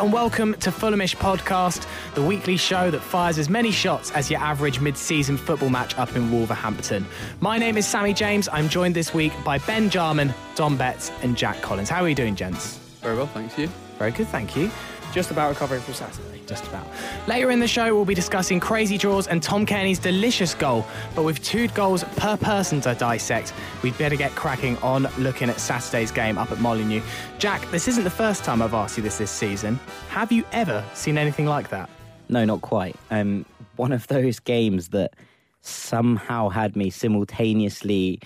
and 0.00 0.14
welcome 0.14 0.54
to 0.54 0.70
Fulhamish 0.70 1.14
Podcast, 1.14 1.86
the 2.14 2.22
weekly 2.22 2.56
show 2.56 2.90
that 2.90 3.00
fires 3.00 3.38
as 3.38 3.50
many 3.50 3.70
shots 3.70 4.10
as 4.12 4.30
your 4.30 4.40
average 4.40 4.80
mid 4.80 4.96
season 4.96 5.36
football 5.36 5.68
match 5.68 5.96
up 5.98 6.16
in 6.16 6.32
Wolverhampton. 6.32 7.04
My 7.40 7.58
name 7.58 7.76
is 7.76 7.86
Sammy 7.86 8.14
James. 8.14 8.48
I'm 8.50 8.70
joined 8.70 8.96
this 8.96 9.12
week 9.12 9.32
by 9.44 9.58
Ben 9.58 9.90
Jarman, 9.90 10.32
Dom 10.54 10.78
Betts, 10.78 11.12
and 11.22 11.36
Jack 11.36 11.60
Collins. 11.60 11.90
How 11.90 12.02
are 12.02 12.08
you 12.08 12.14
doing, 12.14 12.34
gents? 12.34 12.78
Very 13.02 13.14
well, 13.14 13.26
thanks 13.26 13.58
you. 13.58 13.66
Very 13.98 14.12
good, 14.12 14.28
thank 14.28 14.56
you. 14.56 14.70
Just 15.12 15.32
about 15.32 15.50
recovering 15.50 15.82
from 15.82 15.92
Saturday. 15.92 16.39
Just 16.50 16.66
about. 16.66 16.84
Later 17.28 17.52
in 17.52 17.60
the 17.60 17.68
show, 17.68 17.94
we'll 17.94 18.04
be 18.04 18.12
discussing 18.12 18.58
crazy 18.58 18.98
draws 18.98 19.28
and 19.28 19.40
Tom 19.40 19.64
Cairney's 19.64 20.00
delicious 20.00 20.52
goal. 20.52 20.84
But 21.14 21.22
with 21.22 21.40
two 21.44 21.68
goals 21.68 22.02
per 22.16 22.36
person 22.36 22.80
to 22.80 22.94
dissect, 22.96 23.54
we'd 23.84 23.96
better 23.98 24.16
get 24.16 24.32
cracking 24.32 24.76
on 24.78 25.06
looking 25.16 25.48
at 25.48 25.60
Saturday's 25.60 26.10
game 26.10 26.38
up 26.38 26.50
at 26.50 26.58
Molineux. 26.58 27.02
Jack, 27.38 27.70
this 27.70 27.86
isn't 27.86 28.02
the 28.02 28.10
first 28.10 28.42
time 28.42 28.62
I've 28.62 28.74
asked 28.74 28.96
you 28.96 29.02
this 29.04 29.18
this 29.18 29.30
season. 29.30 29.78
Have 30.08 30.32
you 30.32 30.42
ever 30.50 30.84
seen 30.92 31.18
anything 31.18 31.46
like 31.46 31.70
that? 31.70 31.88
No, 32.28 32.44
not 32.44 32.62
quite. 32.62 32.96
Um, 33.12 33.46
one 33.76 33.92
of 33.92 34.08
those 34.08 34.40
games 34.40 34.88
that 34.88 35.14
somehow 35.60 36.48
had 36.48 36.74
me 36.74 36.90
simultaneously 36.90 38.20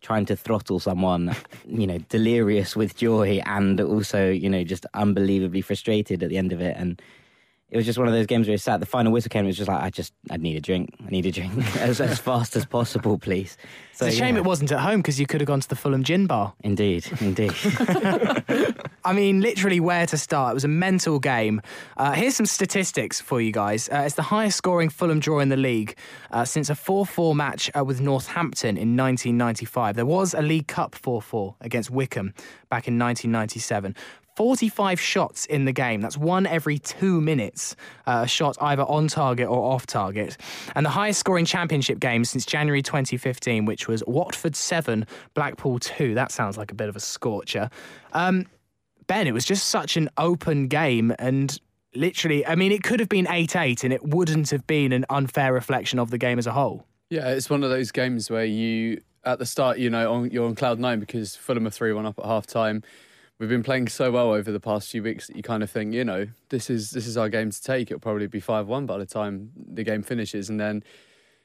trying 0.00 0.24
to 0.26 0.34
throttle 0.34 0.80
someone, 0.80 1.32
you 1.68 1.86
know, 1.86 1.98
delirious 2.08 2.74
with 2.74 2.96
joy 2.96 3.40
and 3.46 3.80
also, 3.80 4.30
you 4.30 4.50
know, 4.50 4.64
just 4.64 4.84
unbelievably 4.94 5.60
frustrated 5.60 6.24
at 6.24 6.28
the 6.28 6.38
end 6.38 6.52
of 6.52 6.60
it. 6.60 6.76
And 6.76 7.00
it 7.70 7.76
was 7.76 7.84
just 7.84 7.98
one 7.98 8.08
of 8.08 8.14
those 8.14 8.26
games 8.26 8.46
where 8.46 8.54
it 8.54 8.60
sat, 8.60 8.80
the 8.80 8.86
final 8.86 9.12
whistle 9.12 9.28
came, 9.28 9.44
it 9.44 9.48
was 9.48 9.58
just 9.58 9.68
like, 9.68 9.82
I 9.82 9.90
just, 9.90 10.14
I 10.30 10.38
need 10.38 10.56
a 10.56 10.60
drink. 10.60 10.94
I 11.06 11.10
need 11.10 11.26
a 11.26 11.30
drink 11.30 11.52
as, 11.76 12.00
as 12.00 12.18
fast 12.18 12.56
as 12.56 12.64
possible, 12.64 13.18
please. 13.18 13.58
So, 13.92 14.06
it's 14.06 14.14
a 14.14 14.18
shame 14.18 14.36
yeah. 14.36 14.42
it 14.42 14.44
wasn't 14.44 14.72
at 14.72 14.80
home 14.80 15.00
because 15.00 15.20
you 15.20 15.26
could 15.26 15.40
have 15.40 15.48
gone 15.48 15.60
to 15.60 15.68
the 15.68 15.76
Fulham 15.76 16.02
Gin 16.02 16.26
Bar. 16.26 16.54
Indeed, 16.64 17.06
indeed. 17.20 17.52
I 19.04 19.12
mean, 19.12 19.40
literally 19.40 19.80
where 19.80 20.06
to 20.06 20.16
start. 20.16 20.52
It 20.52 20.54
was 20.54 20.64
a 20.64 20.68
mental 20.68 21.18
game. 21.18 21.60
Uh, 21.96 22.12
here's 22.12 22.36
some 22.36 22.46
statistics 22.46 23.20
for 23.20 23.40
you 23.40 23.52
guys. 23.52 23.88
Uh, 23.88 24.02
it's 24.06 24.14
the 24.14 24.22
highest 24.22 24.56
scoring 24.56 24.88
Fulham 24.88 25.20
draw 25.20 25.40
in 25.40 25.50
the 25.50 25.56
league 25.56 25.96
uh, 26.30 26.44
since 26.44 26.70
a 26.70 26.74
4 26.74 27.04
4 27.04 27.34
match 27.34 27.70
uh, 27.76 27.84
with 27.84 28.00
Northampton 28.00 28.76
in 28.76 28.96
1995. 28.96 29.96
There 29.96 30.06
was 30.06 30.32
a 30.32 30.42
League 30.42 30.68
Cup 30.68 30.94
4 30.94 31.20
4 31.20 31.56
against 31.60 31.90
Wycombe 31.90 32.32
back 32.70 32.88
in 32.88 32.98
1997. 32.98 33.94
45 34.38 35.00
shots 35.00 35.46
in 35.46 35.64
the 35.64 35.72
game. 35.72 36.00
That's 36.00 36.16
one 36.16 36.46
every 36.46 36.78
two 36.78 37.20
minutes. 37.20 37.74
Uh, 38.06 38.20
a 38.22 38.28
shot 38.28 38.56
either 38.60 38.84
on 38.84 39.08
target 39.08 39.48
or 39.48 39.72
off 39.72 39.84
target. 39.84 40.36
And 40.76 40.86
the 40.86 40.90
highest 40.90 41.18
scoring 41.18 41.44
championship 41.44 41.98
game 41.98 42.24
since 42.24 42.46
January 42.46 42.80
2015, 42.80 43.64
which 43.64 43.88
was 43.88 44.04
Watford 44.06 44.54
7, 44.54 45.08
Blackpool 45.34 45.80
2. 45.80 46.14
That 46.14 46.30
sounds 46.30 46.56
like 46.56 46.70
a 46.70 46.76
bit 46.76 46.88
of 46.88 46.94
a 46.94 47.00
scorcher. 47.00 47.68
Um, 48.12 48.46
Ben, 49.08 49.26
it 49.26 49.32
was 49.32 49.44
just 49.44 49.66
such 49.66 49.96
an 49.96 50.08
open 50.16 50.68
game 50.68 51.12
and 51.18 51.58
literally, 51.96 52.46
I 52.46 52.54
mean, 52.54 52.70
it 52.70 52.84
could 52.84 53.00
have 53.00 53.08
been 53.08 53.26
8 53.28 53.56
8 53.56 53.82
and 53.82 53.92
it 53.92 54.04
wouldn't 54.06 54.50
have 54.50 54.68
been 54.68 54.92
an 54.92 55.04
unfair 55.10 55.52
reflection 55.52 55.98
of 55.98 56.10
the 56.10 56.18
game 56.18 56.38
as 56.38 56.46
a 56.46 56.52
whole. 56.52 56.86
Yeah, 57.10 57.28
it's 57.30 57.50
one 57.50 57.64
of 57.64 57.70
those 57.70 57.90
games 57.90 58.30
where 58.30 58.44
you, 58.44 59.00
at 59.24 59.40
the 59.40 59.46
start, 59.46 59.78
you 59.78 59.90
know, 59.90 60.12
on, 60.12 60.30
you're 60.30 60.46
on 60.46 60.54
cloud 60.54 60.78
nine 60.78 61.00
because 61.00 61.34
Fulham 61.34 61.66
are 61.66 61.70
3 61.70 61.92
1 61.92 62.06
up 62.06 62.20
at 62.20 62.24
half 62.24 62.46
time. 62.46 62.84
We've 63.38 63.48
been 63.48 63.62
playing 63.62 63.86
so 63.86 64.10
well 64.10 64.32
over 64.32 64.50
the 64.50 64.58
past 64.58 64.90
few 64.90 65.00
weeks 65.00 65.28
that 65.28 65.36
you 65.36 65.44
kind 65.44 65.62
of 65.62 65.70
think, 65.70 65.94
you 65.94 66.04
know, 66.04 66.26
this 66.48 66.68
is 66.68 66.90
this 66.90 67.06
is 67.06 67.16
our 67.16 67.28
game 67.28 67.50
to 67.50 67.62
take. 67.62 67.88
It'll 67.88 68.00
probably 68.00 68.26
be 68.26 68.40
5 68.40 68.66
1 68.66 68.84
by 68.84 68.98
the 68.98 69.06
time 69.06 69.52
the 69.56 69.84
game 69.84 70.02
finishes. 70.02 70.50
And 70.50 70.58
then 70.58 70.82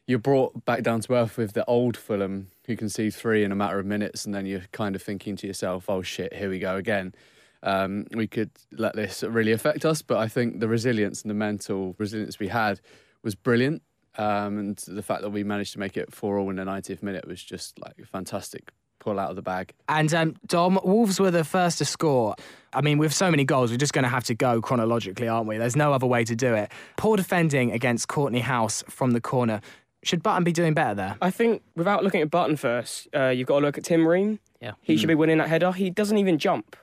you're 0.08 0.18
brought 0.18 0.66
back 0.66 0.82
down 0.82 1.02
to 1.02 1.14
earth 1.14 1.38
with 1.38 1.54
the 1.54 1.64
old 1.66 1.96
Fulham 1.96 2.48
who 2.66 2.76
can 2.76 2.90
see 2.90 3.12
three 3.12 3.44
in 3.44 3.52
a 3.52 3.56
matter 3.56 3.78
of 3.78 3.86
minutes. 3.86 4.26
And 4.26 4.34
then 4.34 4.48
you're 4.48 4.66
kind 4.72 4.96
of 4.96 5.04
thinking 5.04 5.36
to 5.36 5.46
yourself, 5.48 5.88
oh 5.88 6.02
shit, 6.02 6.34
here 6.34 6.50
we 6.50 6.58
go 6.58 6.78
again. 6.78 7.14
Um, 7.62 8.08
we 8.12 8.26
could 8.26 8.50
let 8.72 8.96
this 8.96 9.22
really 9.22 9.52
affect 9.52 9.86
us. 9.86 10.02
But 10.02 10.18
I 10.18 10.28
think 10.28 10.62
the 10.62 10.68
resilience 10.68 11.22
and 11.22 11.30
the 11.30 11.36
mental 11.36 11.96
resilience 12.00 12.40
we 12.40 12.48
had 12.48 12.82
was 13.22 13.36
brilliant. 13.36 13.84
Um, 14.18 14.58
and 14.58 14.78
the 14.88 15.04
fact 15.04 15.22
that 15.22 15.30
we 15.30 15.44
managed 15.44 15.74
to 15.74 15.80
make 15.80 15.96
it 15.96 16.12
4 16.12 16.40
all 16.40 16.50
in 16.50 16.56
the 16.56 16.64
90th 16.64 17.04
minute 17.04 17.28
was 17.28 17.44
just 17.44 17.80
like 17.80 18.04
fantastic 18.12 18.72
pull 19.04 19.20
out 19.20 19.30
of 19.30 19.36
the 19.36 19.42
bag. 19.42 19.74
And 19.90 20.14
um, 20.14 20.36
Dom, 20.48 20.80
Wolves 20.84 21.20
were 21.20 21.32
the 21.32 21.44
first 21.44 21.78
to 21.80 21.86
score. 21.86 22.36
I 22.72 22.82
mean, 22.82 22.98
with 22.98 23.14
so 23.14 23.30
many 23.30 23.44
goals, 23.44 23.70
we're 23.70 23.78
just 23.78 23.94
going 23.94 24.04
to 24.04 24.10
have 24.10 24.24
to 24.26 24.36
go 24.36 24.62
chronologically, 24.62 25.28
aren't 25.28 25.48
we? 25.48 25.58
There's 25.58 25.76
no 25.76 25.94
other 25.94 26.08
way 26.08 26.24
to 26.24 26.36
do 26.36 26.54
it. 26.56 26.72
Poor 26.98 27.18
defending 27.18 27.72
against 27.72 28.08
Kortney 28.08 28.42
Hause 28.42 28.84
from 28.90 29.12
the 29.12 29.22
corner. 29.22 29.62
Should 30.04 30.24
Button 30.24 30.44
be 30.44 30.52
doing 30.52 30.74
better 30.74 30.96
there? 30.96 31.18
I 31.22 31.32
think 31.32 31.62
without 31.76 32.04
looking 32.04 32.22
at 32.22 32.32
Button 32.32 32.56
first, 32.56 33.08
uh, 33.16 33.28
you've 33.28 33.48
got 33.48 33.60
to 33.60 33.66
look 33.66 33.78
at 33.78 33.84
Tim 33.84 34.08
Ream. 34.08 34.40
Yeah. 34.62 34.74
He 34.82 34.98
should 34.98 35.08
be 35.08 35.16
winning 35.16 35.38
that 35.38 35.50
header. 35.50 35.72
He 35.72 35.90
doesn't 35.90 36.18
even 36.18 36.38
jump. 36.38 36.76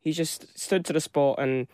He 0.00 0.12
just 0.12 0.58
stood 0.58 0.84
to 0.86 0.92
the 0.92 1.00
spot 1.00 1.38
and 1.38 1.66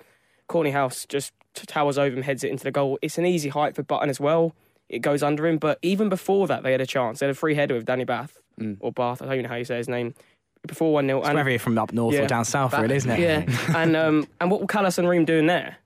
Kortney 0.48 0.72
Hause 0.72 1.06
just 1.06 1.32
t- 1.54 1.66
towers 1.66 1.98
over 1.98 2.14
him, 2.14 2.22
heads 2.22 2.44
it 2.44 2.50
into 2.50 2.64
the 2.64 2.70
goal. 2.70 2.98
It's 3.02 3.18
an 3.18 3.26
easy 3.26 3.48
height 3.48 3.74
for 3.74 3.82
Button 3.82 4.08
as 4.10 4.20
well. 4.20 4.54
It 4.88 5.00
goes 5.00 5.22
under 5.22 5.46
him. 5.46 5.58
But 5.58 5.78
even 5.82 6.08
before 6.08 6.46
that, 6.46 6.62
they 6.62 6.72
had 6.72 6.80
a 6.80 6.86
chance. 6.86 7.18
They 7.18 7.26
had 7.26 7.34
a 7.34 7.38
free 7.38 7.54
header 7.54 7.74
with 7.74 7.86
Danny 7.86 8.04
Batth 8.04 8.38
Mm. 8.60 8.76
or 8.80 8.92
Batth. 8.92 9.22
I 9.22 9.26
don't 9.26 9.34
even 9.34 9.42
know 9.44 9.48
how 9.48 9.56
you 9.56 9.64
say 9.64 9.76
his 9.76 9.88
name. 9.88 10.14
Before 10.66 10.94
1 10.94 11.06
0. 11.06 11.18
It's 11.20 11.28
whether 11.28 11.50
you're 11.50 11.58
from 11.58 11.76
up 11.76 11.92
north 11.92 12.14
or 12.14 12.26
down 12.26 12.46
south, 12.46 12.72
really, 12.72 12.96
isn't 12.96 13.10
it? 13.10 13.18
Yeah, 13.20 13.44
and 13.76 13.94
um, 13.94 14.26
and 14.40 14.50
what 14.50 14.62
were 14.62 14.66
Kalas 14.66 14.96
and 14.96 15.06
Ream 15.06 15.26
doing 15.26 15.46
there? 15.46 15.76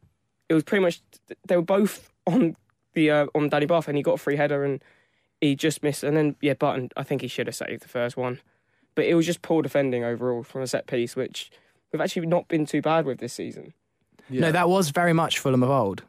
It 0.49 0.55
was 0.55 0.62
pretty 0.62 0.83
much 0.83 1.01
they 1.49 1.57
were 1.57 1.62
both 1.62 2.12
on 2.27 2.55
the 2.95 3.11
uh, 3.11 3.27
on 3.34 3.49
Danny 3.49 3.67
Buff, 3.67 3.89
and 3.89 3.97
he 3.97 4.05
got 4.05 4.12
a 4.12 4.19
free 4.19 4.37
header, 4.37 4.65
and 4.65 4.81
he 5.41 5.57
just 5.57 5.83
missed. 5.83 6.05
And 6.05 6.17
then 6.17 6.37
yeah, 6.41 6.55
Button, 6.55 6.91
I 6.97 7.03
think 7.03 7.23
he 7.23 7.28
should 7.28 7.49
have 7.49 7.57
saved 7.57 7.83
the 7.83 7.89
first 7.89 8.17
one, 8.17 8.41
but 8.95 9.05
it 9.05 9.15
was 9.15 9.27
just 9.27 9.43
poor 9.43 9.62
defending 9.62 10.05
overall 10.05 10.45
from 10.45 10.62
a 10.62 10.69
set 10.69 10.87
piece, 10.87 11.17
which 11.17 11.51
we've 11.93 12.01
actually 12.01 12.27
not 12.27 12.47
been 12.47 12.65
too 12.65 12.81
bad 12.81 13.05
with 13.05 13.19
this 13.19 13.33
season. 13.33 13.75
Yeah. 14.31 14.43
No, 14.43 14.53
that 14.53 14.69
was 14.69 14.91
very 14.91 15.12
much 15.12 15.39
Fulham 15.39 15.62
of 15.62 15.71
old. 15.71 16.05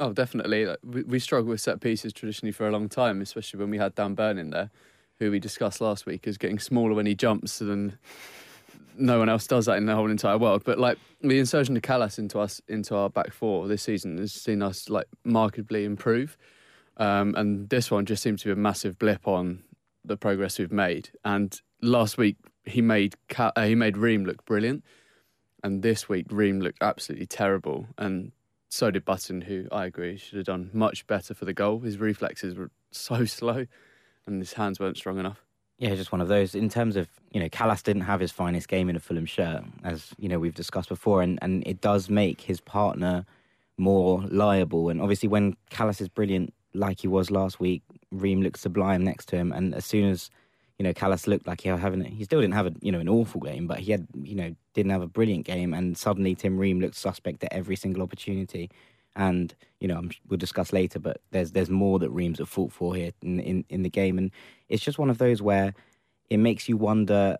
Oh, 0.00 0.12
definitely. 0.12 0.66
Like, 0.66 0.78
we, 0.82 1.02
we 1.02 1.18
struggled 1.18 1.48
with 1.48 1.60
set 1.60 1.80
pieces 1.80 2.12
traditionally 2.12 2.52
for 2.52 2.66
a 2.66 2.70
long 2.70 2.88
time, 2.88 3.20
especially 3.20 3.60
when 3.60 3.70
we 3.70 3.78
had 3.78 3.94
Dan 3.94 4.14
Burn 4.14 4.38
in 4.38 4.50
there, 4.50 4.70
who 5.18 5.30
we 5.30 5.38
discussed 5.38 5.80
last 5.80 6.06
week 6.06 6.26
as 6.26 6.38
getting 6.38 6.58
smaller 6.58 6.94
when 6.94 7.06
he 7.06 7.14
jumps 7.14 7.60
and 7.60 7.96
no 8.96 9.18
one 9.18 9.28
else 9.28 9.46
does 9.46 9.66
that 9.66 9.76
in 9.76 9.86
the 9.86 9.94
whole 9.94 10.10
entire 10.10 10.38
world. 10.38 10.62
But 10.64 10.78
like 10.78 10.98
the 11.20 11.38
insertion 11.38 11.76
of 11.76 11.82
Kalas 11.82 12.18
into 12.18 12.38
us 12.40 12.60
into 12.68 12.96
our 12.96 13.08
back 13.10 13.32
four 13.32 13.68
this 13.68 13.82
season 13.82 14.18
has 14.18 14.32
seen 14.32 14.62
us 14.62 14.88
like 14.88 15.06
markedly 15.24 15.84
improve. 15.84 16.36
Um, 16.96 17.34
and 17.36 17.68
this 17.68 17.90
one 17.90 18.06
just 18.06 18.22
seems 18.22 18.42
to 18.42 18.48
be 18.48 18.52
a 18.52 18.56
massive 18.56 18.98
blip 18.98 19.28
on 19.28 19.62
the 20.04 20.16
progress 20.16 20.58
we've 20.58 20.72
made. 20.72 21.10
And 21.24 21.58
last 21.80 22.18
week 22.18 22.36
he 22.64 22.82
made 22.82 23.14
Ca- 23.28 23.52
uh, 23.56 23.66
he 23.66 23.74
made 23.74 23.96
Ream 23.96 24.24
look 24.24 24.44
brilliant, 24.44 24.84
and 25.62 25.82
this 25.82 26.08
week 26.08 26.26
Ream 26.30 26.60
looked 26.60 26.78
absolutely 26.80 27.26
terrible. 27.26 27.86
And 27.96 28.32
so 28.68 28.90
did 28.90 29.04
Button, 29.04 29.42
who 29.42 29.66
I 29.72 29.86
agree 29.86 30.16
should 30.16 30.36
have 30.36 30.46
done 30.46 30.70
much 30.72 31.06
better 31.06 31.34
for 31.34 31.44
the 31.44 31.54
goal. 31.54 31.80
His 31.80 31.98
reflexes 31.98 32.56
were 32.56 32.70
so 32.90 33.24
slow, 33.26 33.66
and 34.28 34.40
his 34.40 34.52
hands 34.52 34.78
weren't 34.78 34.96
strong 34.96 35.18
enough. 35.18 35.44
Yeah, 35.78 35.94
just 35.94 36.10
one 36.12 36.20
of 36.20 36.28
those. 36.28 36.54
In 36.54 36.68
terms 36.68 36.96
of, 36.96 37.08
you 37.30 37.40
know, 37.40 37.48
Kalas 37.48 37.82
didn't 37.82 38.02
have 38.02 38.20
his 38.20 38.32
finest 38.32 38.68
game 38.68 38.88
in 38.88 38.96
a 38.96 39.00
Fulham 39.00 39.26
shirt, 39.26 39.62
as, 39.84 40.12
you 40.18 40.28
know, 40.28 40.38
we've 40.38 40.54
discussed 40.54 40.88
before, 40.88 41.22
and, 41.22 41.38
and 41.40 41.64
it 41.66 41.80
does 41.80 42.10
make 42.10 42.40
his 42.40 42.60
partner 42.60 43.24
more 43.76 44.24
liable. 44.28 44.88
And 44.88 45.00
obviously, 45.00 45.28
when 45.28 45.56
Kalas 45.70 46.00
is 46.00 46.08
brilliant, 46.08 46.52
like 46.74 47.00
he 47.00 47.08
was 47.08 47.30
last 47.30 47.60
week, 47.60 47.82
Ream 48.10 48.42
looks 48.42 48.60
sublime 48.60 49.04
next 49.04 49.26
to 49.26 49.36
him. 49.36 49.52
And 49.52 49.72
as 49.72 49.84
soon 49.84 50.10
as, 50.10 50.30
you 50.78 50.82
know, 50.82 50.92
Kalas 50.92 51.28
looked 51.28 51.46
like 51.46 51.60
he 51.60 51.70
was 51.70 51.80
having, 51.80 52.02
he 52.04 52.24
still 52.24 52.40
didn't 52.40 52.54
have 52.54 52.66
a, 52.66 52.72
you 52.80 52.90
know, 52.90 52.98
an 52.98 53.08
awful 53.08 53.40
game, 53.40 53.68
but 53.68 53.78
he 53.78 53.92
had, 53.92 54.08
you 54.20 54.34
know, 54.34 54.54
didn't 54.74 54.90
have 54.90 55.02
a 55.02 55.06
brilliant 55.06 55.46
game. 55.46 55.74
And 55.74 55.96
suddenly 55.96 56.34
Tim 56.34 56.58
Ream 56.58 56.80
looked 56.80 56.96
suspect 56.96 57.44
at 57.44 57.52
every 57.52 57.76
single 57.76 58.02
opportunity. 58.02 58.68
And 59.16 59.54
you 59.80 59.88
know, 59.88 60.02
we'll 60.28 60.38
discuss 60.38 60.72
later, 60.72 60.98
but 60.98 61.20
there's 61.30 61.52
there's 61.52 61.70
more 61.70 61.98
that 61.98 62.10
Reams 62.10 62.38
have 62.38 62.48
fought 62.48 62.72
for 62.72 62.94
here 62.94 63.12
in, 63.22 63.40
in 63.40 63.64
in 63.68 63.82
the 63.82 63.90
game, 63.90 64.18
and 64.18 64.30
it's 64.68 64.82
just 64.82 64.98
one 64.98 65.10
of 65.10 65.18
those 65.18 65.42
where 65.42 65.74
it 66.30 66.38
makes 66.38 66.68
you 66.68 66.76
wonder 66.76 67.36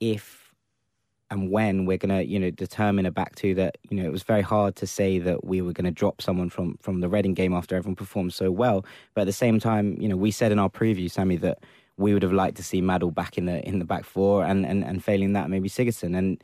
if 0.00 0.42
and 1.32 1.50
when 1.50 1.86
we're 1.86 1.96
gonna 1.96 2.22
you 2.22 2.38
know 2.38 2.50
determine 2.50 3.06
a 3.06 3.10
back 3.10 3.34
two 3.34 3.54
that 3.54 3.78
you 3.88 3.96
know 3.96 4.04
it 4.04 4.12
was 4.12 4.22
very 4.22 4.42
hard 4.42 4.76
to 4.76 4.86
say 4.86 5.18
that 5.18 5.44
we 5.44 5.62
were 5.62 5.72
to 5.72 5.90
drop 5.90 6.20
someone 6.20 6.50
from 6.50 6.76
from 6.80 7.00
the 7.00 7.08
Reading 7.08 7.34
game 7.34 7.54
after 7.54 7.74
everyone 7.74 7.96
performed 7.96 8.34
so 8.34 8.50
well, 8.50 8.84
but 9.14 9.22
at 9.22 9.26
the 9.26 9.32
same 9.32 9.58
time, 9.58 9.96
you 10.00 10.08
know, 10.08 10.16
we 10.16 10.30
said 10.30 10.52
in 10.52 10.58
our 10.58 10.68
preview, 10.68 11.10
Sammy, 11.10 11.36
that 11.36 11.58
we 11.96 12.12
would 12.12 12.22
have 12.22 12.32
liked 12.32 12.56
to 12.58 12.62
see 12.62 12.82
Madl 12.82 13.14
back 13.14 13.38
in 13.38 13.46
the 13.46 13.66
in 13.66 13.78
the 13.78 13.84
back 13.84 14.04
four, 14.04 14.44
and 14.44 14.66
and 14.66 14.84
and 14.84 15.02
failing 15.02 15.32
that, 15.32 15.48
maybe 15.48 15.68
Sigurdsson 15.68 16.16
and 16.16 16.42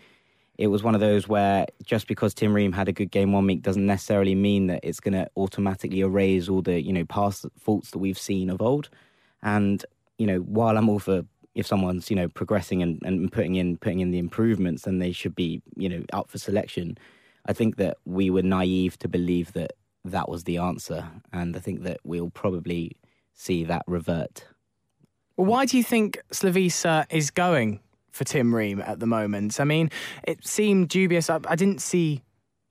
it 0.58 0.66
was 0.66 0.82
one 0.82 0.96
of 0.96 1.00
those 1.00 1.28
where 1.28 1.66
just 1.84 2.08
because 2.08 2.34
Tim 2.34 2.52
Ream 2.52 2.72
had 2.72 2.88
a 2.88 2.92
good 2.92 3.12
game 3.12 3.32
one 3.32 3.46
week 3.46 3.62
doesn't 3.62 3.86
necessarily 3.86 4.34
mean 4.34 4.66
that 4.66 4.80
it's 4.82 4.98
going 4.98 5.14
to 5.14 5.30
automatically 5.36 6.00
erase 6.00 6.48
all 6.48 6.62
the 6.62 6.82
you 6.82 6.92
know 6.92 7.04
past 7.04 7.46
faults 7.56 7.92
that 7.92 7.98
we've 7.98 8.18
seen 8.18 8.50
of 8.50 8.60
old. 8.60 8.90
And 9.40 9.84
you 10.18 10.26
know, 10.26 10.38
while 10.40 10.76
I'm 10.76 10.88
all 10.88 10.98
for 10.98 11.24
if 11.54 11.66
someone's 11.66 12.10
you 12.10 12.16
know 12.16 12.28
progressing 12.28 12.82
and, 12.82 13.00
and 13.04 13.30
putting 13.30 13.54
in 13.54 13.76
putting 13.78 14.00
in 14.00 14.10
the 14.10 14.18
improvements, 14.18 14.82
then 14.82 14.98
they 14.98 15.12
should 15.12 15.36
be 15.36 15.62
you 15.76 15.88
know 15.88 16.02
up 16.12 16.28
for 16.28 16.38
selection. 16.38 16.98
I 17.46 17.52
think 17.52 17.76
that 17.76 17.96
we 18.04 18.28
were 18.28 18.42
naive 18.42 18.98
to 18.98 19.08
believe 19.08 19.52
that 19.52 19.72
that 20.04 20.28
was 20.28 20.42
the 20.42 20.58
answer, 20.58 21.08
and 21.32 21.56
I 21.56 21.60
think 21.60 21.84
that 21.84 22.00
we'll 22.02 22.30
probably 22.30 22.96
see 23.32 23.62
that 23.64 23.84
revert. 23.86 24.44
Why 25.36 25.66
do 25.66 25.76
you 25.76 25.84
think 25.84 26.18
Slavisa 26.32 27.06
is 27.10 27.30
going 27.30 27.78
for 28.18 28.24
Tim 28.24 28.54
Ream 28.54 28.82
at 28.84 29.00
the 29.00 29.06
moment? 29.06 29.58
I 29.60 29.64
mean, 29.64 29.90
it 30.24 30.46
seemed 30.46 30.88
dubious. 30.90 31.30
I, 31.30 31.40
I 31.48 31.56
didn't 31.56 31.80
see 31.80 32.22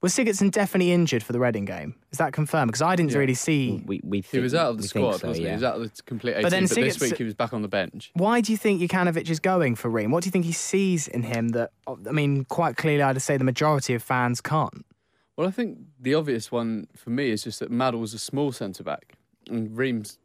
Was 0.04 0.14
Sigurdsson 0.16 0.52
definitely 0.52 0.92
injured 0.92 1.24
for 1.24 1.34
the 1.34 1.40
Reading 1.40 1.66
game? 1.66 1.96
Is 2.12 2.20
that 2.20 2.32
confirmed? 2.32 2.70
Because 2.70 2.84
I 2.84 2.96
didn't 2.96 3.14
Yeah. 3.14 3.18
really 3.18 3.34
see. 3.34 3.82
We, 3.84 4.00
we 4.04 4.22
He 4.22 4.38
was 4.38 4.54
out 4.54 4.70
of 4.70 4.78
the 4.78 4.88
squad, 4.88 5.14
so, 5.22 5.30
wasn't 5.30 5.46
yeah. 5.46 5.50
he? 5.50 5.50
He 5.50 5.54
was 5.56 5.64
out 5.64 5.76
of 5.82 5.82
the 5.96 6.04
complete 6.04 6.34
18, 6.34 6.44
But 6.44 6.46
but, 6.46 6.52
then 6.52 6.86
this 6.86 7.00
week 7.02 7.18
he 7.18 7.24
was 7.24 7.34
back 7.34 7.52
on 7.52 7.64
the 7.64 7.68
bench. 7.68 8.12
Why 8.14 8.40
do 8.42 8.52
you 8.52 8.58
think 8.60 8.80
Jokanovic 8.80 9.28
is 9.28 9.40
going 9.40 9.76
for 9.76 9.90
Ream? 9.90 10.12
What 10.12 10.22
do 10.24 10.28
you 10.28 10.32
think 10.32 10.46
he 10.46 10.52
sees 10.52 11.08
in 11.08 11.24
him 11.24 11.50
that, 11.50 11.72
I 11.88 12.12
mean, 12.12 12.46
quite 12.46 12.78
clearly, 12.78 13.02
I'd 13.02 13.20
say 13.24 13.38
the 13.38 13.44
majority 13.44 13.96
of 13.96 14.04
fans 14.04 14.40
can't? 14.40 14.86
Well, 15.36 15.48
I 15.48 15.52
think 15.52 15.80
the 16.00 16.14
obvious 16.14 16.52
one 16.52 16.88
for 16.96 17.10
me 17.10 17.32
is 17.32 17.44
just 17.44 17.60
that 17.60 17.72
Madl's 17.72 18.14
a 18.14 18.20
small 18.20 18.52
centre 18.52 18.84
back 18.84 19.16
and 19.50 19.76
Ream's 19.76 20.20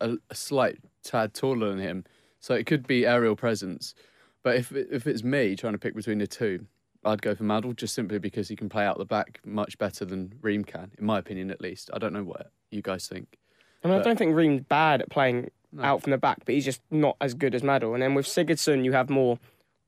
a, 0.00 0.16
a 0.30 0.34
slight 0.34 0.78
tad 1.02 1.34
taller 1.34 1.68
than 1.68 1.80
him. 1.80 2.04
So 2.40 2.54
it 2.54 2.66
could 2.66 2.86
be 2.86 3.04
aerial 3.04 3.34
presence. 3.36 3.94
But 4.42 4.56
if 4.56 4.72
if 4.72 5.06
it's 5.06 5.22
me 5.22 5.56
trying 5.56 5.74
to 5.74 5.78
pick 5.78 5.94
between 5.94 6.18
the 6.18 6.26
two, 6.26 6.66
I'd 7.04 7.22
go 7.22 7.34
for 7.34 7.44
Madl 7.44 7.74
just 7.76 7.94
simply 7.94 8.18
because 8.18 8.48
he 8.48 8.56
can 8.56 8.68
play 8.68 8.84
out 8.84 8.98
the 8.98 9.04
back 9.04 9.40
much 9.44 9.78
better 9.78 10.04
than 10.04 10.34
Ream 10.42 10.64
can, 10.64 10.92
in 10.98 11.04
my 11.04 11.18
opinion 11.18 11.50
at 11.50 11.60
least. 11.60 11.90
I 11.92 11.98
don't 11.98 12.12
know 12.12 12.24
what 12.24 12.50
you 12.70 12.82
guys 12.82 13.06
think. 13.08 13.38
I 13.84 13.88
mean, 13.88 13.98
I 13.98 14.02
don't 14.02 14.16
think 14.18 14.34
Ream's 14.34 14.62
bad 14.62 15.00
at 15.00 15.08
playing 15.10 15.50
No. 15.72 15.82
out 15.84 16.02
from 16.02 16.10
the 16.10 16.18
back, 16.18 16.38
but 16.44 16.54
he's 16.54 16.64
just 16.64 16.82
not 16.90 17.16
as 17.20 17.34
good 17.34 17.54
as 17.54 17.62
Madl. 17.62 17.94
And 17.94 18.02
then 18.02 18.14
with 18.14 18.26
Sigurdsson, 18.26 18.84
you 18.84 18.92
have 18.92 19.08
more 19.08 19.38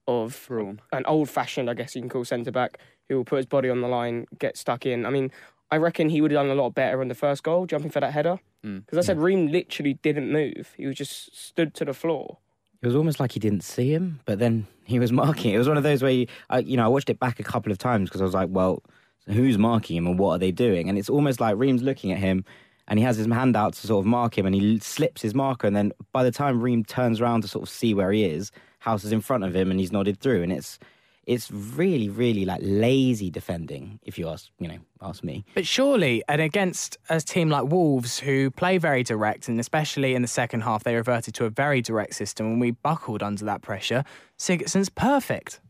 of 0.07 0.49
an 0.51 1.05
old-fashioned, 1.07 1.69
I 1.69 1.75
guess 1.75 1.95
you 1.95 2.03
can 2.03 2.09
call 2.09 2.25
centre 2.25 2.53
back, 2.53 2.79
who 3.09 3.17
will 3.17 3.25
put 3.25 3.37
his 3.39 3.47
body 3.47 3.69
on 3.69 3.81
the 3.81 3.89
line, 3.89 4.27
get 4.39 4.57
stuck 4.57 4.87
in. 4.87 5.07
I 5.07 5.11
mean, 5.11 5.31
I 5.71 5.77
reckon 5.77 6.09
he 6.09 6.21
would 6.21 6.31
have 6.33 6.47
done 6.47 6.51
a 6.57 6.61
lot 6.61 6.75
better 6.75 7.01
on 7.01 7.09
the 7.09 7.15
first 7.15 7.43
goal, 7.43 7.67
jumping 7.67 7.91
for 7.91 8.01
that 8.01 8.13
header. 8.13 8.39
Mm. 8.65 8.85
Because 8.85 8.99
I 8.99 9.03
said 9.07 9.19
Ream 9.19 9.49
literally 9.49 9.95
didn't 9.95 10.31
move; 10.31 10.75
he 10.77 10.87
was 10.87 10.97
just 10.97 11.35
stood 11.37 11.75
to 11.75 11.85
the 11.85 11.95
floor. 11.95 12.39
It 12.83 12.87
was 12.87 12.97
almost 12.97 13.21
like 13.21 13.33
he 13.33 13.41
didn't 13.41 13.63
see 13.63 13.93
him, 13.93 14.21
but 14.25 14.39
then 14.39 14.67
he 14.85 14.99
was 14.99 15.13
marking. 15.13 15.53
It 15.53 15.59
was 15.59 15.69
one 15.69 15.77
of 15.77 15.83
those 15.83 16.03
where 16.03 16.13
you, 16.13 16.27
I, 16.49 16.61
you 16.61 16.77
know, 16.77 16.85
I 16.85 16.89
watched 16.89 17.11
it 17.11 17.19
back 17.19 17.39
a 17.39 17.45
couple 17.45 17.71
of 17.71 17.79
times 17.79 18.09
because 18.09 18.21
I 18.21 18.25
was 18.25 18.35
like, 18.35 18.49
well, 18.51 18.83
who's 19.27 19.59
marking 19.59 19.97
him 19.97 20.07
and 20.07 20.19
what 20.19 20.33
are 20.33 20.39
they 20.39 20.51
doing? 20.51 20.89
And 20.89 20.99
it's 20.99 21.11
almost 21.11 21.41
like 21.41 21.57
Ream's 21.57 21.83
looking 21.83 22.11
at 22.11 22.19
him 22.19 22.45
and 22.89 22.99
he 22.99 23.05
has 23.05 23.17
his 23.17 23.27
hand 23.27 23.57
out 23.57 23.75
to 23.75 23.87
sort 23.87 24.03
of 24.03 24.07
mark 24.07 24.37
him 24.37 24.47
and 24.47 24.55
he 24.55 24.79
slips 24.79 25.23
his 25.23 25.35
marker. 25.35 25.67
And 25.67 25.77
then 25.77 25.93
by 26.13 26.25
the 26.25 26.31
time 26.31 26.63
Ream 26.63 26.85
turns 26.85 27.21
around 27.21 27.43
to 27.43 27.49
sort 27.49 27.63
of 27.63 27.69
see 27.69 27.95
where 27.95 28.13
he 28.13 28.25
is, 28.25 28.51
Hause 28.81 29.05
is 29.05 29.13
in 29.13 29.21
front 29.21 29.45
of 29.45 29.55
him 29.55 29.71
and 29.71 29.79
he's 29.79 29.93
nodded 29.93 30.19
through. 30.21 30.43
And 30.43 30.53
it's, 30.53 30.79
it's 31.31 31.49
really, 31.49 32.09
really 32.09 32.45
like 32.45 32.59
lazy 32.61 33.31
defending, 33.31 34.01
if 34.03 34.19
you 34.19 34.29
ask, 34.29 34.51
you 34.59 34.67
know, 34.67 34.79
ask 35.01 35.23
me. 35.23 35.45
But 35.55 35.65
surely, 35.65 36.25
and 36.27 36.41
against 36.41 36.99
a 37.09 37.21
team 37.21 37.49
like 37.49 37.71
Wolves, 37.71 38.19
who 38.19 38.51
play 38.51 38.79
very 38.79 39.05
direct, 39.05 39.47
and 39.47 39.61
especially 39.61 40.17
in 40.17 40.23
the 40.23 40.29
second 40.29 40.63
half, 40.63 40.83
they 40.83 40.97
reverted 40.97 41.35
to 41.35 41.45
a 41.45 41.51
very 41.51 41.83
direct 41.83 42.17
system, 42.17 42.47
and 42.47 42.61
we 42.61 42.73
buckled 42.73 43.23
under 43.23 43.45
that 43.45 43.63
pressure. 43.63 44.03
Sigurdsson's 44.39 44.89
perfect. 44.89 45.61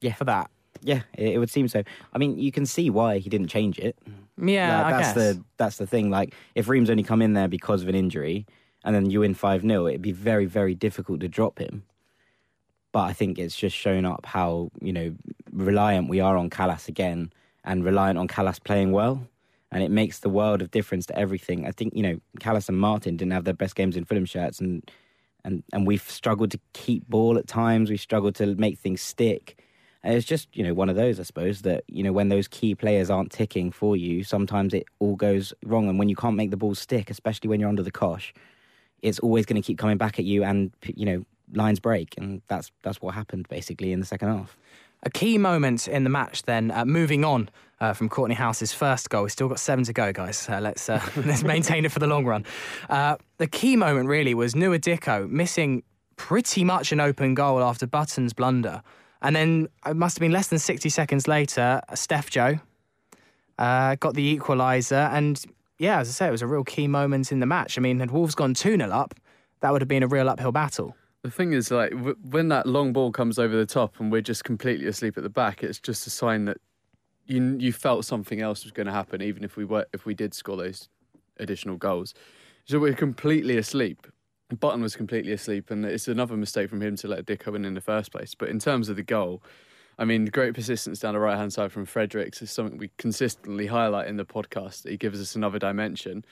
Yeah. 0.00 0.14
for 0.14 0.24
that. 0.24 0.50
Yeah, 0.80 1.02
it, 1.12 1.34
it 1.34 1.38
would 1.38 1.50
seem 1.50 1.68
so. 1.68 1.82
I 2.14 2.18
mean, 2.18 2.38
you 2.38 2.50
can 2.50 2.64
see 2.64 2.88
why 2.88 3.18
he 3.18 3.28
didn't 3.28 3.48
change 3.48 3.78
it. 3.78 3.98
Yeah, 4.40 4.82
Like, 4.82 4.94
that's 4.94 5.12
the 5.12 5.44
that's 5.58 5.76
the 5.76 5.86
thing. 5.86 6.08
Like 6.10 6.34
if 6.54 6.68
Ream's 6.68 6.88
only 6.88 7.02
come 7.02 7.20
in 7.20 7.34
there 7.34 7.48
because 7.48 7.82
of 7.82 7.88
an 7.88 7.94
injury 7.94 8.46
and 8.84 8.94
then 8.94 9.10
you 9.10 9.20
win 9.20 9.32
five 9.32 9.62
0 9.62 9.86
it'd 9.86 10.02
be 10.02 10.12
very 10.12 10.44
very 10.44 10.74
difficult 10.74 11.20
to 11.20 11.28
drop 11.28 11.58
him. 11.58 11.84
But 12.96 13.10
I 13.10 13.12
think 13.12 13.38
it's 13.38 13.54
just 13.54 13.76
shown 13.76 14.06
up 14.06 14.24
how 14.24 14.70
you 14.80 14.90
know 14.90 15.14
reliant 15.52 16.08
we 16.08 16.20
are 16.20 16.38
on 16.38 16.48
Kalas 16.48 16.88
again 16.88 17.30
and 17.62 17.84
reliant 17.84 18.16
on 18.18 18.26
Kalas 18.26 18.58
playing 18.64 18.90
well, 18.90 19.28
and 19.70 19.82
it 19.82 19.90
makes 19.90 20.20
the 20.20 20.30
world 20.30 20.62
of 20.62 20.70
difference 20.70 21.04
to 21.08 21.18
everything. 21.18 21.66
I 21.66 21.72
think 21.72 21.92
you 21.94 22.02
know 22.02 22.18
Kalas 22.40 22.70
and 22.70 22.78
Martin 22.78 23.18
didn't 23.18 23.34
have 23.34 23.44
their 23.44 23.52
best 23.52 23.76
games 23.76 23.98
in 23.98 24.06
Fulham 24.06 24.24
shirts, 24.24 24.60
and 24.60 24.90
and 25.44 25.62
and 25.74 25.86
we've 25.86 26.08
struggled 26.08 26.50
to 26.52 26.60
keep 26.72 27.06
ball 27.06 27.36
at 27.36 27.46
times. 27.46 27.90
We've 27.90 28.00
struggled 28.00 28.34
to 28.36 28.54
make 28.54 28.78
things 28.78 29.02
stick. 29.02 29.62
And 30.02 30.14
it's 30.14 30.24
just, 30.24 30.48
you 30.56 30.64
know, 30.64 30.72
one 30.72 30.88
of 30.88 30.96
those, 30.96 31.20
I 31.20 31.24
suppose, 31.24 31.62
that, 31.62 31.84
you 31.88 32.02
know, 32.02 32.12
when 32.12 32.28
those 32.28 32.48
key 32.48 32.74
players 32.76 33.10
aren't 33.10 33.32
ticking 33.32 33.72
for 33.72 33.96
you, 33.96 34.22
sometimes 34.22 34.72
it 34.72 34.84
all 35.00 35.16
goes 35.16 35.52
wrong. 35.64 35.88
And 35.88 35.98
when 35.98 36.08
you 36.08 36.14
can't 36.14 36.36
make 36.36 36.52
the 36.52 36.56
ball 36.56 36.76
stick, 36.76 37.10
especially 37.10 37.48
when 37.48 37.58
you're 37.58 37.68
under 37.68 37.82
the 37.82 37.90
cosh, 37.90 38.32
it's 39.02 39.18
always 39.18 39.44
going 39.46 39.60
to 39.60 39.66
keep 39.66 39.78
coming 39.78 39.98
back 39.98 40.20
at 40.20 40.24
you 40.24 40.44
and, 40.44 40.70
you 40.84 41.04
know, 41.04 41.24
lines 41.52 41.80
break. 41.80 42.14
And 42.16 42.42
that's 42.48 42.70
that's 42.82 43.00
what 43.00 43.14
happened 43.14 43.48
basically 43.48 43.92
in 43.92 44.00
the 44.00 44.06
second 44.06 44.28
half. 44.28 44.56
A 45.02 45.10
key 45.10 45.38
moment 45.38 45.86
in 45.86 46.04
the 46.04 46.10
match, 46.10 46.42
then, 46.44 46.70
uh, 46.70 46.84
moving 46.84 47.24
on 47.24 47.50
uh, 47.80 47.92
from 47.92 48.08
Kortney 48.08 48.34
Hause's 48.34 48.72
first 48.72 49.10
goal. 49.10 49.22
We've 49.22 49.32
still 49.32 49.48
got 49.48 49.60
seven 49.60 49.84
to 49.84 49.92
go, 49.92 50.12
guys. 50.12 50.48
Uh, 50.48 50.60
let's 50.60 50.88
uh, 50.88 51.00
let's 51.16 51.44
maintain 51.44 51.84
it 51.84 51.92
for 51.92 51.98
the 51.98 52.06
long 52.06 52.24
run. 52.24 52.44
Uh, 52.88 53.16
the 53.38 53.46
key 53.46 53.76
moment 53.76 54.08
really 54.08 54.34
was 54.34 54.54
Nouha 54.54 54.78
Dicko 54.78 55.28
missing 55.28 55.82
pretty 56.16 56.64
much 56.64 56.92
an 56.92 57.00
open 57.00 57.34
goal 57.34 57.62
after 57.62 57.86
Button's 57.86 58.32
blunder, 58.32 58.82
and 59.22 59.36
then 59.36 59.68
it 59.84 59.96
must 59.96 60.16
have 60.16 60.20
been 60.20 60.32
less 60.32 60.48
than 60.48 60.58
sixty 60.58 60.88
seconds 60.88 61.28
later, 61.28 61.80
Steph 61.94 62.30
Joe 62.30 62.58
uh, 63.58 63.96
got 63.96 64.14
the 64.14 64.38
equaliser, 64.38 65.10
and 65.12 65.42
yeah, 65.78 66.00
as 66.00 66.08
I 66.08 66.12
say, 66.12 66.28
it 66.28 66.30
was 66.30 66.42
a 66.42 66.46
real 66.46 66.64
key 66.64 66.88
moment 66.88 67.32
in 67.32 67.40
the 67.40 67.46
match. 67.46 67.78
I 67.78 67.80
mean, 67.80 68.00
had 68.00 68.10
Wolves 68.10 68.34
gone 68.34 68.54
two 68.54 68.76
0 68.76 68.90
up, 68.90 69.14
that 69.60 69.72
would 69.72 69.82
have 69.82 69.88
been 69.88 70.02
a 70.02 70.08
real 70.08 70.28
uphill 70.28 70.52
battle. 70.52 70.96
The 71.26 71.32
thing 71.32 71.54
is, 71.54 71.72
like, 71.72 71.90
w- 71.90 72.14
when 72.22 72.46
that 72.50 72.66
long 72.66 72.92
ball 72.92 73.10
comes 73.10 73.36
over 73.36 73.56
the 73.56 73.66
top 73.66 73.98
and 73.98 74.12
we're 74.12 74.20
just 74.20 74.44
completely 74.44 74.86
asleep 74.86 75.16
at 75.16 75.24
the 75.24 75.28
back, 75.28 75.64
it's 75.64 75.80
just 75.80 76.06
a 76.06 76.10
sign 76.10 76.44
that 76.44 76.58
you 77.26 77.56
you 77.58 77.72
felt 77.72 78.04
something 78.04 78.40
else 78.40 78.62
was 78.62 78.70
going 78.70 78.86
to 78.86 78.92
happen, 78.92 79.20
even 79.20 79.42
if 79.42 79.56
we 79.56 79.64
were 79.64 79.86
if 79.92 80.06
we 80.06 80.14
did 80.14 80.34
score 80.34 80.56
those 80.56 80.88
additional 81.38 81.78
goals. 81.78 82.14
So 82.66 82.78
we're 82.78 82.94
completely 82.94 83.56
asleep. 83.56 84.06
Button 84.60 84.80
was 84.80 84.94
completely 84.94 85.32
asleep, 85.32 85.72
and 85.72 85.84
it's 85.84 86.06
another 86.06 86.36
mistake 86.36 86.70
from 86.70 86.80
him 86.80 86.94
to 86.94 87.08
let 87.08 87.26
Dicko 87.26 87.56
in 87.56 87.64
in 87.64 87.74
the 87.74 87.80
first 87.80 88.12
place. 88.12 88.36
But 88.36 88.50
in 88.50 88.60
terms 88.60 88.88
of 88.88 88.94
the 88.94 89.02
goal, 89.02 89.42
I 89.98 90.04
mean, 90.04 90.26
great 90.26 90.54
persistence 90.54 91.00
down 91.00 91.14
the 91.14 91.18
right 91.18 91.36
hand 91.36 91.52
side 91.52 91.72
from 91.72 91.86
Fredericks 91.86 92.40
is 92.40 92.52
something 92.52 92.78
we 92.78 92.92
consistently 92.98 93.66
highlight 93.66 94.06
in 94.06 94.16
the 94.16 94.24
podcast. 94.24 94.88
He 94.88 94.96
gives 94.96 95.20
us 95.20 95.34
another 95.34 95.58
dimension. 95.58 96.24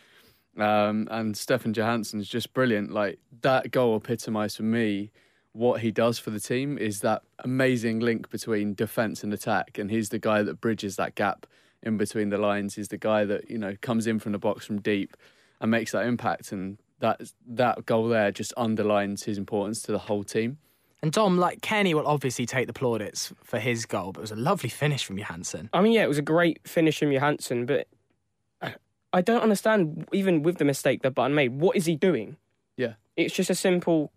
Um, 0.59 1.09
and 1.11 1.37
Stefan 1.37 1.73
Johansen's 1.73 2.29
just 2.29 2.55
brilliant. 2.55 2.93
Like 2.93 3.19
that 3.43 3.71
goal 3.71 3.97
epitomised 3.97 4.57
for 4.57 4.63
me 4.63 5.11
what 5.53 5.81
he 5.81 5.91
does 5.91 6.19
for 6.19 6.31
the 6.31 6.41
team 6.41 6.77
is 6.79 7.01
that 7.01 7.23
amazing 7.41 8.01
link 8.01 8.29
between 8.31 8.75
defence 8.75 9.23
and 9.23 9.33
attack. 9.33 9.79
And 9.79 9.91
he's 9.91 10.09
the 10.09 10.19
guy 10.19 10.43
that 10.43 10.61
bridges 10.61 10.97
that 10.97 11.15
gap 11.15 11.47
in 11.83 11.97
between 11.97 12.31
the 12.31 12.39
lines. 12.39 12.75
He's 12.75 12.89
the 12.89 12.99
guy 12.99 13.25
that, 13.25 13.51
you 13.51 13.59
know, 13.59 13.77
comes 13.81 14.07
in 14.07 14.19
from 14.19 14.33
the 14.33 14.39
box 14.39 14.67
from 14.67 14.81
deep 14.81 15.17
and 15.61 15.71
makes 15.71 15.93
that 15.93 16.07
impact. 16.07 16.51
And 16.51 16.79
that 16.99 17.21
that 17.47 17.87
goal 17.87 18.09
there 18.09 18.33
just 18.33 18.53
underlines 18.57 19.25
his 19.25 19.39
importance 19.39 19.83
to 19.83 19.93
the 19.93 19.99
whole 19.99 20.25
team. 20.25 20.59
And 21.03 21.13
Dom, 21.13 21.37
like 21.37 21.61
Cairney, 21.61 21.93
will 21.93 22.07
obviously 22.07 22.47
take 22.47 22.67
the 22.67 22.73
plaudits 22.73 23.33
for 23.43 23.59
his 23.59 23.85
goal, 23.85 24.13
but 24.13 24.21
it 24.21 24.23
was 24.23 24.31
a 24.31 24.37
lovely 24.37 24.71
finish 24.71 25.05
from 25.05 25.19
Johansen. 25.19 25.69
I 25.73 25.83
mean, 25.83 25.93
yeah, 25.93 26.03
it 26.03 26.09
was 26.09 26.17
a 26.17 26.23
great 26.23 26.67
finish 26.67 26.99
from 26.99 27.11
Johansen, 27.11 27.67
but 27.67 27.89
I- 29.15 29.19
I 29.19 29.21
don't 29.23 29.41
understand, 29.43 30.07
even 30.13 30.43
with 30.43 30.59
the 30.59 30.65
mistake 30.65 31.03
that 31.03 31.13
Button 31.15 31.35
made, 31.35 31.53
what 31.61 31.77
is 31.77 31.87
he 31.87 31.95
doing? 31.97 32.37
Yeah. 32.77 32.95
It's 33.17 33.35
just 33.35 33.49
a 33.51 33.55
simple 33.55 34.11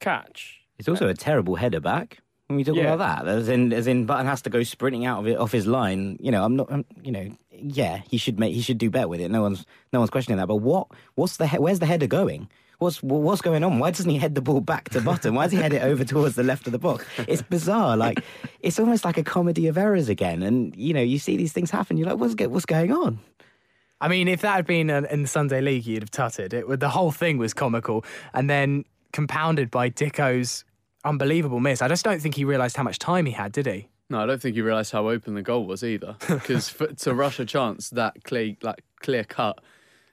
catch. 0.00 0.60
It's 0.78 0.88
also 0.88 1.08
a 1.08 1.14
terrible 1.14 1.56
header 1.56 1.80
back. 1.80 2.18
When 2.48 2.56
we 2.58 2.64
talk 2.64 2.76
Yeah. 2.76 2.92
about 2.92 3.24
that, 3.24 3.28
as 3.28 3.48
in, 3.48 3.72
as 3.72 3.86
in, 3.86 4.04
Button 4.04 4.26
has 4.26 4.42
to 4.42 4.50
go 4.50 4.62
sprinting 4.62 5.06
out 5.06 5.20
of 5.20 5.26
it 5.26 5.38
off 5.38 5.52
his 5.52 5.66
line. 5.66 6.18
You 6.20 6.30
know, 6.30 6.44
I'm 6.44 6.56
not. 6.56 6.70
I'm, 6.70 6.84
you 7.02 7.12
know, 7.12 7.30
yeah, 7.50 8.02
he 8.10 8.18
should 8.18 8.38
make. 8.38 8.52
He 8.54 8.60
should 8.60 8.78
do 8.78 8.90
better 8.90 9.08
with 9.08 9.20
it. 9.20 9.30
No 9.30 9.40
one's, 9.42 9.64
no 9.92 10.00
one's 10.00 10.10
questioning 10.10 10.36
that. 10.38 10.48
But 10.48 10.56
what, 10.56 10.88
what's 11.14 11.38
the, 11.38 11.46
he- 11.46 11.58
where's 11.58 11.78
the 11.78 11.86
header 11.86 12.06
going? 12.06 12.48
What's, 12.78 13.00
what's 13.02 13.40
going 13.42 13.62
on? 13.62 13.78
Why 13.78 13.92
doesn't 13.92 14.10
he 14.10 14.18
head 14.18 14.34
the 14.34 14.42
ball 14.42 14.60
back 14.60 14.88
to 14.90 15.00
Button? 15.00 15.34
Why 15.36 15.44
does 15.44 15.52
he 15.52 15.58
head 15.58 15.72
it 15.72 15.82
over 15.82 16.04
towards 16.04 16.34
the 16.34 16.42
left 16.42 16.66
of 16.66 16.72
the 16.72 16.80
box? 16.80 17.06
It's 17.28 17.40
bizarre. 17.40 17.96
Like, 17.96 18.24
it's 18.58 18.80
almost 18.80 19.04
like 19.04 19.16
a 19.18 19.22
comedy 19.22 19.68
of 19.68 19.78
errors 19.78 20.08
again. 20.08 20.42
And 20.42 20.74
you 20.74 20.92
know, 20.92 21.00
you 21.00 21.18
see 21.20 21.36
these 21.36 21.52
things 21.52 21.70
happen. 21.70 21.96
You're 21.96 22.08
like, 22.08 22.18
what's, 22.18 22.34
what's 22.50 22.66
going 22.66 22.90
on? 22.92 23.20
I 24.02 24.08
mean, 24.08 24.28
if 24.28 24.42
that 24.42 24.54
had 24.56 24.66
been 24.66 24.90
uh, 24.90 25.02
in 25.10 25.22
the 25.22 25.28
Sunday 25.28 25.60
League, 25.62 25.86
you'd 25.86 26.02
have 26.02 26.10
tutted. 26.10 26.52
It, 26.52 26.80
the 26.80 26.88
whole 26.90 27.10
thing 27.12 27.38
was 27.38 27.54
comical, 27.54 28.04
and 28.34 28.50
then 28.50 28.84
compounded 29.12 29.70
by 29.70 29.88
Dicko's 29.88 30.64
unbelievable 31.04 31.60
miss. 31.60 31.80
I 31.82 31.88
just 31.88 32.04
don't 32.04 32.20
think 32.20 32.34
he 32.34 32.44
realised 32.44 32.76
how 32.76 32.82
much 32.82 32.98
time 32.98 33.26
he 33.26 33.32
had, 33.32 33.52
did 33.52 33.66
he? 33.66 33.88
No, 34.10 34.20
I 34.20 34.26
don't 34.26 34.42
think 34.42 34.54
he 34.56 34.60
realised 34.62 34.92
how 34.92 35.08
open 35.08 35.34
the 35.34 35.42
goal 35.42 35.64
was 35.66 35.82
either. 35.82 36.16
Because 36.28 36.74
to 36.98 37.14
rush 37.14 37.38
a 37.40 37.44
chance 37.46 37.90
that 37.90 38.24
clear, 38.24 38.56
like 38.62 38.82
clear 39.00 39.24
cut, 39.24 39.58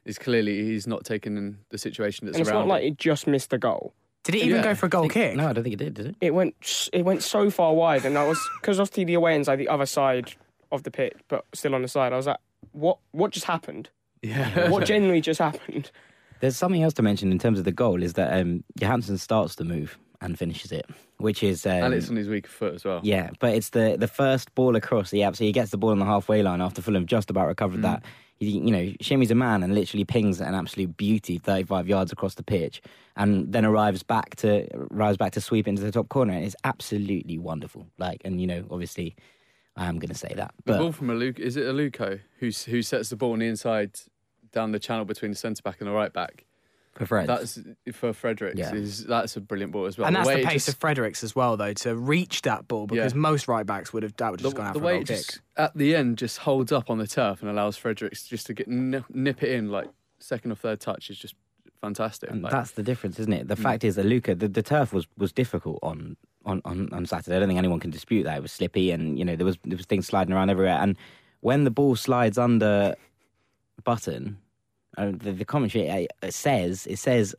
is 0.06 0.18
clearly 0.18 0.64
he's 0.64 0.88
not 0.88 1.04
taking 1.04 1.36
in 1.38 1.58
the 1.70 1.78
situation 1.78 2.26
that's 2.28 2.38
And 2.38 2.42
it's 2.42 2.50
around. 2.50 2.68
not 2.68 2.76
like 2.76 2.84
him. 2.84 2.94
it 2.94 2.98
just 2.98 3.28
missed 3.28 3.50
the 3.50 3.58
goal. 3.58 3.94
Did 4.24 4.36
it 4.36 4.40
even 4.44 4.58
Yeah. 4.58 4.64
go 4.64 4.76
for 4.76 4.86
a 4.86 4.90
goal 4.90 5.10
kick? 5.10 5.36
No, 5.36 5.48
I 5.50 5.54
don't 5.54 5.64
think 5.64 5.74
it 5.74 5.80
did. 5.84 5.94
Did 5.96 6.06
it? 6.08 6.16
It 6.22 6.34
went. 6.34 6.90
It 6.94 7.04
went 7.04 7.24
so 7.24 7.50
far 7.50 7.74
wide, 7.74 8.06
and 8.06 8.18
I 8.18 8.26
was 8.28 8.40
because 8.62 8.80
obviously 8.80 9.06
the 9.06 9.16
away 9.16 9.34
end's 9.36 9.48
like 9.48 9.58
the 9.60 9.68
other 9.70 9.86
side 9.86 10.34
of 10.72 10.84
the 10.84 10.92
pitch, 10.92 11.18
but 11.28 11.46
still 11.54 11.74
on 11.76 11.82
the 11.82 11.88
side. 11.88 12.14
I 12.14 12.18
was 12.18 12.28
like, 12.28 12.38
what 12.72 13.00
what 13.12 13.32
just 13.32 13.46
happened? 13.46 13.90
yeah. 14.22 14.70
What 14.70 14.86
generally 14.86 15.22
just 15.22 15.40
happened? 15.40 15.92
There's 16.42 16.56
something 16.56 16.84
else 16.84 16.94
to 16.96 17.02
mention 17.02 17.32
in 17.32 17.40
terms 17.40 17.60
of 17.60 17.66
the 17.66 17.72
goal 17.72 18.02
is 18.02 18.14
that 18.14 18.40
um, 18.40 18.64
Johansen 18.80 19.18
starts 19.18 19.56
the 19.56 19.66
move 19.66 19.98
and 20.22 20.38
finishes 20.40 20.72
it, 20.72 20.86
which 21.18 21.44
is 21.44 21.66
um, 21.66 21.84
and 21.84 21.94
it's 21.94 22.10
on 22.10 22.16
his 22.16 22.30
weak 22.30 22.48
foot 22.48 22.76
as 22.76 22.86
well. 22.86 23.02
Yeah, 23.04 23.32
but 23.40 23.56
it's 23.56 23.70
the 23.70 23.98
the 24.00 24.08
first 24.08 24.54
ball 24.56 24.76
across. 24.76 25.12
the 25.12 25.24
app. 25.24 25.36
So 25.36 25.44
He 25.44 25.52
gets 25.52 25.72
the 25.72 25.78
ball 25.78 25.92
on 25.92 26.00
the 26.00 26.06
halfway 26.06 26.42
line 26.42 26.62
after 26.62 26.82
Fulham 26.82 27.06
just 27.06 27.30
about 27.30 27.48
recovered 27.48 27.82
that. 27.82 28.04
He, 28.40 28.52
you 28.52 28.72
know, 28.72 28.94
Shimi's 29.02 29.32
a 29.32 29.36
man 29.36 29.64
and 29.64 29.76
literally 29.76 30.06
pings 30.06 30.40
an 30.40 30.56
absolute 30.56 30.96
beauty, 30.96 31.40
35 31.40 31.90
yards 31.90 32.14
across 32.14 32.36
the 32.36 32.44
pitch, 32.44 32.82
and 33.18 33.52
then 33.52 33.66
arrives 33.66 34.02
back 34.02 34.38
to 34.38 34.66
arrives 34.94 35.18
back 35.18 35.34
to 35.34 35.42
sweep 35.42 35.68
into 35.68 35.82
the 35.82 35.92
top 35.92 36.08
corner. 36.08 36.32
And 36.32 36.46
it's 36.46 36.56
absolutely 36.64 37.38
wonderful. 37.38 37.86
Like, 37.98 38.22
and 38.24 38.40
you 38.40 38.48
know, 38.48 38.64
obviously, 38.72 39.14
I 39.80 39.86
am 39.88 39.98
going 39.98 40.10
to 40.10 40.16
say 40.16 40.34
that. 40.36 40.54
The 40.66 40.78
ball 40.78 40.92
from 40.92 41.08
Aluko, 41.08 41.40
is 41.40 41.56
it 41.56 41.64
Aluko 41.64 42.20
who's, 42.40 42.64
who 42.64 42.82
sets 42.82 43.10
the 43.10 43.16
ball 43.16 43.32
on 43.34 43.40
the 43.40 43.48
inside 43.48 43.92
down 44.52 44.72
the 44.72 44.80
channel 44.80 45.06
between 45.06 45.32
the 45.32 45.38
centre 45.38 45.62
back 45.64 45.78
and 45.80 45.88
the 45.88 45.94
right 45.94 46.12
back? 46.12 46.46
for 46.96 47.06
Fred, 47.06 47.28
That's 47.28 47.58
for 47.94 48.12
Fredericks. 48.12 48.58
Yeah. 48.60 48.74
Is, 48.74 49.06
that's 49.06 49.38
a 49.38 49.40
brilliant 49.42 49.72
ball 49.72 49.86
as 49.86 49.98
well. 49.98 50.08
and 50.08 50.16
that's 50.18 50.28
the 50.28 50.44
pace 50.44 50.66
just- 50.66 50.70
of 50.70 50.76
Fredericks 50.76 51.24
as 51.24 51.34
well, 51.34 51.56
though, 51.56 51.72
to 51.74 51.96
reach 51.96 52.42
that 52.42 52.68
ball 52.68 52.88
because 52.88 53.14
Yeah. 53.14 53.20
most 53.20 53.48
right 53.48 53.66
backs 53.66 53.94
would 53.94 54.04
have 54.04 54.18
that 54.18 54.32
would 54.32 54.42
have 54.42 54.44
the, 54.44 54.50
just 54.50 54.58
gone 54.58 54.66
out 54.68 54.74
the 54.74 54.80
for 54.80 54.86
way 54.86 54.94
goal 54.96 55.02
it 55.04 55.08
kick. 55.08 55.18
just 55.18 55.40
at 55.56 55.78
the 55.78 55.96
end 55.96 56.18
just 56.18 56.40
holds 56.40 56.74
up 56.74 56.90
on 56.90 56.98
the 56.98 57.08
turf 57.08 57.42
and 57.42 57.50
allows 57.50 57.78
Fredericks 57.78 58.28
just 58.28 58.48
to 58.48 58.54
get 58.54 58.68
nip, 58.68 59.06
nip 59.14 59.42
it 59.44 59.52
in 59.52 59.70
like 59.70 59.88
second 60.20 60.52
or 60.52 60.56
third 60.56 60.82
touch 60.82 61.10
is 61.10 61.18
just 61.18 61.36
fantastic. 61.80 62.30
And 62.32 62.42
Like, 62.42 62.52
that's 62.52 62.72
the 62.72 62.84
difference, 62.84 63.18
isn't 63.18 63.32
it? 63.32 63.48
The 63.48 63.56
Mm. 63.56 63.64
fact 63.64 63.84
is 63.86 63.96
that 63.96 64.06
Luca, 64.06 64.36
the, 64.36 64.50
the 64.50 64.64
turf 64.64 64.92
was, 64.92 65.08
was 65.18 65.32
difficult 65.32 65.80
on, 65.82 66.18
on, 66.46 66.62
on, 66.66 66.90
on 66.94 67.06
Saturday. 67.06 67.36
I 67.36 67.40
don't 67.40 67.50
think 67.50 67.58
anyone 67.58 67.80
can 67.80 67.92
dispute 67.92 68.24
that. 68.24 68.38
It 68.38 68.42
was 68.42 68.52
slippy 68.52 68.92
and, 68.92 69.18
you 69.18 69.26
know, 69.26 69.36
there 69.36 69.46
was 69.46 69.58
there 69.66 69.78
was 69.78 69.86
things 69.86 70.08
sliding 70.08 70.34
around 70.34 70.50
everywhere. 70.50 70.78
And 70.80 70.98
when 71.42 71.64
the 71.64 71.72
ball 71.72 71.96
slides 71.96 72.38
under 72.38 72.96
Button, 73.84 74.38
uh, 74.98 75.12
the, 75.12 75.32
the 75.32 75.46
commentary 75.46 75.90
uh, 75.90 76.08
it 76.22 76.34
says, 76.34 76.88
it 76.88 77.00
says, 77.00 77.36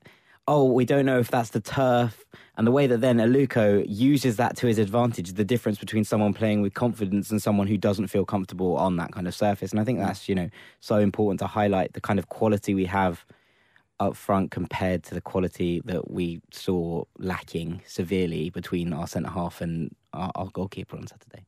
oh, 0.49 0.65
we 0.65 0.85
don't 0.85 1.07
know 1.07 1.19
if 1.19 1.31
that's 1.31 1.51
the 1.51 1.61
turf. 1.61 2.25
And 2.57 2.67
the 2.67 2.73
way 2.73 2.87
that 2.87 3.01
then 3.01 3.19
Aluko 3.19 3.85
uses 3.89 4.37
that 4.37 4.57
to 4.57 4.67
his 4.67 4.79
advantage, 4.79 5.33
the 5.33 5.45
difference 5.45 5.79
between 5.79 6.05
someone 6.05 6.35
playing 6.35 6.61
with 6.61 6.75
confidence 6.75 7.31
and 7.31 7.41
someone 7.41 7.67
who 7.67 7.79
doesn't 7.79 8.09
feel 8.09 8.25
comfortable 8.25 8.77
on 8.77 8.97
that 8.97 9.13
kind 9.13 9.29
of 9.29 9.35
surface. 9.35 9.71
And 9.71 9.81
I 9.81 9.85
think 9.85 9.99
that's, 9.99 10.29
you 10.29 10.35
know, 10.35 10.51
so 10.81 10.97
important 10.97 11.41
to 11.41 11.47
highlight 11.47 11.93
the 11.93 12.01
kind 12.01 12.19
of 12.19 12.29
quality 12.29 12.75
we 12.75 12.87
have 12.87 13.25
up 14.01 14.17
front 14.17 14.51
compared 14.51 15.05
to 15.05 15.15
the 15.15 15.21
quality 15.21 15.81
that 15.85 16.11
we 16.11 16.41
saw 16.51 17.05
lacking 17.19 17.83
severely 17.87 18.51
between 18.51 18.93
our 18.93 19.07
centre 19.07 19.31
half 19.31 19.61
and 19.61 19.95
our, 20.13 20.33
our 20.35 20.49
goalkeeper 20.49 20.97
on 20.97 21.07
Saturday. 21.07 21.45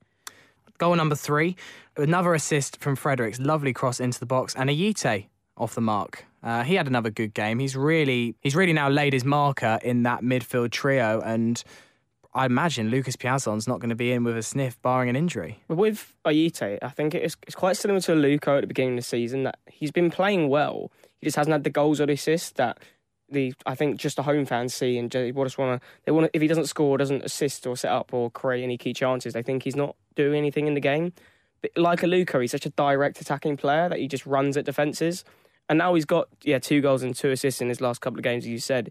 Goal 0.79 0.97
number 0.97 1.15
three, 1.15 1.57
another 1.97 2.35
assist 2.35 2.81
from 2.81 2.97
Fredericks, 2.97 3.39
lovely 3.39 3.73
cross 3.73 4.01
into 4.01 4.19
the 4.19 4.27
box, 4.27 4.55
and 4.55 4.69
Ayite 4.69 5.27
off 5.57 5.75
the 5.75 5.81
mark. 5.81 6.27
Uh, 6.43 6.65
he 6.65 6.75
had 6.75 6.89
another 6.89 7.11
good 7.11 7.35
game. 7.35 7.59
He's 7.61 7.77
really 7.77 8.35
he's 8.41 8.57
really 8.57 8.73
now 8.73 8.89
laid 8.89 9.13
his 9.13 9.25
marker 9.25 9.79
in 9.83 10.03
that 10.03 10.23
midfield 10.23 10.73
trio, 10.73 11.21
and 11.21 11.63
I 12.35 12.47
imagine 12.47 12.89
Lucas 12.89 13.15
Piazon's 13.15 13.69
not 13.69 13.79
going 13.79 13.91
to 13.91 13.95
be 13.95 14.11
in 14.11 14.25
with 14.25 14.37
a 14.37 14.43
sniff, 14.43 14.81
barring 14.83 15.09
an 15.09 15.17
injury. 15.17 15.63
With 15.69 16.15
Ayite, 16.25 16.79
I 16.83 16.89
think 16.89 17.15
it's, 17.15 17.37
it's 17.47 17.55
quite 17.55 17.77
similar 17.77 18.01
to 18.01 18.15
Luco 18.15 18.57
at 18.57 18.63
the 18.63 18.67
beginning 18.67 18.95
of 18.95 19.05
the 19.05 19.09
season. 19.09 19.45
That 19.45 19.59
he's 19.67 19.93
been 19.93 20.11
playing 20.11 20.49
well. 20.49 20.91
He 21.23 21.27
just 21.29 21.37
hasn't 21.37 21.53
had 21.53 21.65
the 21.65 21.71
goals 21.71 22.01
or 22.01 22.07
the 22.07 22.15
assists 22.15 22.51
that 22.53 22.79
the 23.31 23.55
I 23.65 23.75
think 23.75 23.97
just 23.97 24.17
the 24.17 24.25
home 24.25 24.45
fans 24.45 24.75
see 24.75 24.99
and 24.99 25.11
they 25.11 25.31
just 25.33 25.57
want 25.57 25.81
to. 25.81 25.89
They 26.05 26.13
want 26.13 26.31
if 26.35 26.43
he 26.43 26.49
doesn't 26.49 26.67
score, 26.67 26.99
doesn't 26.99 27.23
assist 27.25 27.67
or 27.67 27.77
set 27.77 27.93
up 27.93 28.13
or 28.13 28.31
create 28.31 28.63
any 28.65 28.77
key 28.77 28.93
chances, 28.93 29.33
they 29.33 29.43
think 29.43 29.63
he's 29.63 29.77
not 29.77 29.97
doing 30.17 30.37
anything 30.37 30.67
in 30.67 30.75
the 30.75 30.81
game. 30.81 31.13
But 31.63 31.71
like 31.77 32.03
a 32.03 32.09
Luca, 32.09 32.41
he's 32.41 32.51
such 32.51 32.67
a 32.67 32.71
direct 32.71 33.21
attacking 33.21 33.57
player 33.57 33.89
that 33.89 34.01
he 34.01 34.09
just 34.09 34.27
runs 34.27 34.57
at 34.57 34.65
defences. 34.65 35.25
And 35.69 35.79
now 35.79 35.95
he's 35.95 36.05
got 36.05 36.29
yeah 36.43 36.59
two 36.59 36.81
goals 36.81 37.05
and 37.05 37.15
two 37.15 37.31
assists 37.31 37.61
in 37.61 37.69
his 37.69 37.81
last 37.81 38.01
couple 38.01 38.19
of 38.19 38.25
games. 38.25 38.45
As 38.45 38.49
you 38.51 38.59
said, 38.59 38.91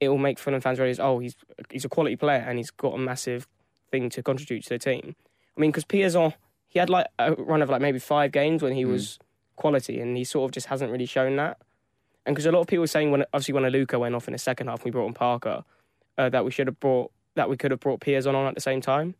it 0.00 0.08
will 0.08 0.18
make 0.18 0.38
Fulham 0.38 0.62
fans 0.62 0.78
realize 0.78 0.98
oh 0.98 1.18
he's 1.18 1.36
he's 1.70 1.84
a 1.84 1.90
quality 1.90 2.16
player 2.16 2.44
and 2.46 2.58
he's 2.58 2.70
got 2.70 2.94
a 2.94 2.98
massive 2.98 3.46
thing 3.90 4.08
to 4.10 4.22
contribute 4.22 4.62
to 4.64 4.70
the 4.70 4.78
team. 4.78 5.14
I 5.56 5.60
mean, 5.60 5.70
because 5.70 5.84
Piazon, 5.84 6.32
he 6.68 6.78
had 6.78 6.90
like 6.90 7.06
a 7.18 7.34
run 7.34 7.62
of 7.62 7.68
like 7.68 7.82
maybe 7.82 7.98
five 7.98 8.32
games 8.32 8.62
when 8.62 8.72
he 8.72 8.82
Hmm. 8.82 8.92
was 8.92 9.18
quality, 9.56 10.00
and 10.00 10.16
he 10.16 10.24
sort 10.24 10.48
of 10.48 10.52
just 10.52 10.66
hasn't 10.66 10.92
really 10.92 11.06
shown 11.06 11.36
that. 11.36 11.58
And 12.24 12.34
because 12.34 12.46
a 12.46 12.52
lot 12.52 12.60
of 12.60 12.66
people 12.66 12.82
were 12.82 12.88
saying 12.88 13.10
when 13.10 13.24
obviously 13.32 13.54
when 13.54 13.62
Aluko 13.64 14.00
went 14.00 14.14
off 14.14 14.28
in 14.28 14.32
the 14.32 14.38
second 14.38 14.68
half, 14.68 14.84
we 14.84 14.90
brought 14.90 15.06
on 15.06 15.14
Parker, 15.14 15.64
uh, 16.18 16.28
that 16.28 16.44
we 16.44 16.50
should 16.50 16.66
have 16.66 16.80
brought 16.80 17.12
that 17.34 17.48
we 17.48 17.56
could 17.56 17.70
have 17.70 17.80
brought 17.80 18.00
Piazon 18.00 18.34
on 18.34 18.46
at 18.46 18.54
the 18.54 18.60
same 18.60 18.80
time. 18.80 19.14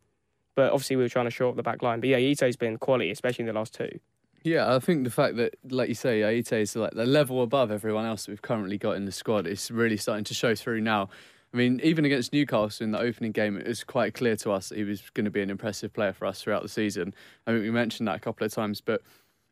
But 0.55 0.73
obviously 0.73 0.97
we 0.97 1.03
were 1.03 1.09
trying 1.09 1.27
to 1.27 1.31
shore 1.31 1.51
up 1.51 1.57
the 1.57 1.63
back 1.63 1.83
line. 1.83 2.01
But 2.01 2.09
yeah, 2.09 2.17
Ito's 2.17 2.57
been 2.57 2.79
quality, 2.79 3.11
especially 3.11 3.43
in 3.43 3.47
the 3.47 3.53
last 3.53 3.75
two. 3.75 4.01
Yeah, 4.43 4.75
I 4.75 4.79
think 4.79 5.05
the 5.05 5.11
fact 5.11 5.37
that, 5.37 5.57
like 5.69 5.89
you 5.89 5.95
say, 5.95 6.21
Ayite 6.21 6.63
is 6.63 6.77
like 6.77 6.93
the 6.93 7.05
level 7.05 7.43
above 7.43 7.71
everyone 7.71 8.07
else 8.07 8.25
that 8.25 8.33
we've 8.33 8.43
currently 8.43 8.79
got 8.79 8.93
in 8.93 9.05
the 9.05 9.13
squad 9.13 9.47
is 9.47 9.71
really 9.71 9.97
starting 9.97 10.25
to 10.25 10.35
show 10.35 10.55
through 10.55 10.81
now. 10.81 11.09
I 11.53 11.57
mean, 11.57 11.81
even 11.83 12.05
against 12.05 12.33
Newcastle 12.33 12.85
in 12.85 12.93
the 12.93 13.01
opening 13.01 13.33
game, 13.33 13.57
it 13.57 13.67
was 13.67 13.83
quite 13.83 14.15
clear 14.15 14.37
to 14.37 14.53
us 14.53 14.69
that 14.69 14.79
he 14.79 14.85
was 14.85 15.03
going 15.15 15.25
to 15.25 15.31
be 15.31 15.43
an 15.43 15.51
impressive 15.51 15.93
player 15.93 16.13
for 16.13 16.27
us 16.27 16.43
throughout 16.43 16.63
the 16.63 16.69
season. 16.69 17.13
I 17.47 17.53
mean, 17.53 17.63
we 17.63 17.71
mentioned 17.71 18.09
that 18.09 18.17
a 18.17 18.21
couple 18.21 18.47
of 18.47 18.53
times, 18.53 18.81
but 18.81 19.03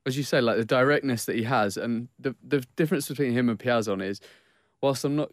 as 0.06 0.16
you 0.16 0.22
say, 0.22 0.40
like 0.40 0.56
the 0.56 0.64
directness 0.64 1.24
that 1.24 1.36
he 1.36 1.44
has, 1.44 1.76
and 1.76 2.08
the 2.18 2.34
the 2.42 2.64
difference 2.76 3.08
between 3.08 3.32
him 3.32 3.48
and 3.48 3.58
Piazon 3.58 4.02
is, 4.02 4.20
whilst 4.80 5.04
I'm 5.04 5.16
not, 5.16 5.30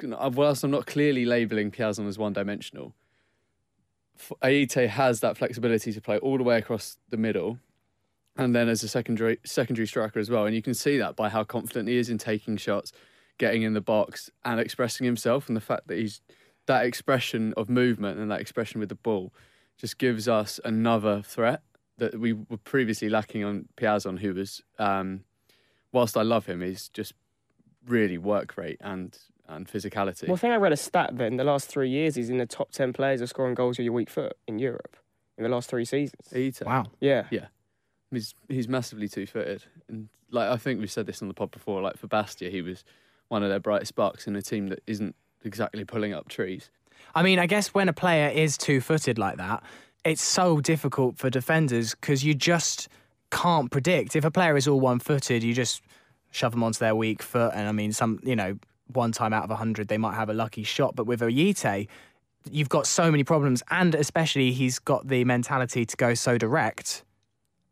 whilst 0.00 0.64
I'm 0.64 0.70
not 0.70 0.86
clearly 0.86 1.24
labelling 1.24 1.70
Piazon 1.70 2.06
as 2.06 2.18
one-dimensional, 2.18 2.94
Ayite 4.42 4.88
has 4.88 5.20
that 5.20 5.36
flexibility 5.36 5.92
to 5.92 6.00
play 6.00 6.18
all 6.18 6.38
the 6.38 6.44
way 6.44 6.58
across 6.58 6.98
the 7.10 7.16
middle 7.16 7.58
and 8.36 8.54
then 8.54 8.68
as 8.68 8.82
a 8.82 8.88
secondary 8.88 9.38
secondary 9.44 9.86
striker 9.86 10.18
as 10.18 10.30
well. 10.30 10.46
And 10.46 10.54
you 10.54 10.62
can 10.62 10.74
see 10.74 10.98
that 10.98 11.16
by 11.16 11.28
how 11.28 11.44
confident 11.44 11.88
he 11.88 11.96
is 11.96 12.10
in 12.10 12.18
taking 12.18 12.56
shots, 12.56 12.92
getting 13.38 13.62
in 13.62 13.74
the 13.74 13.80
box, 13.80 14.30
and 14.44 14.60
expressing 14.60 15.04
himself. 15.04 15.48
And 15.48 15.56
the 15.56 15.60
fact 15.60 15.88
that 15.88 15.98
he's 15.98 16.20
that 16.66 16.86
expression 16.86 17.52
of 17.56 17.68
movement 17.68 18.18
and 18.18 18.30
that 18.30 18.40
expression 18.40 18.80
with 18.80 18.88
the 18.88 18.94
ball 18.94 19.32
just 19.76 19.98
gives 19.98 20.28
us 20.28 20.58
another 20.64 21.22
threat 21.22 21.62
that 21.98 22.18
we 22.18 22.32
were 22.32 22.56
previously 22.64 23.08
lacking 23.08 23.44
on 23.44 23.68
Piazon, 23.76 24.18
who 24.18 24.34
was, 24.34 24.62
um, 24.78 25.24
whilst 25.92 26.16
I 26.16 26.22
love 26.22 26.46
him, 26.46 26.60
he's 26.60 26.88
just 26.88 27.12
really 27.86 28.18
work 28.18 28.56
rate 28.56 28.78
and 28.80 29.16
and 29.46 29.68
physicality. 29.68 30.26
Well, 30.26 30.36
I 30.36 30.38
think 30.38 30.54
I 30.54 30.56
read 30.56 30.72
a 30.72 30.76
stat 30.76 31.18
that 31.18 31.26
in 31.26 31.36
the 31.36 31.44
last 31.44 31.68
three 31.68 31.90
years, 31.90 32.14
he's 32.14 32.30
in 32.30 32.38
the 32.38 32.46
top 32.46 32.70
ten 32.72 32.92
players 32.92 33.20
of 33.20 33.28
scoring 33.28 33.54
goals 33.54 33.76
with 33.78 33.84
your 33.84 33.92
weak 33.92 34.08
foot 34.08 34.36
in 34.46 34.58
Europe 34.58 34.96
in 35.36 35.44
the 35.44 35.50
last 35.50 35.68
three 35.68 35.84
seasons. 35.84 36.28
Ayite. 36.32 36.64
Wow. 36.64 36.86
Yeah. 37.00 37.26
Yeah, 37.30 37.46
He's 38.10 38.34
he's 38.48 38.68
massively 38.68 39.08
two 39.08 39.26
footed, 39.26 39.64
and 39.88 40.08
like 40.30 40.48
I 40.48 40.56
think 40.56 40.80
we've 40.80 40.90
said 40.90 41.06
this 41.06 41.20
on 41.22 41.28
the 41.28 41.34
pod 41.34 41.50
before. 41.50 41.82
Like 41.82 41.96
for 41.98 42.06
Bastia, 42.06 42.50
he 42.50 42.62
was 42.62 42.84
one 43.28 43.42
of 43.42 43.50
their 43.50 43.60
brightest 43.60 43.90
sparks 43.90 44.26
in 44.26 44.36
a 44.36 44.42
team 44.42 44.68
that 44.68 44.82
isn't 44.86 45.14
exactly 45.44 45.84
pulling 45.84 46.14
up 46.14 46.28
trees. 46.28 46.70
I 47.14 47.22
mean, 47.22 47.38
I 47.38 47.46
guess 47.46 47.74
when 47.74 47.88
a 47.88 47.92
player 47.92 48.28
is 48.28 48.56
two 48.56 48.80
footed 48.80 49.18
like 49.18 49.36
that, 49.36 49.62
it's 50.04 50.22
so 50.22 50.60
difficult 50.60 51.18
for 51.18 51.30
defenders 51.30 51.94
because 51.94 52.24
you 52.24 52.34
just 52.34 52.88
can't 53.30 53.70
predict. 53.70 54.16
If 54.16 54.24
a 54.24 54.30
player 54.30 54.56
is 54.56 54.68
all 54.68 54.80
one 54.80 54.98
footed, 54.98 55.42
you 55.42 55.54
just 55.54 55.82
shove 56.30 56.52
them 56.52 56.62
onto 56.62 56.78
their 56.78 56.94
weak 56.94 57.22
foot. 57.22 57.52
And 57.54 57.68
I 57.68 57.72
mean, 57.72 57.92
some, 57.92 58.20
you 58.22 58.36
know, 58.36 58.58
one 58.92 59.12
time 59.12 59.32
out 59.32 59.44
of 59.44 59.50
a 59.50 59.54
100, 59.54 59.88
they 59.88 59.98
might 59.98 60.14
have 60.14 60.28
a 60.28 60.34
lucky 60.34 60.62
shot. 60.62 60.94
But 60.94 61.06
with 61.06 61.20
Ayite, 61.20 61.88
you've 62.50 62.68
got 62.68 62.86
so 62.86 63.10
many 63.10 63.24
problems. 63.24 63.62
And 63.70 63.94
especially, 63.94 64.52
he's 64.52 64.78
got 64.78 65.08
the 65.08 65.24
mentality 65.24 65.84
to 65.86 65.96
go 65.96 66.14
so 66.14 66.38
direct. 66.38 67.04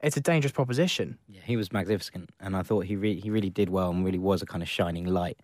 It's 0.02 0.16
a 0.16 0.20
dangerous 0.20 0.52
proposition. 0.52 1.18
Yeah, 1.28 1.42
he 1.44 1.56
was 1.56 1.72
magnificent, 1.72 2.30
and 2.40 2.56
I 2.56 2.62
thought 2.62 2.86
he 2.86 2.96
re- 2.96 3.20
he 3.20 3.30
really 3.30 3.50
did 3.50 3.68
well 3.68 3.90
and 3.90 4.04
really 4.04 4.18
was 4.18 4.42
a 4.42 4.46
kind 4.46 4.60
of 4.60 4.68
shining 4.68 5.06
light. 5.06 5.38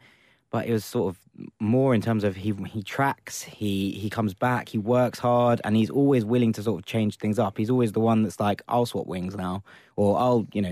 But 0.50 0.66
it 0.66 0.72
was 0.72 0.84
sort 0.84 1.14
of 1.14 1.18
more 1.60 1.94
in 1.94 2.00
terms 2.00 2.24
of 2.24 2.34
he 2.36 2.54
he 2.66 2.82
tracks, 2.82 3.42
he 3.42 3.90
he 3.92 4.08
comes 4.08 4.34
back, 4.34 4.68
he 4.68 4.78
works 4.78 5.18
hard, 5.18 5.60
and 5.64 5.76
he's 5.76 5.90
always 5.90 6.24
willing 6.24 6.52
to 6.54 6.62
sort 6.62 6.80
of 6.80 6.86
change 6.86 7.16
things 7.16 7.38
up. 7.38 7.58
He's 7.58 7.70
always 7.70 7.92
the 7.92 8.00
one 8.00 8.22
that's 8.22 8.40
like, 8.40 8.62
I'll 8.66 8.86
swap 8.86 9.06
wings 9.06 9.36
now, 9.36 9.62
or 9.96 10.18
I'll 10.18 10.46
you 10.52 10.62
know. 10.62 10.68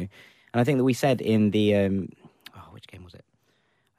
And 0.52 0.60
I 0.60 0.64
think 0.64 0.78
that 0.78 0.84
we 0.84 0.94
said 0.94 1.20
in 1.20 1.50
the 1.50 1.74
um, 1.76 2.08
oh, 2.56 2.68
which 2.70 2.86
game 2.86 3.04
was 3.04 3.14
it? 3.14 3.24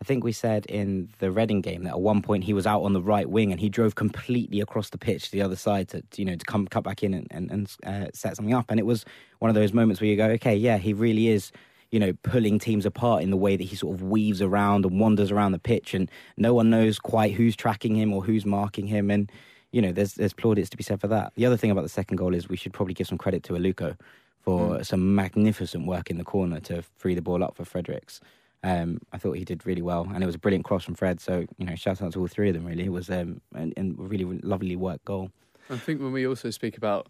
I 0.02 0.06
think 0.06 0.24
we 0.24 0.32
said 0.32 0.66
in 0.68 1.10
the 1.20 1.32
Reading 1.32 1.62
game 1.62 1.84
that 1.84 1.92
at 1.92 2.00
one 2.00 2.22
point 2.22 2.44
he 2.44 2.54
was 2.54 2.68
out 2.68 2.84
on 2.84 2.94
the 2.94 3.02
right 3.02 3.30
wing 3.30 3.52
and 3.52 3.60
he 3.60 3.68
drove 3.68 3.96
completely 3.96 4.62
across 4.62 4.90
the 4.90 4.98
pitch 4.98 5.26
to 5.26 5.32
the 5.32 5.42
other 5.42 5.56
side 5.56 5.90
to, 5.90 6.04
you 6.16 6.26
know 6.26 6.36
to 6.36 6.46
come 6.46 6.68
cut 6.68 6.84
back 6.84 7.04
in 7.04 7.14
and 7.14 7.28
and, 7.32 7.52
and 7.52 7.76
uh, 7.86 8.10
set 8.14 8.36
something 8.36 8.54
up. 8.54 8.66
And 8.70 8.80
it 8.80 8.86
was 8.86 9.06
one 9.40 9.50
of 9.50 9.56
those 9.56 9.74
moments 9.74 10.02
where 10.02 10.10
you 10.10 10.18
go, 10.18 10.28
okay, 10.30 10.56
yeah, 10.56 10.78
he 10.78 10.94
really 10.94 11.28
is, 11.30 11.52
you 11.92 12.00
know, 12.00 12.14
pulling 12.24 12.60
teams 12.60 12.86
apart 12.86 13.24
in 13.24 13.30
the 13.30 13.38
way 13.38 13.56
that 13.56 13.64
he 13.64 13.76
sort 13.76 13.96
of 13.96 14.04
weaves 14.04 14.42
around 14.42 14.86
and 14.86 15.00
wanders 15.00 15.32
around 15.32 15.52
the 15.54 15.60
pitch, 15.60 15.94
and 15.94 16.10
no 16.36 16.54
one 16.54 16.70
knows 16.70 17.00
quite 17.00 17.34
who's 17.34 17.56
tracking 17.56 17.96
him 17.96 18.14
or 18.14 18.24
who's 18.24 18.46
marking 18.46 18.88
him. 18.88 19.10
And 19.10 19.32
you 19.72 19.82
know, 19.82 19.92
there's 19.92 20.14
there's 20.16 20.34
plaudits 20.34 20.70
to 20.70 20.78
be 20.78 20.84
said 20.84 21.00
for 21.00 21.08
that. 21.08 21.34
The 21.36 21.46
other 21.46 21.58
thing 21.58 21.72
about 21.72 21.84
the 21.84 21.90
second 21.90 22.18
goal 22.18 22.34
is 22.34 22.50
we 22.50 22.58
should 22.58 22.74
probably 22.74 22.94
give 22.94 23.08
some 23.08 23.18
credit 23.18 23.44
to 23.44 23.54
Aluko 23.54 23.98
for 24.42 24.84
some 24.84 25.14
magnificent 25.14 25.86
work 25.86 26.10
in 26.10 26.18
the 26.18 26.24
corner 26.24 26.60
to 26.62 26.82
free 26.96 27.16
the 27.16 27.22
ball 27.22 27.44
up 27.44 27.56
for 27.56 27.66
Fredericks. 27.66 28.22
Um, 28.64 29.00
I 29.12 29.18
thought 29.18 29.34
he 29.34 29.44
did 29.44 29.66
really 29.66 29.82
well, 29.82 30.08
and 30.14 30.24
it 30.24 30.26
was 30.26 30.36
a 30.36 30.40
brilliant 30.40 30.66
cross 30.66 30.84
from 30.84 30.96
Fred. 30.96 31.20
So 31.20 31.46
you 31.58 31.66
know, 31.66 31.76
shout 31.76 32.02
out 32.02 32.14
to 32.14 32.20
all 32.20 32.28
three 32.28 32.50
of 32.50 32.56
them. 32.56 32.66
Really, 32.66 32.86
it 32.86 32.92
was 32.92 33.10
um, 33.10 33.42
and, 33.54 33.74
and 33.78 33.98
a 34.00 34.02
really 34.02 34.26
lovely 34.42 34.76
work 34.76 35.04
goal. 35.06 35.32
I 35.70 35.78
think 35.78 36.02
when 36.02 36.14
we 36.14 36.26
also 36.26 36.50
speak 36.50 36.78
about 36.78 37.08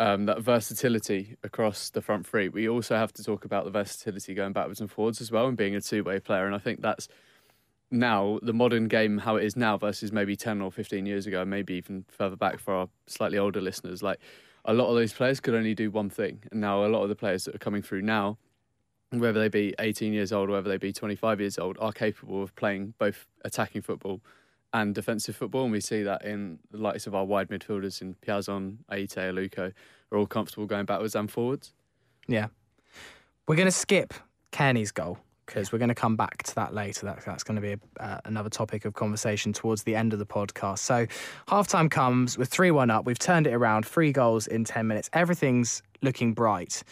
um, 0.00 0.24
that 0.24 0.40
versatility 0.40 1.36
across 1.44 1.90
the 1.90 2.00
front 2.00 2.26
three, 2.26 2.48
we 2.48 2.66
also 2.66 2.96
have 2.96 3.12
to 3.12 3.22
talk 3.22 3.44
about 3.44 3.66
the 3.66 3.70
versatility 3.70 4.32
going 4.32 4.54
backwards 4.54 4.80
and 4.80 4.90
forwards 4.90 5.20
as 5.20 5.30
well, 5.30 5.46
and 5.46 5.58
being 5.58 5.76
a 5.76 5.80
two-way 5.80 6.18
player. 6.18 6.46
And 6.46 6.54
I 6.54 6.58
think 6.58 6.80
that's 6.80 7.06
now 7.90 8.38
the 8.42 8.54
modern 8.54 8.88
game, 8.88 9.18
how 9.18 9.36
it 9.36 9.44
is 9.44 9.56
now 9.56 9.76
versus 9.76 10.10
maybe 10.10 10.36
ten 10.36 10.62
or 10.62 10.72
fifteen 10.72 11.04
years 11.04 11.26
ago, 11.26 11.44
maybe 11.44 11.74
even 11.74 12.06
further 12.08 12.34
back 12.34 12.58
for 12.58 12.72
our 12.74 12.88
slightly 13.06 13.36
older 13.36 13.60
listeners. 13.60 14.02
Like 14.02 14.18
a 14.64 14.72
lot 14.72 14.88
of 14.88 14.94
those 14.94 15.12
players 15.12 15.38
could 15.38 15.54
only 15.54 15.74
do 15.74 15.90
one 15.90 16.08
thing, 16.08 16.44
and 16.50 16.62
now 16.62 16.84
a 16.84 16.88
lot 16.88 17.02
of 17.02 17.10
the 17.10 17.14
players 17.14 17.44
that 17.44 17.54
are 17.54 17.58
coming 17.58 17.82
through 17.82 18.02
now 18.02 18.38
whether 19.12 19.40
they 19.40 19.48
be 19.48 19.74
18 19.80 20.12
years 20.12 20.32
old 20.32 20.48
whether 20.48 20.68
they 20.68 20.76
be 20.76 20.92
25 20.92 21.40
years 21.40 21.58
old, 21.58 21.76
are 21.80 21.90
capable 21.90 22.44
of 22.44 22.54
playing 22.54 22.94
both 22.96 23.26
attacking 23.44 23.82
football 23.82 24.20
and 24.72 24.94
defensive 24.94 25.36
football. 25.36 25.64
And 25.64 25.72
we 25.72 25.80
see 25.80 26.02
that 26.02 26.24
in 26.24 26.58
the 26.70 26.78
likes 26.78 27.06
of 27.06 27.14
our 27.14 27.24
wide 27.24 27.48
midfielders 27.48 28.00
in 28.00 28.14
Piazon, 28.14 28.78
Ayite, 28.90 29.32
Aluko, 29.32 29.72
are 30.12 30.18
all 30.18 30.26
comfortable 30.26 30.66
going 30.66 30.86
backwards 30.86 31.14
and 31.14 31.30
forwards. 31.30 31.72
Yeah. 32.26 32.48
We're 33.46 33.56
going 33.56 33.66
to 33.66 33.72
skip 33.72 34.14
Cairney's 34.52 34.92
goal 34.92 35.18
because 35.50 35.72
we're 35.72 35.78
going 35.78 35.88
to 35.88 35.94
come 35.94 36.16
back 36.16 36.44
to 36.44 36.54
that 36.54 36.72
later. 36.72 37.06
That, 37.06 37.24
that's 37.24 37.42
going 37.42 37.56
to 37.56 37.60
be 37.60 37.72
a, 37.72 38.02
uh, 38.02 38.20
another 38.24 38.48
topic 38.48 38.84
of 38.84 38.94
conversation 38.94 39.52
towards 39.52 39.82
the 39.82 39.96
end 39.96 40.12
of 40.12 40.20
the 40.20 40.26
podcast. 40.26 40.78
So, 40.78 41.06
halftime 41.48 41.90
comes 41.90 42.38
with 42.38 42.48
3 42.48 42.70
1 42.70 42.90
up. 42.90 43.04
We've 43.04 43.18
turned 43.18 43.48
it 43.48 43.52
around, 43.52 43.84
three 43.84 44.12
goals 44.12 44.46
in 44.46 44.64
10 44.64 44.86
minutes. 44.86 45.10
Everything's 45.12 45.82
looking 46.02 46.34
bright. 46.34 46.84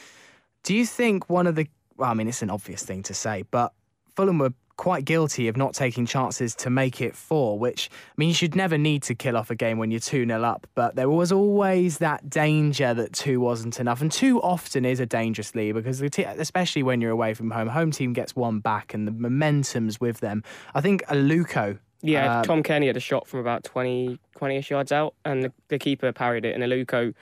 Do 0.64 0.74
you 0.74 0.84
think 0.84 1.30
one 1.30 1.46
of 1.46 1.54
the, 1.54 1.68
well, 1.96 2.10
I 2.10 2.14
mean, 2.14 2.26
it's 2.26 2.42
an 2.42 2.50
obvious 2.50 2.82
thing 2.82 3.04
to 3.04 3.14
say, 3.14 3.44
but 3.50 3.72
Fulham 4.16 4.38
were 4.38 4.52
quite 4.78 5.04
guilty 5.04 5.48
of 5.48 5.56
not 5.56 5.74
taking 5.74 6.06
chances 6.06 6.54
to 6.54 6.70
make 6.70 7.02
it 7.02 7.14
four, 7.14 7.58
which, 7.58 7.90
I 7.92 8.14
mean, 8.16 8.28
you 8.28 8.34
should 8.34 8.56
never 8.56 8.78
need 8.78 9.02
to 9.02 9.14
kill 9.14 9.36
off 9.36 9.50
a 9.50 9.54
game 9.54 9.76
when 9.76 9.90
you're 9.90 10.00
2 10.00 10.24
0 10.24 10.42
up, 10.42 10.66
but 10.74 10.94
there 10.94 11.10
was 11.10 11.30
always 11.30 11.98
that 11.98 12.30
danger 12.30 12.94
that 12.94 13.12
two 13.12 13.40
wasn't 13.40 13.78
enough. 13.80 14.00
And 14.00 14.10
two 14.10 14.40
often 14.40 14.86
is 14.86 15.00
a 15.00 15.06
dangerous 15.06 15.54
lead 15.54 15.72
because, 15.72 15.98
the 15.98 16.08
t- 16.08 16.22
especially 16.22 16.82
when 16.82 17.00
you're 17.00 17.10
away 17.10 17.34
from 17.34 17.50
home, 17.50 17.68
home 17.68 17.90
team 17.90 18.14
gets 18.14 18.34
one 18.34 18.60
back 18.60 18.94
and 18.94 19.06
the 19.06 19.12
momentum's 19.12 20.00
with 20.00 20.20
them. 20.20 20.42
I 20.74 20.80
think 20.80 21.04
Aluko. 21.06 21.78
Yeah, 22.00 22.38
uh, 22.38 22.44
Tom 22.44 22.62
Cairney 22.62 22.86
had 22.86 22.96
a 22.96 23.00
shot 23.00 23.26
from 23.26 23.40
about 23.40 23.64
20, 23.64 24.20
20-ish 24.38 24.70
yards 24.70 24.92
out, 24.92 25.14
and 25.24 25.42
the, 25.42 25.52
the 25.66 25.80
keeper 25.80 26.12
parried 26.12 26.44
it, 26.44 26.54
and 26.54 26.62
Aluko, 26.62 27.12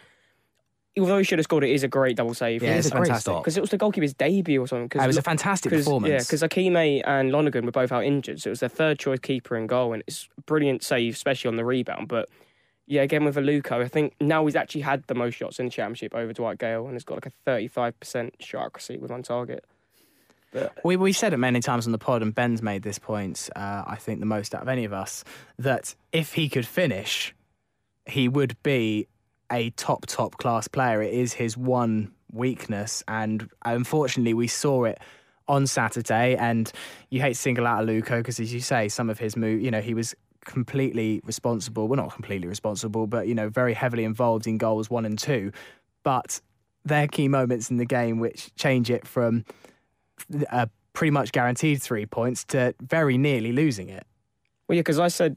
although 0.99 1.19
he 1.19 1.25
should 1.25 1.39
have 1.39 1.45
scored 1.45 1.65
it, 1.65 1.71
is 1.71 1.83
a 1.83 1.89
great 1.89 2.17
double 2.17 2.35
save. 2.35 2.63
Yeah, 2.63 2.75
it's 2.75 2.87
a 2.89 2.91
fantastic. 2.91 3.21
stop. 3.21 3.43
because 3.43 3.57
it 3.57 3.61
was 3.61 3.71
the 3.71 3.79
goalkeeper's 3.79 4.15
debut 4.15 4.61
or 4.61 4.67
something. 4.67 4.89
Cause 4.89 5.05
It 5.05 5.07
was 5.07 5.17
a 5.17 5.23
fantastic 5.23 5.73
performance. 5.73 6.11
Yeah, 6.11 6.19
because 6.19 6.43
Ikeme 6.43 7.03
and 7.05 7.31
Lonergan 7.33 7.65
were 7.67 7.73
both 7.73 7.93
out 7.93 8.05
injured, 8.05 8.41
so 8.41 8.49
it 8.49 8.51
was 8.53 8.61
their 8.61 8.69
third 8.69 8.99
choice 8.99 9.19
keeper 9.21 9.57
in 9.57 9.67
goal, 9.67 9.93
and 9.93 10.03
it's 10.07 10.29
a 10.39 10.41
brilliant 10.43 10.83
save, 10.83 11.15
especially 11.15 11.49
on 11.49 11.57
the 11.57 11.65
rebound. 11.65 12.09
But 12.09 12.29
yeah, 12.87 13.03
again 13.03 13.25
with 13.25 13.37
Aluko, 13.37 13.83
I 13.83 13.89
think 13.89 14.15
now 14.21 14.45
he's 14.47 14.57
actually 14.57 14.83
had 14.83 15.05
the 15.07 15.15
most 15.15 15.35
shots 15.35 15.59
in 15.59 15.67
the 15.67 15.71
championship 15.73 16.15
over 16.15 16.33
Dwight 16.33 16.59
Gayle, 16.59 16.85
and 16.85 16.93
he's 16.95 17.05
got 17.05 17.15
like 17.17 17.27
a 17.27 17.33
thirty-five 17.45 17.99
percent 18.01 18.35
shot 18.41 18.67
accuracy 18.67 18.97
with 18.97 19.11
on 19.11 19.23
target. 19.23 19.65
But 20.53 20.73
We 20.85 20.97
we 20.97 21.13
said 21.13 21.33
it 21.35 21.39
many 21.39 21.61
times 21.61 21.87
on 21.87 21.93
the 21.93 21.99
pod, 21.99 22.23
and 22.23 22.35
Ben's 22.35 22.63
made 22.63 22.83
this 22.83 22.99
point. 22.99 23.51
Uh, 23.55 23.83
I 23.87 23.97
think 23.97 24.21
the 24.21 24.27
most 24.27 24.55
out 24.55 24.63
of 24.63 24.69
any 24.69 24.85
of 24.85 24.93
us 24.93 25.25
that 25.59 25.95
if 26.13 26.35
he 26.35 26.49
could 26.49 26.67
finish, 26.67 27.35
he 28.07 28.29
would 28.29 28.57
be 28.63 29.09
a 29.51 29.71
top 29.71 30.07
top 30.07 30.39
class 30.39 30.69
player. 30.69 31.03
It 31.03 31.15
is 31.15 31.33
his 31.33 31.57
one 31.57 32.13
weakness, 32.33 33.03
and 33.09 33.49
unfortunately, 33.65 34.35
we 34.35 34.49
saw 34.49 34.85
it 34.85 34.99
on 35.49 35.67
Saturday. 35.67 36.37
And 36.37 36.71
you 37.11 37.21
hate 37.21 37.37
single 37.37 37.67
out 37.67 37.85
Aluko 37.85 38.19
because, 38.19 38.41
as 38.41 38.53
you 38.53 38.61
say, 38.61 38.89
some 38.89 39.11
of 39.11 39.19
his 39.19 39.37
move, 39.37 39.61
you 39.61 39.71
know, 39.71 39.81
he 39.81 39.95
was 39.95 40.15
completely 40.45 41.21
responsible. 41.25 41.89
Well, 41.89 41.97
not 41.97 42.13
completely 42.13 42.49
responsible, 42.49 43.07
but 43.07 43.29
you 43.29 43.35
know, 43.35 43.49
very 43.49 43.75
heavily 43.75 44.05
involved 44.05 44.47
in 44.47 44.59
goals 44.59 44.91
one 44.91 45.05
and 45.05 45.19
two. 45.19 45.53
But 46.03 46.41
they're 46.85 47.09
key 47.09 47.29
moments 47.29 47.71
in 47.71 47.77
the 47.79 47.85
game 47.85 48.21
which 48.21 48.55
change 48.55 48.91
it 48.91 49.07
from 49.07 49.45
a 50.51 50.69
pretty 50.93 51.11
much 51.11 51.33
guaranteed 51.33 51.83
three 51.83 52.07
points 52.07 52.45
to 52.45 52.75
very 52.81 53.19
nearly 53.19 53.53
losing 53.53 53.89
it. 53.89 54.07
well, 54.67 54.77
yeah, 54.77 54.81
because 54.81 54.99
I 54.99 55.09
said 55.09 55.37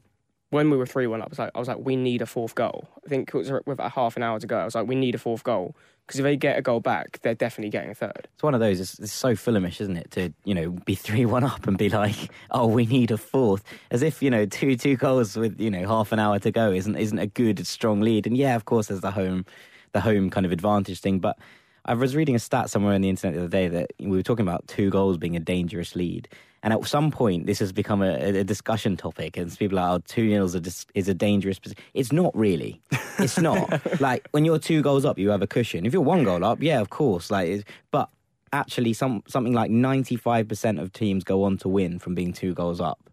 when 0.50 0.68
we 0.70 0.76
were 0.76 0.86
three 0.86 1.06
one 1.06 1.22
up, 1.22 1.28
I 1.28 1.30
was 1.30 1.38
like, 1.38 1.50
I 1.54 1.58
was 1.58 1.68
like, 1.68 1.78
we 1.80 1.96
need 1.96 2.22
a 2.22 2.26
fourth 2.26 2.54
goal. 2.54 2.88
I 3.04 3.08
think 3.08 3.28
it 3.28 3.34
was 3.34 3.50
with 3.50 3.66
about 3.66 3.92
half 3.92 4.16
an 4.16 4.22
hour 4.22 4.38
to 4.38 4.46
go. 4.46 4.58
I 4.58 4.64
was 4.64 4.74
like, 4.74 4.86
we 4.86 4.96
need 4.96 5.14
a 5.14 5.18
fourth 5.18 5.44
goal 5.44 5.74
because 6.06 6.18
if 6.18 6.24
they 6.24 6.36
get 6.36 6.58
a 6.58 6.62
goal 6.62 6.80
back, 6.80 7.20
they're 7.22 7.36
definitely 7.36 7.70
getting 7.70 7.90
a 7.90 7.94
third. 7.94 8.26
It's 8.34 8.42
one 8.42 8.52
of 8.52 8.58
those. 8.58 8.80
It's, 8.80 8.98
it's 8.98 9.12
so 9.12 9.34
Fulhamish, 9.34 9.80
isn't 9.80 9.96
it? 9.96 10.10
To 10.12 10.32
you 10.44 10.54
know 10.54 10.70
be 10.70 10.94
three 10.96 11.24
one 11.24 11.44
up 11.44 11.68
and 11.68 11.78
be 11.78 11.88
like, 11.88 12.32
oh, 12.50 12.66
we 12.66 12.84
need 12.84 13.12
a 13.12 13.16
fourth, 13.16 13.62
as 13.92 14.02
if 14.02 14.22
you 14.22 14.30
know 14.30 14.44
two 14.44 14.76
two 14.76 14.96
goals 14.96 15.36
with 15.36 15.60
you 15.60 15.70
know 15.70 15.86
half 15.86 16.10
an 16.10 16.18
hour 16.18 16.38
to 16.40 16.50
go 16.50 16.72
isn't 16.72 16.96
isn't 16.96 17.18
a 17.18 17.28
good 17.28 17.64
strong 17.66 18.00
lead. 18.00 18.26
And 18.26 18.36
yeah, 18.36 18.56
of 18.56 18.64
course, 18.64 18.88
there's 18.88 19.02
the 19.02 19.12
home, 19.12 19.46
the 19.92 20.00
home 20.00 20.30
kind 20.30 20.44
of 20.44 20.50
advantage 20.50 21.00
thing. 21.00 21.20
But 21.20 21.38
I 21.84 21.94
was 21.94 22.16
reading 22.16 22.34
a 22.34 22.40
stat 22.40 22.70
somewhere 22.70 22.94
on 22.94 23.02
the 23.02 23.08
internet 23.08 23.34
the 23.34 23.44
other 23.44 23.48
day 23.48 23.68
that 23.68 23.92
we 24.00 24.16
were 24.16 24.22
talking 24.24 24.46
about 24.46 24.66
two 24.66 24.90
goals 24.90 25.16
being 25.16 25.36
a 25.36 25.40
dangerous 25.40 25.94
lead. 25.94 26.28
And 26.62 26.74
at 26.74 26.84
some 26.84 27.10
point, 27.10 27.46
this 27.46 27.58
has 27.60 27.72
become 27.72 28.02
a, 28.02 28.14
a 28.16 28.44
discussion 28.44 28.96
topic, 28.96 29.38
and 29.38 29.56
people 29.58 29.78
are 29.78 29.92
like, 29.92 30.02
"Oh, 30.02 30.04
two 30.06 30.26
nils 30.26 30.54
is 30.54 30.86
a, 30.94 30.98
is 30.98 31.08
a 31.08 31.14
dangerous." 31.14 31.58
Position. 31.58 31.82
It's 31.94 32.12
not 32.12 32.36
really. 32.36 32.82
It's 33.18 33.38
not. 33.38 33.80
like 34.00 34.28
when 34.32 34.44
you're 34.44 34.58
two 34.58 34.82
goals 34.82 35.04
up, 35.06 35.18
you 35.18 35.30
have 35.30 35.40
a 35.40 35.46
cushion. 35.46 35.86
If 35.86 35.94
you're 35.94 36.02
one 36.02 36.22
goal 36.22 36.44
up, 36.44 36.62
yeah, 36.62 36.80
of 36.80 36.90
course. 36.90 37.30
Like, 37.30 37.66
but 37.90 38.10
actually, 38.52 38.92
some 38.92 39.22
something 39.26 39.54
like 39.54 39.70
ninety 39.70 40.16
five 40.16 40.48
percent 40.48 40.78
of 40.78 40.92
teams 40.92 41.24
go 41.24 41.44
on 41.44 41.56
to 41.58 41.68
win 41.68 41.98
from 41.98 42.14
being 42.14 42.32
two 42.32 42.52
goals 42.52 42.80
up, 42.80 43.08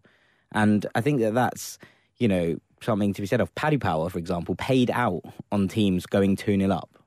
and 0.52 0.84
I 0.94 1.00
think 1.00 1.20
that 1.20 1.32
that's 1.32 1.78
you 2.18 2.28
know 2.28 2.58
something 2.82 3.14
to 3.14 3.22
be 3.22 3.26
said 3.26 3.40
of. 3.40 3.54
Paddy 3.54 3.78
Power, 3.78 4.10
for 4.10 4.18
example, 4.18 4.56
paid 4.56 4.90
out 4.90 5.22
on 5.50 5.68
teams 5.68 6.04
going 6.04 6.36
two 6.36 6.58
0 6.58 6.70
up 6.70 6.98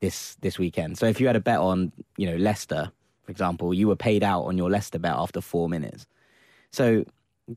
this 0.00 0.36
this 0.42 0.58
weekend. 0.58 0.98
So 0.98 1.06
if 1.06 1.20
you 1.20 1.26
had 1.26 1.36
a 1.36 1.40
bet 1.40 1.58
on 1.58 1.92
you 2.16 2.30
know 2.30 2.36
Leicester, 2.36 2.92
for 3.26 3.32
example, 3.32 3.74
you 3.74 3.88
were 3.88 3.96
paid 3.96 4.22
out 4.22 4.42
on 4.42 4.56
your 4.56 4.70
Leicester 4.70 4.98
bet 4.98 5.14
after 5.14 5.40
four 5.40 5.68
minutes. 5.68 6.06
So 6.72 7.04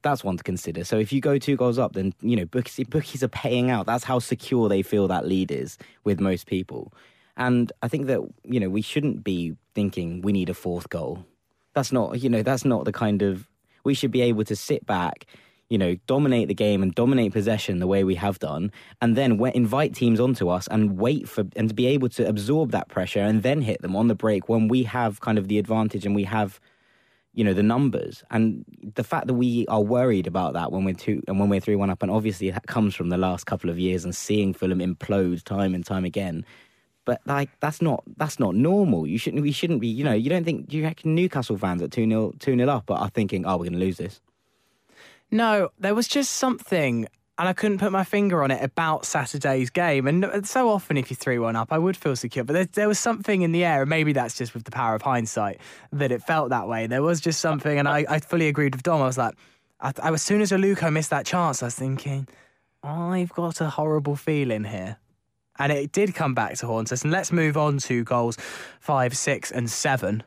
that's 0.01 0.23
one 0.23 0.38
to 0.38 0.43
consider. 0.43 0.84
So 0.84 0.97
if 0.97 1.13
you 1.13 1.21
go 1.21 1.38
two 1.38 1.55
goals 1.55 1.77
up, 1.77 1.93
then 1.93 2.13
you 2.21 2.36
know 2.36 2.45
bookies, 2.45 2.88
bookies 2.88 3.23
are 3.23 3.29
paying 3.29 3.69
out. 3.69 3.86
That's 3.86 4.03
how 4.03 4.19
secure 4.19 4.67
they 4.67 4.82
feel 4.82 5.08
that 5.08 5.27
lead 5.27 5.51
is 5.51 5.77
with 6.03 6.19
most 6.19 6.47
people. 6.47 6.91
And 7.38 7.71
I 7.82 7.88
think 7.88 8.08
that 8.08 8.21
you 8.43 8.60
know 8.60 8.69
we 8.69 8.82
shouldn't 8.82 9.23
be 9.23 9.55
thinking 9.75 10.21
we 10.21 10.32
need 10.32 10.49
a 10.49 10.53
fourth 10.53 10.89
goal. 10.89 11.25
That's 11.73 11.91
not 11.91 12.21
you 12.21 12.29
know 12.29 12.43
that's 12.43 12.65
not 12.65 12.86
the 12.86 12.91
kind 12.91 13.21
of 13.21 13.47
we 13.84 13.93
should 13.93 14.12
be 14.12 14.21
able 14.21 14.43
to 14.45 14.55
sit 14.55 14.86
back 14.86 15.25
you 15.69 15.77
know, 15.77 15.95
dominate 16.08 16.47
the 16.47 16.53
game 16.53 16.82
and 16.82 16.93
dominate 16.95 17.32
possession 17.32 17.79
the 17.79 17.88
way 17.88 18.03
we 18.03 18.15
have 18.15 18.39
done, 18.39 18.71
and 19.01 19.15
then 19.15 19.38
we- 19.38 19.53
invite 19.53 19.93
teams 19.93 20.19
onto 20.19 20.49
us 20.49 20.67
and 20.67 20.97
wait 20.97 21.29
for 21.29 21.45
and 21.55 21.69
to 21.69 21.75
be 21.75 21.86
able 21.86 22.10
to 22.10 22.27
absorb 22.27 22.71
that 22.71 22.89
pressure 22.89 23.19
and 23.19 23.43
then 23.43 23.62
hit 23.62 23.82
them 23.82 23.95
on 23.95 24.08
the 24.08 24.15
break 24.15 24.49
when 24.49 24.67
we 24.67 24.84
have 24.84 25.21
kind 25.21 25.38
of 25.38 25.47
the 25.47 25.60
advantage 25.60 26.05
and 26.05 26.15
we 26.15 26.23
have, 26.23 26.60
you 27.34 27.43
know, 27.43 27.53
the 27.53 27.63
numbers. 27.63 28.23
And 28.32 28.65
the 28.95 29.03
fact 29.03 29.27
that 29.27 29.36
we 29.36 29.67
are 29.67 29.82
worried 29.82 30.25
about 30.25 30.53
that 30.53 30.71
when 30.71 30.84
we're 30.86 30.95
two 30.95 31.21
and 31.27 31.39
when 31.39 31.49
we're 31.49 31.60
three 31.60 31.75
one 31.75 31.91
up, 31.91 32.01
and 32.01 32.12
obviously 32.12 32.49
that 32.49 32.65
comes 32.65 32.95
from 32.95 33.10
the 33.10 33.17
last 33.17 33.45
couple 33.45 33.69
of 33.69 33.77
years 33.77 34.03
and 34.03 34.15
seeing 34.15 34.53
Fulham 34.53 34.79
implode 34.79 35.43
time 35.43 35.75
and 35.75 35.86
time 35.86 36.03
again. 36.03 36.45
But 37.05 37.21
like 37.27 37.49
that's 37.60 37.82
not 37.82 38.03
that's 38.17 38.39
not 38.39 38.55
normal. 38.55 39.05
You 39.05 39.19
shouldn't 39.19 39.43
we 39.43 39.51
shouldn't 39.51 39.82
be. 39.82 39.88
You 39.88 40.03
know, 40.03 40.13
you 40.13 40.29
don't 40.32 40.43
think 40.43 40.73
you 40.73 40.84
reckon 40.84 41.13
Newcastle 41.15 41.58
fans 41.58 41.82
at 41.84 41.91
two 41.91 42.08
0 42.08 42.34
two 42.39 42.55
0 42.55 42.69
up 42.69 42.89
are 42.89 43.10
thinking, 43.10 43.45
oh, 43.45 43.53
we're 43.53 43.65
going 43.65 43.73
to 43.73 43.79
lose 43.79 43.97
this. 43.97 44.19
No, 45.32 45.70
there 45.78 45.94
was 45.94 46.08
just 46.08 46.32
something, 46.32 47.08
and 47.38 47.48
I 47.48 47.54
couldn't 47.54 47.78
put 47.78 47.92
my 47.92 48.04
finger 48.04 48.44
on 48.44 48.50
it 48.52 48.63
about 48.63 49.06
Saturday's 49.06 49.70
game. 49.70 50.08
And 50.08 50.48
so 50.48 50.70
often, 50.70 50.98
if 50.98 51.10
you 51.12 51.15
3 51.15 51.38
1 51.39 51.56
up, 51.56 51.72
I 51.72 51.78
would 51.78 51.96
feel 51.96 52.15
secure. 52.15 52.44
But 52.44 52.54
there, 52.54 52.65
there 52.65 52.88
was 52.88 53.00
something 53.00 53.44
in 53.44 53.52
the 53.52 53.63
air, 53.63 53.82
and 53.82 53.89
maybe 53.89 54.13
that's 54.13 54.38
just 54.38 54.54
with 54.54 54.63
the 54.63 54.72
power 54.72 54.96
of 54.96 55.04
hindsight, 55.04 55.60
that 55.92 56.12
it 56.12 56.24
felt 56.24 56.50
that 56.50 56.68
way. 56.68 56.88
There 56.88 57.04
was 57.04 57.22
just 57.22 57.39
something, 57.39 57.78
and 57.78 57.88
I, 57.88 58.06
I 58.10 58.20
fully 58.20 58.48
agreed 58.48 58.74
with 58.74 58.84
Dom. 58.84 59.02
I 59.02 59.06
was 59.06 59.18
like, 59.18 59.36
I, 59.80 59.94
I, 60.02 60.12
as 60.12 60.24
soon 60.24 60.42
as 60.42 60.52
Aluko 60.52 60.92
missed 60.92 61.12
that 61.12 61.26
chance, 61.26 61.62
I 61.62 61.68
was 61.68 61.76
thinking, 61.76 62.28
I've 62.84 63.34
got 63.34 63.62
a 63.62 63.70
horrible 63.70 64.15
feeling 64.15 64.63
here. 64.63 64.98
And 65.58 65.72
it 65.74 65.92
did 65.92 66.15
come 66.15 66.34
back 66.34 66.56
to 66.56 66.68
haunt 66.68 66.92
us. 66.92 67.04
And 67.04 67.12
let's 67.12 67.34
move 67.34 67.58
on 67.58 67.80
to 67.80 68.04
goals 68.06 68.38
five, 68.80 69.15
six, 69.15 69.52
and 69.52 69.70
seven, 69.70 70.24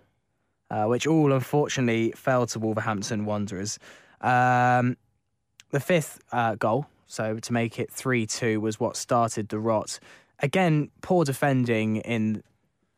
uh, 0.70 0.84
which 0.84 1.06
all 1.06 1.32
unfortunately 1.32 2.12
fell 2.14 2.46
to 2.46 2.58
Wolverhampton 2.58 3.24
Wanderers. 3.24 3.78
Um, 4.22 4.96
the 5.70 5.80
fifth 5.80 6.20
uh, 6.32 6.54
goal, 6.54 6.86
so 7.06 7.38
to 7.38 7.52
make 7.52 7.78
it 7.78 7.90
3 7.90 8.26
2, 8.26 8.60
was 8.60 8.78
what 8.78 8.96
started 8.96 9.48
the 9.48 9.58
rot. 9.58 9.98
Again, 10.38 10.90
poor 11.00 11.24
defending 11.24 11.96
in 11.96 12.42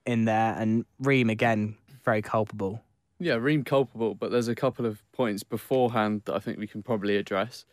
in 0.06 0.26
there, 0.26 0.54
and 0.58 0.84
Ream 0.98 1.30
again, 1.30 1.76
very 2.04 2.20
culpable. 2.20 2.82
Yeah, 3.18 3.34
Ream 3.34 3.64
culpable, 3.64 4.14
but 4.14 4.30
there's 4.30 4.48
a 4.48 4.54
couple 4.54 4.84
of 4.84 5.02
points 5.12 5.42
beforehand 5.42 6.22
that 6.26 6.34
I 6.34 6.38
think 6.40 6.58
we 6.58 6.66
can 6.66 6.82
probably 6.82 7.16
address. 7.16 7.64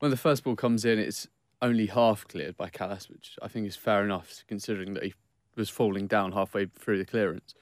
When 0.00 0.10
the 0.10 0.16
first 0.16 0.44
ball 0.44 0.56
comes 0.56 0.84
in, 0.84 0.98
it's 0.98 1.28
only 1.60 1.86
half 1.86 2.26
cleared 2.26 2.56
by 2.56 2.68
Kalas, 2.68 3.08
which 3.08 3.36
I 3.42 3.48
think 3.48 3.66
is 3.66 3.76
fair 3.76 4.04
enough 4.04 4.44
considering 4.48 4.94
that 4.94 5.04
he 5.04 5.14
was 5.56 5.68
falling 5.68 6.06
down 6.06 6.32
halfway 6.32 6.66
through 6.66 6.98
the 6.98 7.04
clearance. 7.04 7.54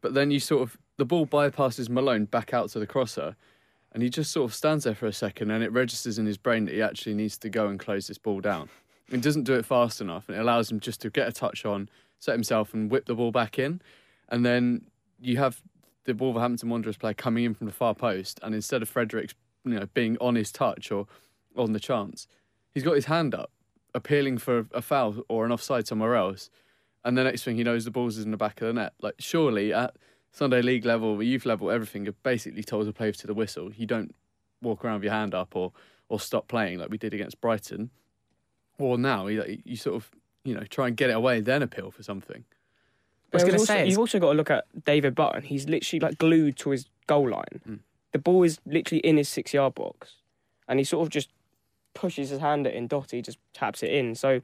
But 0.00 0.14
then 0.14 0.30
you 0.30 0.40
sort 0.40 0.62
of, 0.62 0.78
the 0.96 1.04
ball 1.04 1.26
bypasses 1.26 1.88
Malone 1.88 2.24
back 2.24 2.52
out 2.52 2.70
to 2.70 2.78
the 2.78 2.86
crosser, 2.86 3.36
and 3.92 4.02
he 4.02 4.10
just 4.10 4.32
sort 4.32 4.50
of 4.50 4.54
stands 4.54 4.84
there 4.84 4.94
for 4.94 5.06
a 5.06 5.12
second, 5.12 5.50
and 5.50 5.64
it 5.64 5.72
registers 5.72 6.18
in 6.18 6.26
his 6.26 6.36
brain 6.36 6.64
that 6.66 6.74
he 6.74 6.82
actually 6.82 7.14
needs 7.14 7.38
to 7.38 7.48
go 7.48 7.68
and 7.68 7.78
close 7.78 8.06
this 8.08 8.18
ball 8.18 8.40
down. 8.40 8.68
He 9.10 9.16
doesn't 9.16 9.44
do 9.44 9.54
it 9.54 9.64
fast 9.64 10.00
enough, 10.00 10.28
and 10.28 10.36
it 10.36 10.40
allows 10.40 10.70
him 10.70 10.80
just 10.80 11.00
to 11.00 11.10
get 11.10 11.28
a 11.28 11.32
touch 11.32 11.64
on, 11.64 11.88
set 12.18 12.32
himself, 12.32 12.74
and 12.74 12.90
whip 12.90 13.06
the 13.06 13.14
ball 13.14 13.32
back 13.32 13.58
in. 13.58 13.80
And 14.28 14.44
then 14.44 14.82
you 15.18 15.38
have 15.38 15.62
the 16.04 16.14
Wolverhampton 16.14 16.68
Wanderers 16.68 16.96
player 16.96 17.14
coming 17.14 17.44
in 17.44 17.54
from 17.54 17.66
the 17.66 17.72
far 17.72 17.94
post, 17.94 18.38
and 18.42 18.54
instead 18.54 18.82
of 18.82 18.88
Fredericks, 18.88 19.34
you 19.64 19.72
know, 19.72 19.86
being 19.94 20.18
on 20.20 20.34
his 20.34 20.52
touch 20.52 20.92
or 20.92 21.06
on 21.56 21.72
the 21.72 21.80
chance, 21.80 22.26
he's 22.72 22.84
got 22.84 22.94
his 22.94 23.06
hand 23.06 23.34
up, 23.34 23.50
appealing 23.94 24.38
for 24.38 24.66
a 24.72 24.82
foul 24.82 25.16
or 25.28 25.46
an 25.46 25.52
offside 25.52 25.86
somewhere 25.86 26.14
else. 26.14 26.50
And 27.04 27.16
the 27.16 27.24
next 27.24 27.44
thing 27.44 27.56
he 27.56 27.64
knows, 27.64 27.84
the 27.84 27.90
ball's 27.90 28.18
in 28.18 28.30
the 28.30 28.36
back 28.36 28.60
of 28.60 28.66
the 28.66 28.74
net. 28.74 28.92
Like, 29.00 29.14
surely 29.18 29.72
at 29.72 29.96
Sunday 30.32 30.62
league 30.62 30.84
level, 30.84 31.16
the 31.16 31.24
youth 31.24 31.46
level, 31.46 31.70
everything, 31.70 32.04
you're 32.04 32.14
basically 32.22 32.62
told 32.62 32.86
to 32.86 32.92
play 32.92 33.10
to 33.10 33.26
the 33.26 33.34
whistle. 33.34 33.72
You 33.72 33.86
don't 33.86 34.14
walk 34.62 34.84
around 34.84 34.96
with 34.96 35.04
your 35.04 35.12
hand 35.12 35.34
up 35.34 35.56
or, 35.56 35.72
or 36.08 36.20
stop 36.20 36.48
playing 36.48 36.78
like 36.78 36.90
we 36.90 36.98
did 36.98 37.14
against 37.14 37.40
Brighton. 37.40 37.90
Or 38.78 38.96
now, 38.96 39.26
you, 39.26 39.60
you 39.64 39.76
sort 39.76 39.96
of 39.96 40.10
you 40.48 40.54
know, 40.54 40.64
try 40.64 40.88
and 40.88 40.96
get 40.96 41.10
it 41.10 41.16
away, 41.16 41.40
then 41.40 41.62
appeal 41.62 41.90
for 41.90 42.02
something. 42.02 42.44
I 43.32 43.36
was 43.36 43.44
gonna 43.44 43.58
say, 43.58 43.86
you've 43.86 43.98
also 43.98 44.18
got 44.18 44.32
to 44.32 44.36
look 44.36 44.50
at 44.50 44.64
David 44.84 45.14
Button. 45.14 45.42
He's 45.42 45.68
literally 45.68 46.00
like 46.00 46.16
glued 46.16 46.56
to 46.58 46.70
his 46.70 46.86
goal 47.06 47.28
line. 47.28 47.60
Mm. 47.68 47.80
The 48.12 48.18
ball 48.18 48.42
is 48.42 48.58
literally 48.64 49.00
in 49.00 49.18
his 49.18 49.28
six 49.28 49.52
yard 49.52 49.74
box, 49.74 50.14
and 50.66 50.78
he 50.78 50.84
sort 50.84 51.06
of 51.06 51.10
just 51.10 51.28
pushes 51.92 52.30
his 52.30 52.40
hand 52.40 52.66
at 52.66 52.72
in. 52.72 52.86
Doherty 52.86 53.20
just 53.20 53.36
taps 53.52 53.82
it 53.82 53.90
in. 53.90 54.14
So 54.14 54.40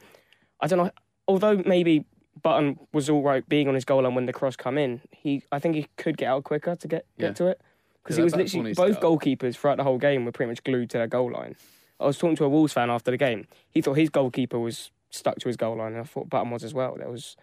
I 0.61 0.66
don't 0.66 0.79
know. 0.79 0.90
Although 1.27 1.62
maybe 1.64 2.05
Button 2.42 2.79
was 2.92 3.09
all 3.09 3.23
right 3.23 3.47
being 3.49 3.68
on 3.68 3.75
his 3.75 3.85
goal 3.85 4.03
line 4.03 4.14
when 4.14 4.27
the 4.27 4.33
cross 4.33 4.57
come 4.57 4.77
in, 4.79 5.01
he 5.11 5.42
I 5.53 5.59
think 5.59 5.75
he 5.77 5.87
could 5.97 6.16
get 6.16 6.29
out 6.29 6.44
quicker 6.44 6.75
to 6.77 6.88
get 6.88 7.07
Yeah. 7.16 7.29
get 7.29 7.37
to 7.37 7.47
it 7.47 7.61
because 8.03 8.16
Yeah, 8.16 8.23
he 8.23 8.25
was 8.25 8.37
literally 8.37 8.75
both 8.75 9.01
goalkeepers 9.01 9.57
throughout 9.57 9.77
the 9.77 9.85
whole 9.85 9.99
game 9.99 10.25
were 10.25 10.33
pretty 10.33 10.51
much 10.51 10.62
glued 10.64 10.90
to 10.90 10.99
their 10.99 11.07
goal 11.07 11.33
line. 11.33 11.57
I 12.01 12.07
was 12.07 12.18
talking 12.18 12.37
to 12.37 12.44
a 12.44 12.49
Wolves 12.49 12.73
fan 12.73 12.90
after 12.90 13.11
the 13.11 13.16
game. 13.16 13.47
He 13.70 13.81
thought 13.81 13.94
his 13.94 14.11
goalkeeper 14.11 14.59
was 14.59 14.90
stuck 15.11 15.38
to 15.38 15.49
his 15.49 15.57
goal 15.57 15.77
line, 15.77 15.92
and 15.92 16.01
I 16.01 16.05
thought 16.05 16.29
Button 16.29 16.51
was 16.51 16.64
as 16.64 16.75
well. 16.75 16.97
There 16.99 17.09
was. 17.09 17.37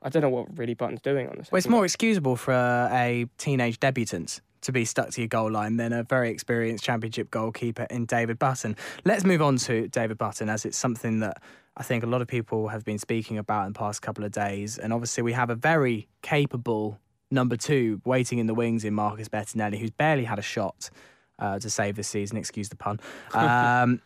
I 0.00 0.08
don't 0.10 0.22
know 0.22 0.28
what 0.28 0.56
really 0.56 0.74
Button's 0.74 1.00
doing 1.00 1.28
on 1.28 1.36
this. 1.36 1.50
Well, 1.50 1.58
it's 1.58 1.68
more 1.68 1.84
excusable 1.84 2.36
for 2.36 2.52
a, 2.52 2.88
a 2.92 3.26
teenage 3.38 3.80
debutant 3.80 4.40
to 4.66 4.72
be 4.72 4.84
stuck 4.84 5.10
to 5.10 5.20
your 5.20 5.28
goal 5.28 5.50
line 5.50 5.76
than 5.76 5.92
a 5.92 6.02
very 6.02 6.28
experienced 6.28 6.82
championship 6.82 7.30
goalkeeper 7.30 7.86
in 7.88 8.04
David 8.04 8.36
Button. 8.38 8.76
Let's 9.04 9.24
move 9.24 9.40
on 9.40 9.56
to 9.58 9.86
David 9.88 10.18
Button 10.18 10.48
as 10.48 10.64
it's 10.64 10.76
something 10.76 11.20
that 11.20 11.40
I 11.76 11.84
think 11.84 12.02
a 12.02 12.06
lot 12.06 12.20
of 12.20 12.26
people 12.26 12.68
have 12.68 12.84
been 12.84 12.98
speaking 12.98 13.38
about 13.38 13.66
in 13.66 13.72
the 13.72 13.78
past 13.78 14.02
couple 14.02 14.24
of 14.24 14.32
days. 14.32 14.76
And 14.76 14.92
obviously, 14.92 15.22
we 15.22 15.32
have 15.34 15.50
a 15.50 15.54
very 15.54 16.08
capable 16.22 16.98
number 17.30 17.56
two 17.56 18.00
waiting 18.04 18.38
in 18.38 18.46
the 18.46 18.54
wings 18.54 18.84
in 18.84 18.92
Marcus 18.92 19.28
Bettinelli, 19.28 19.78
who's 19.78 19.92
barely 19.92 20.24
had 20.24 20.38
a 20.38 20.42
shot 20.42 20.90
uh, 21.38 21.60
to 21.60 21.70
save 21.70 21.94
this 21.94 22.08
season. 22.08 22.36
Excuse 22.36 22.68
the 22.68 22.76
pun. 22.76 23.00
Um, 23.34 24.00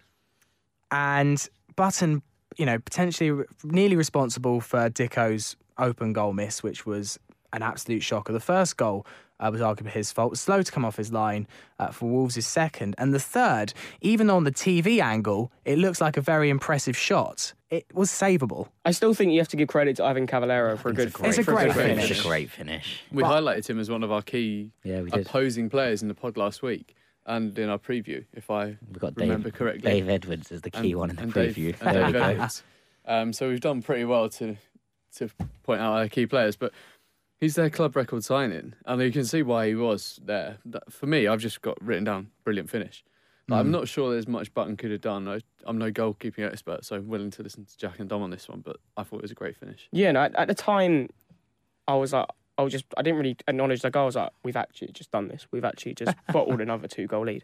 and 0.91 1.49
Button, 1.77 2.21
you 2.59 2.67
know, 2.67 2.79
potentially 2.79 3.31
re- 3.31 3.45
nearly 3.65 3.97
responsible 3.97 4.61
for 4.61 4.91
Dicko's 4.91 5.57
open 5.79 6.13
goal 6.13 6.35
miss, 6.35 6.63
which 6.63 6.85
was 6.85 7.19
an 7.53 7.63
absolute 7.63 8.03
shocker. 8.03 8.33
The 8.33 8.41
first 8.41 8.77
goal 8.77 9.07
uh, 9.41 9.51
was 9.51 9.61
arguably 9.61 9.91
his 9.91 10.13
fault. 10.13 10.31
was 10.31 10.41
Slow 10.41 10.63
to 10.63 10.71
come 10.71 10.85
off 10.85 10.97
his 10.97 11.13
line 11.13 11.49
uh, 11.79 11.89
for 11.89 12.09
Wolves' 12.09 12.47
second. 12.47 12.95
And 12.99 13.13
the 13.15 13.19
third, 13.21 13.73
even 14.01 14.31
on 14.31 14.45
the 14.45 14.53
TV 14.53 15.01
angle, 15.01 15.51
it 15.65 15.79
looks 15.79 16.01
like 16.01 16.17
a 16.17 16.21
very 16.21 16.51
impressive 16.51 16.97
shot. 16.97 17.53
It 17.71 17.87
was 17.95 18.11
savable. 18.11 18.69
I 18.85 18.91
still 18.91 19.15
think 19.15 19.33
you 19.33 19.39
have 19.39 19.49
to 19.49 19.57
give 19.57 19.69
credit 19.69 19.97
to 19.97 20.05
Ivan 20.05 20.27
Cavaleiro 20.27 20.77
for 20.77 20.91
a 20.91 20.93
good. 20.93 21.09
It's 21.23 21.39
a 21.39 21.43
for 21.45 21.53
great 21.53 21.73
good 21.73 21.77
finish. 21.77 22.11
It's 22.11 22.21
a 22.21 22.23
great 22.29 22.51
finish. 22.51 23.03
We 23.13 23.23
Well- 23.23 23.33
highlighted 23.33 23.69
him 23.71 23.79
as 23.79 23.89
one 23.91 24.03
of 24.03 24.11
our 24.13 24.23
key 24.23 24.73
Yeah, 24.85 25.03
opposing 25.13 25.71
players 25.71 26.03
in 26.03 26.09
the 26.09 26.15
pod 26.15 26.37
last 26.37 26.63
week 26.63 26.95
and 27.27 27.57
in 27.59 27.69
our 27.69 27.79
preview, 27.79 28.25
if 28.35 28.51
I 28.51 28.77
We've 28.89 28.99
got 28.99 29.17
remember 29.17 29.51
Dave, 29.51 29.59
correctly. 29.59 29.91
Dave 29.91 30.09
Edwards 30.09 30.51
is 30.51 30.63
the 30.63 30.71
key 30.71 30.91
And- 30.91 30.99
one 30.99 31.11
in 31.11 31.17
the 31.17 31.23
and 31.23 31.33
preview. 31.35 31.55
Dave, 31.73 31.83
and 31.83 31.95
There 31.97 32.03
Dave 32.03 32.07
we 32.07 32.13
go. 32.13 32.23
Edwards. 32.25 32.63
Um, 33.07 33.33
so 33.33 33.49
we've 33.49 33.61
done 33.61 33.83
pretty 33.83 34.05
well 34.05 34.29
to 34.31 34.57
to 35.17 35.29
point 35.65 35.81
out 35.81 35.93
our 35.95 36.09
key 36.09 36.25
players, 36.27 36.55
but 36.57 36.73
he's 37.41 37.55
their 37.55 37.71
club 37.71 37.97
record 37.97 38.25
signing, 38.25 38.75
and 38.87 39.01
you 39.03 39.11
can 39.13 39.25
see 39.25 39.43
why 39.43 39.69
he 39.69 39.75
was 39.75 40.21
there. 40.25 40.59
That, 40.67 40.93
for 40.93 41.07
me, 41.07 41.27
I've 41.27 41.41
just 41.41 41.63
got 41.63 41.83
written 41.83 42.05
down 42.05 42.31
brilliant 42.45 42.71
finish. 42.71 43.03
Like, 43.49 43.57
Mm. 43.57 43.61
I'm 43.61 43.71
not 43.73 43.89
sure 43.89 44.13
there's 44.13 44.29
much 44.29 44.55
Button 44.55 44.77
could 44.77 44.93
have 44.93 45.01
done. 45.01 45.27
I, 45.27 45.41
I'm 45.65 45.77
no 45.79 45.91
goalkeeping 45.91 46.47
expert, 46.49 46.85
so 46.85 46.97
I'm 46.97 47.09
willing 47.09 47.31
to 47.33 47.43
listen 47.43 47.65
to 47.65 47.77
Jack 47.79 47.99
and 47.99 48.09
Dom 48.09 48.23
on 48.23 48.31
this 48.31 48.49
one, 48.49 48.61
but 48.61 48.77
I 48.97 49.03
thought 49.03 49.17
it 49.17 49.23
was 49.23 49.33
a 49.33 49.35
great 49.35 49.57
finish. 49.57 49.89
Yeah, 49.91 50.13
no, 50.13 50.21
at, 50.21 50.35
at 50.37 50.47
the 50.49 50.55
time, 50.55 51.09
I 51.89 51.95
was 51.95 52.13
like, 52.13 52.27
I 52.59 52.63
was 52.63 52.73
just, 52.73 52.85
I 52.97 53.03
didn't 53.03 53.19
really 53.19 53.37
acknowledge 53.49 53.81
the 53.81 53.91
goal. 53.91 54.03
I 54.03 54.07
was 54.07 54.17
like, 54.17 54.31
we've 54.45 54.57
actually 54.57 54.93
just 54.93 55.11
done 55.11 55.27
this. 55.29 55.49
We've 55.51 55.65
actually 55.65 55.95
just 55.95 56.15
bottled 56.33 56.61
another 56.61 56.87
two 56.87 57.07
goal 57.09 57.25
lead. 57.25 57.43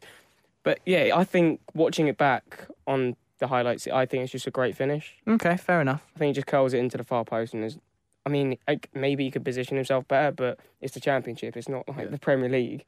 But 0.63 0.79
yeah, 0.87 1.11
I 1.17 1.25
think 1.25 1.61
watching 1.75 2.07
it 2.07 2.19
back 2.19 2.69
on 2.87 3.17
the 3.39 3.47
highlights, 3.49 3.87
I 3.89 4.05
think 4.07 4.23
it's 4.25 4.33
just 4.33 4.47
a 4.47 4.51
great 4.51 4.77
finish. 4.77 5.15
Okay, 5.27 5.57
fair 5.57 5.81
enough. 5.81 6.07
I 6.15 6.19
think 6.19 6.29
he 6.31 6.33
just 6.35 6.47
curls 6.47 6.73
it 6.75 6.79
into 6.79 6.97
the 6.99 7.05
far 7.05 7.25
post 7.25 7.55
and 7.55 7.65
is. 7.65 7.79
I 8.27 8.29
mean, 8.29 8.59
like, 8.67 8.91
maybe 8.93 9.25
he 9.25 9.31
could 9.31 9.45
position 9.45 9.77
himself 9.77 10.07
better, 10.09 10.33
but 10.33 10.59
it's 10.81 10.95
the 10.95 11.01
championship. 11.01 11.57
It's 11.57 11.69
not 11.69 11.89
like 11.89 11.99
Yeah. 11.99 12.07
the 12.07 12.19
Premier 12.19 12.49
League. 12.49 12.85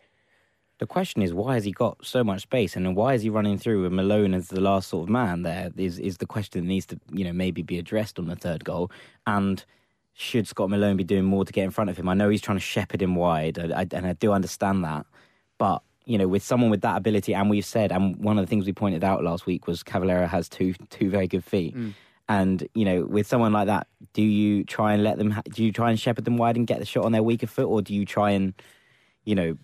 The 0.79 0.87
question 0.87 1.23
is, 1.23 1.33
why 1.33 1.55
has 1.55 1.65
he 1.65 1.73
got 1.73 2.05
so 2.05 2.23
much 2.23 2.43
space, 2.43 2.77
and 2.77 2.85
then 2.87 2.95
why 2.95 3.15
is 3.15 3.23
he 3.23 3.31
running 3.31 3.57
through 3.59 3.83
with 3.83 3.93
Malone 3.93 4.35
as 4.35 4.49
the 4.49 4.61
last 4.61 4.89
sort 4.89 5.05
of 5.05 5.11
man? 5.11 5.43
There 5.43 5.71
is 5.77 5.99
is 5.99 6.19
the 6.19 6.27
question 6.27 6.63
that 6.63 6.69
needs 6.69 6.87
to, 6.87 7.01
you 7.13 7.25
know, 7.25 7.33
maybe 7.33 7.63
be 7.63 7.79
addressed 7.79 8.19
on 8.19 8.27
the 8.27 8.37
third 8.37 8.65
goal. 8.65 8.91
And 9.27 9.65
should 10.15 10.47
Scott 10.49 10.71
Malone 10.71 10.97
be 10.97 11.05
doing 11.05 11.25
more 11.25 11.45
to 11.45 11.53
get 11.53 11.65
in 11.65 11.71
front 11.71 11.91
of 11.91 11.97
him? 11.97 12.09
I 12.09 12.15
know 12.15 12.29
he's 12.29 12.41
trying 12.41 12.59
to 12.59 12.63
shepherd 12.63 13.03
him 13.03 13.15
wide, 13.17 13.59
I, 13.59 13.81
I, 13.81 13.87
and 13.93 14.07
I 14.07 14.13
do 14.13 14.33
understand 14.33 14.85
that. 14.85 15.07
But 15.59 15.83
you 16.05 16.17
know, 16.17 16.29
with 16.29 16.43
someone 16.45 16.71
with 16.71 16.81
that 16.83 16.97
ability, 16.97 17.35
and 17.35 17.51
we've 17.51 17.65
said, 17.67 17.91
and 17.93 18.17
one 18.17 18.39
of 18.39 18.43
the 18.45 18.49
things 18.49 18.65
we 18.65 18.73
pointed 18.73 19.03
out 19.05 19.23
last 19.25 19.47
week 19.47 19.67
was 19.67 19.83
Cavaleiro 19.83 20.27
has 20.29 20.49
two 20.49 20.75
two 20.91 21.11
very 21.11 21.27
good 21.29 21.45
feet. 21.45 21.77
Mm. 21.77 21.95
And 22.29 22.69
you 22.75 22.85
know, 22.85 23.05
with 23.05 23.27
someone 23.27 23.53
like 23.53 23.67
that, 23.67 23.87
do 24.13 24.23
you 24.23 24.65
try 24.65 24.93
and 24.93 25.03
let 25.03 25.19
them? 25.19 25.31
Ha- 25.31 25.43
do 25.51 25.65
you 25.65 25.73
try 25.73 25.91
and 25.91 25.99
shepherd 25.99 26.25
them 26.25 26.37
wide 26.37 26.57
and 26.57 26.67
get 26.67 26.79
the 26.79 26.85
shot 26.85 27.05
on 27.05 27.13
their 27.13 27.23
weaker 27.23 27.47
foot, 27.47 27.67
or 27.67 27.81
do 27.81 27.95
you 27.95 28.05
try 28.05 28.33
and, 28.33 28.53
you 29.25 29.35
know, 29.35 29.57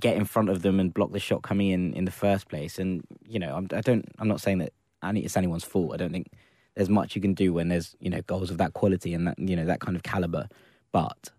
get 0.00 0.16
in 0.16 0.24
front 0.24 0.48
of 0.48 0.62
them 0.62 0.80
and 0.80 0.92
block 0.92 1.12
the 1.12 1.20
shot 1.20 1.42
coming 1.42 1.70
in 1.70 1.92
in 1.94 2.04
the 2.04 2.10
first 2.10 2.48
place? 2.48 2.78
And 2.78 3.04
you 3.26 3.38
know, 3.38 3.54
I'm, 3.54 3.68
I 3.72 3.80
don't. 3.80 4.04
I'm 4.18 4.28
not 4.28 4.40
saying 4.40 4.58
that 4.58 4.72
it's 5.02 5.36
anyone's 5.36 5.64
fault. 5.64 5.94
I 5.94 5.96
don't 5.96 6.12
think 6.12 6.32
there's 6.74 6.88
much 6.88 7.14
you 7.14 7.22
can 7.22 7.34
do 7.34 7.52
when 7.52 7.68
there's 7.68 7.94
you 8.00 8.10
know 8.10 8.22
goals 8.22 8.50
of 8.50 8.58
that 8.58 8.72
quality 8.72 9.14
and 9.14 9.28
that 9.28 9.38
you 9.38 9.54
know 9.54 9.64
that 9.64 9.80
kind 9.80 9.96
of 9.96 10.02
caliber. 10.02 10.48
But 10.90 11.30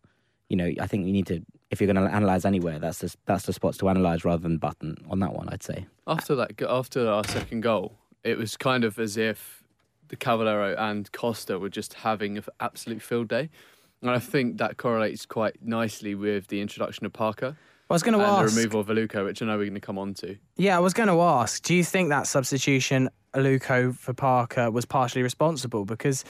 you 0.50 0.56
know, 0.56 0.72
I 0.80 0.88
think 0.88 1.06
you 1.06 1.14
need 1.14 1.28
to. 1.28 1.42
If 1.72 1.82
you're 1.82 1.92
going 1.92 2.08
to 2.08 2.14
analyze 2.14 2.46
anywhere, 2.46 2.80
that's 2.80 3.00
the 3.00 3.14
that's 3.26 3.46
the 3.46 3.54
spots 3.54 3.80
to 3.80 3.90
analyze 3.90 4.24
rather 4.24 4.44
than 4.44 4.58
button 4.58 4.98
on 5.10 5.20
that 5.20 5.34
one. 5.34 5.50
I'd 5.50 5.64
say. 5.64 5.88
After 6.06 6.36
that, 6.36 6.62
after 6.62 7.10
our 7.10 7.24
second 7.24 7.62
goal, 7.62 7.98
it 8.24 8.38
was 8.38 8.56
kind 8.56 8.84
of 8.84 9.00
as 9.00 9.18
if 9.18 9.63
the 10.14 10.18
Cavaleiro 10.18 10.76
and 10.78 11.12
Costa 11.12 11.58
were 11.58 11.70
just 11.70 11.96
having 11.96 12.38
an 12.38 12.44
absolute 12.60 13.02
field 13.02 13.30
day. 13.30 13.50
And 14.02 14.12
I 14.12 14.20
think 14.20 14.60
that 14.60 14.78
correlates 14.78 15.26
quite 15.26 15.64
nicely 15.64 16.14
with 16.14 16.48
the 16.48 16.62
introduction 16.62 17.06
of 17.06 17.14
Parker 17.14 17.58
I 17.90 17.94
was 17.94 18.04
going 18.04 18.20
and 18.20 18.24
to 18.24 18.54
the 18.54 18.62
removal 18.62 18.80
of 18.82 18.88
Veluco, 18.88 19.26
which 19.26 19.42
I 19.42 19.46
know 19.46 19.58
we're 19.58 19.66
going 19.66 19.74
to 19.74 19.80
come 19.80 20.00
on 20.00 20.14
to. 20.16 20.38
Yeah, 20.56 20.78
I 20.78 20.80
was 20.80 20.94
going 20.94 21.10
to 21.10 21.20
ask. 21.22 21.64
Do 21.64 21.74
you 21.74 21.84
think 21.84 22.10
that 22.10 22.28
substitution, 22.28 23.10
Aluko 23.34 23.96
for 23.96 24.14
Parker, 24.14 24.72
was 24.72 24.86
partially 24.86 25.22
responsible? 25.22 25.84
Because 25.84 26.24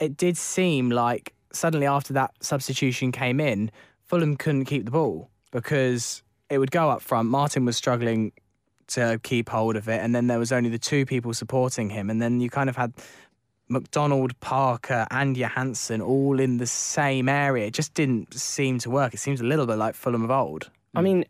it 0.00 0.16
did 0.16 0.36
seem 0.36 0.90
like 0.90 1.34
suddenly 1.52 1.86
after 1.86 2.12
that 2.14 2.32
substitution 2.40 3.12
came 3.12 3.40
in, 3.40 3.70
Fulham 4.04 4.36
couldn't 4.36 4.64
keep 4.66 4.84
the 4.84 4.90
ball 4.90 5.30
because 5.50 6.22
it 6.50 6.58
would 6.58 6.70
go 6.70 6.90
up 6.90 7.02
front. 7.02 7.28
Martin 7.28 7.64
was 7.64 7.76
struggling 7.76 8.32
to 8.88 9.20
keep 9.22 9.48
hold 9.48 9.76
of 9.76 9.88
it, 9.88 10.00
and 10.00 10.14
then 10.14 10.26
there 10.26 10.38
was 10.38 10.52
only 10.52 10.70
the 10.70 10.78
two 10.78 11.06
people 11.06 11.32
supporting 11.34 11.90
him, 11.90 12.10
and 12.10 12.20
then 12.20 12.40
you 12.40 12.50
kind 12.50 12.68
of 12.68 12.76
had 12.76 12.92
McDonald, 13.68 14.38
Parker, 14.40 15.06
and 15.10 15.36
Johansen 15.36 16.02
all 16.02 16.38
in 16.38 16.58
the 16.58 16.66
same 16.66 17.28
area. 17.28 17.66
It 17.66 17.74
just 17.74 17.94
didn't 17.94 18.34
seem 18.34 18.78
to 18.80 18.90
work. 18.90 19.14
It 19.14 19.20
seems 19.20 19.40
a 19.40 19.44
little 19.44 19.66
bit 19.66 19.76
like 19.76 19.94
Fulham 19.94 20.22
of 20.22 20.30
old. 20.30 20.70
I 20.94 21.00
mean, 21.00 21.24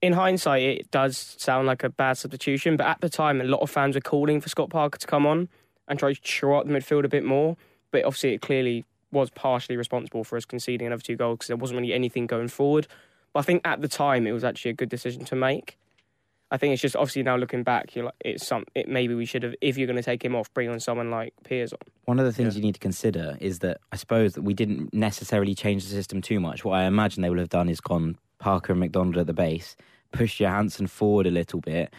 in 0.00 0.12
hindsight, 0.12 0.62
it 0.62 0.90
does 0.90 1.36
sound 1.38 1.66
like 1.66 1.84
a 1.84 1.90
bad 1.90 2.18
substitution, 2.18 2.76
but 2.76 2.86
at 2.86 3.00
the 3.00 3.08
time, 3.08 3.40
a 3.40 3.44
lot 3.44 3.60
of 3.60 3.70
fans 3.70 3.94
were 3.94 4.00
calling 4.00 4.40
for 4.40 4.48
Scott 4.48 4.70
Parker 4.70 4.98
to 4.98 5.06
come 5.06 5.26
on 5.26 5.48
and 5.88 5.98
try 5.98 6.12
to 6.12 6.20
shore 6.22 6.56
up 6.56 6.66
the 6.66 6.72
midfield 6.72 7.04
a 7.04 7.08
bit 7.08 7.24
more. 7.24 7.56
But 7.90 8.04
obviously, 8.04 8.32
it 8.34 8.42
clearly 8.42 8.84
was 9.10 9.30
partially 9.30 9.76
responsible 9.76 10.24
for 10.24 10.36
us 10.36 10.44
conceding 10.44 10.86
another 10.86 11.02
two 11.02 11.16
goals 11.16 11.38
because 11.38 11.48
there 11.48 11.56
wasn't 11.56 11.80
really 11.80 11.92
anything 11.92 12.26
going 12.26 12.48
forward. 12.48 12.86
But 13.32 13.40
I 13.40 13.42
think 13.42 13.66
at 13.66 13.80
the 13.80 13.88
time, 13.88 14.26
it 14.26 14.32
was 14.32 14.44
actually 14.44 14.70
a 14.70 14.74
good 14.74 14.88
decision 14.88 15.24
to 15.26 15.36
make. 15.36 15.78
I 16.52 16.58
think 16.58 16.74
it's 16.74 16.82
just 16.82 16.94
obviously 16.94 17.22
now 17.22 17.36
looking 17.36 17.62
back, 17.62 17.96
you're 17.96 18.04
like, 18.04 18.14
it's 18.20 18.46
some. 18.46 18.64
It 18.74 18.86
maybe 18.86 19.14
we 19.14 19.24
should 19.24 19.42
have, 19.42 19.54
if 19.62 19.78
you're 19.78 19.86
going 19.86 19.96
to 19.96 20.02
take 20.02 20.22
him 20.22 20.36
off, 20.36 20.52
bring 20.52 20.68
on 20.68 20.78
someone 20.80 21.10
like 21.10 21.32
Piazon. 21.44 21.80
One 22.04 22.18
of 22.20 22.26
the 22.26 22.32
things 22.32 22.54
Yeah. 22.54 22.58
you 22.60 22.66
need 22.66 22.74
to 22.74 22.80
consider 22.80 23.38
is 23.40 23.60
that 23.60 23.78
I 23.90 23.96
suppose 23.96 24.34
that 24.34 24.42
we 24.42 24.52
didn't 24.52 24.92
necessarily 24.92 25.54
change 25.54 25.82
the 25.84 25.90
system 25.90 26.20
too 26.20 26.40
much. 26.40 26.62
What 26.64 26.74
I 26.74 26.84
imagine 26.84 27.22
they 27.22 27.30
will 27.30 27.38
have 27.38 27.48
done 27.48 27.70
is 27.70 27.80
gone 27.80 28.18
Parker 28.38 28.74
and 28.74 28.80
McDonald 28.80 29.16
at 29.16 29.26
the 29.26 29.32
base, 29.32 29.76
push 30.12 30.40
Johansen 30.40 30.88
forward 30.90 31.26
a 31.26 31.30
little 31.30 31.60
bit, 31.60 31.92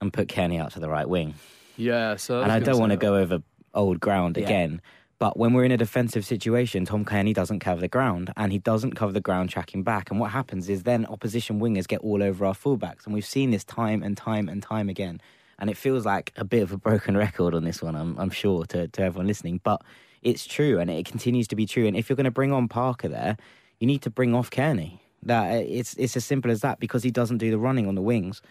and 0.00 0.10
put 0.10 0.26
Cairney 0.28 0.58
out 0.58 0.72
to 0.72 0.80
the 0.80 0.88
right 0.88 1.08
wing. 1.08 1.34
Yeah, 1.76 2.16
so 2.16 2.40
and 2.42 2.50
I 2.50 2.60
don't 2.60 2.78
want 2.80 2.92
to 2.92 2.96
go 2.98 3.16
over 3.16 3.42
old 3.74 4.00
ground 4.00 4.36
Yeah. 4.38 4.44
again. 4.44 4.80
But 5.22 5.38
when 5.38 5.52
we're 5.52 5.62
in 5.62 5.70
a 5.70 5.76
defensive 5.76 6.24
situation, 6.24 6.84
Tom 6.84 7.04
Cairney 7.04 7.32
doesn't 7.32 7.60
cover 7.60 7.80
the 7.80 7.86
ground, 7.86 8.32
and 8.36 8.50
he 8.50 8.58
doesn't 8.58 8.96
cover 8.96 9.12
the 9.12 9.20
ground 9.20 9.50
tracking 9.50 9.84
back. 9.84 10.10
And 10.10 10.18
what 10.18 10.32
happens 10.32 10.68
is 10.68 10.82
then 10.82 11.06
opposition 11.06 11.60
wingers 11.60 11.86
get 11.86 12.00
all 12.00 12.24
over 12.24 12.44
our 12.44 12.54
fullbacks, 12.54 13.04
and 13.04 13.14
we've 13.14 13.24
seen 13.24 13.52
this 13.52 13.62
time 13.62 14.02
and 14.02 14.16
time 14.16 14.48
and 14.48 14.60
time 14.60 14.88
again. 14.88 15.20
And 15.60 15.70
it 15.70 15.76
feels 15.76 16.04
like 16.04 16.32
a 16.34 16.44
bit 16.44 16.64
of 16.64 16.72
a 16.72 16.76
broken 16.76 17.16
record 17.26 17.54
on 17.54 17.62
this 17.62 17.80
one, 17.80 17.94
I'm, 17.94 18.18
I'm 18.18 18.30
sure, 18.30 18.64
to, 18.64 18.88
to 18.88 19.00
everyone 19.00 19.28
listening. 19.28 19.60
But 19.62 19.82
it's 20.22 20.44
true, 20.44 20.80
and 20.80 20.90
it 20.90 21.06
continues 21.06 21.46
to 21.46 21.54
be 21.54 21.66
true. 21.66 21.86
And 21.86 21.96
if 21.96 22.08
you're 22.08 22.16
going 22.16 22.24
to 22.24 22.32
bring 22.32 22.52
on 22.52 22.66
Parker 22.66 23.06
there, 23.06 23.36
you 23.78 23.86
need 23.86 24.02
to 24.02 24.10
bring 24.10 24.34
off 24.34 24.50
Cairney. 24.50 24.98
That 25.22 25.52
it's 25.52 25.94
it's 25.94 26.16
as 26.16 26.24
simple 26.24 26.50
as 26.50 26.62
that 26.62 26.80
because 26.80 27.04
he 27.04 27.12
doesn't 27.12 27.38
do 27.38 27.52
the 27.52 27.58
running 27.58 27.86
on 27.86 27.94
the 27.94 28.02
wings, 28.02 28.42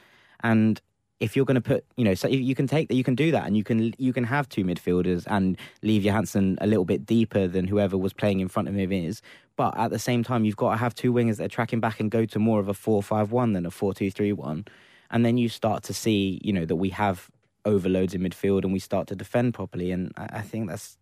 and 0.42 0.80
if 1.22 1.36
you're 1.36 1.46
going 1.46 1.56
to 1.56 1.62
put, 1.62 1.86
you 1.96 2.04
know, 2.04 2.16
so 2.16 2.28
you 2.28 2.56
can 2.56 2.66
take 2.66 2.90
that, 2.90 2.96
you 2.96 3.04
can 3.04 3.16
do 3.16 3.32
that, 3.32 3.46
and 3.46 3.56
you 3.56 3.64
can 3.64 3.94
you 3.98 4.12
can 4.12 4.24
have 4.24 4.50
two 4.50 4.64
midfielders 4.66 5.24
and 5.28 5.56
leave 5.84 6.02
Johansen 6.04 6.58
a 6.60 6.68
little 6.68 6.84
bit 6.84 7.06
deeper 7.06 7.48
than 7.48 7.68
whoever 7.68 7.96
was 7.98 8.12
playing 8.12 8.40
in 8.40 8.48
front 8.48 8.68
of 8.68 8.76
him 8.76 8.92
is. 8.92 9.22
But 9.56 9.78
at 9.78 9.92
the 9.92 10.00
same 10.00 10.24
time, 10.24 10.44
you've 10.44 10.58
got 10.58 10.72
to 10.72 10.78
have 10.78 10.96
two 10.96 11.14
wingers 11.14 11.38
that 11.38 11.46
are 11.46 11.56
tracking 11.56 11.80
back 11.80 12.00
and 12.00 12.10
go 12.10 12.26
to 12.26 12.40
more 12.40 12.60
of 12.60 12.68
a 12.68 12.74
four-five-one 12.74 13.54
than 13.54 13.66
a 13.66 13.72
four-two-three-one, 13.72 14.66
and 15.12 15.26
then 15.26 15.38
you 15.38 15.48
start 15.48 15.84
to 15.84 15.94
see, 15.94 16.42
you 16.44 16.52
know, 16.52 16.66
that 16.66 16.78
we 16.78 16.90
have 16.90 17.30
overloads 17.64 18.16
in 18.16 18.22
midfield 18.22 18.64
and 18.64 18.74
we 18.74 18.80
start 18.80 19.08
to 19.08 19.16
defend 19.16 19.54
properly. 19.54 19.92
And 19.92 20.12
I 20.18 20.40
I 20.40 20.42
think 20.42 20.68
that's 20.68 20.98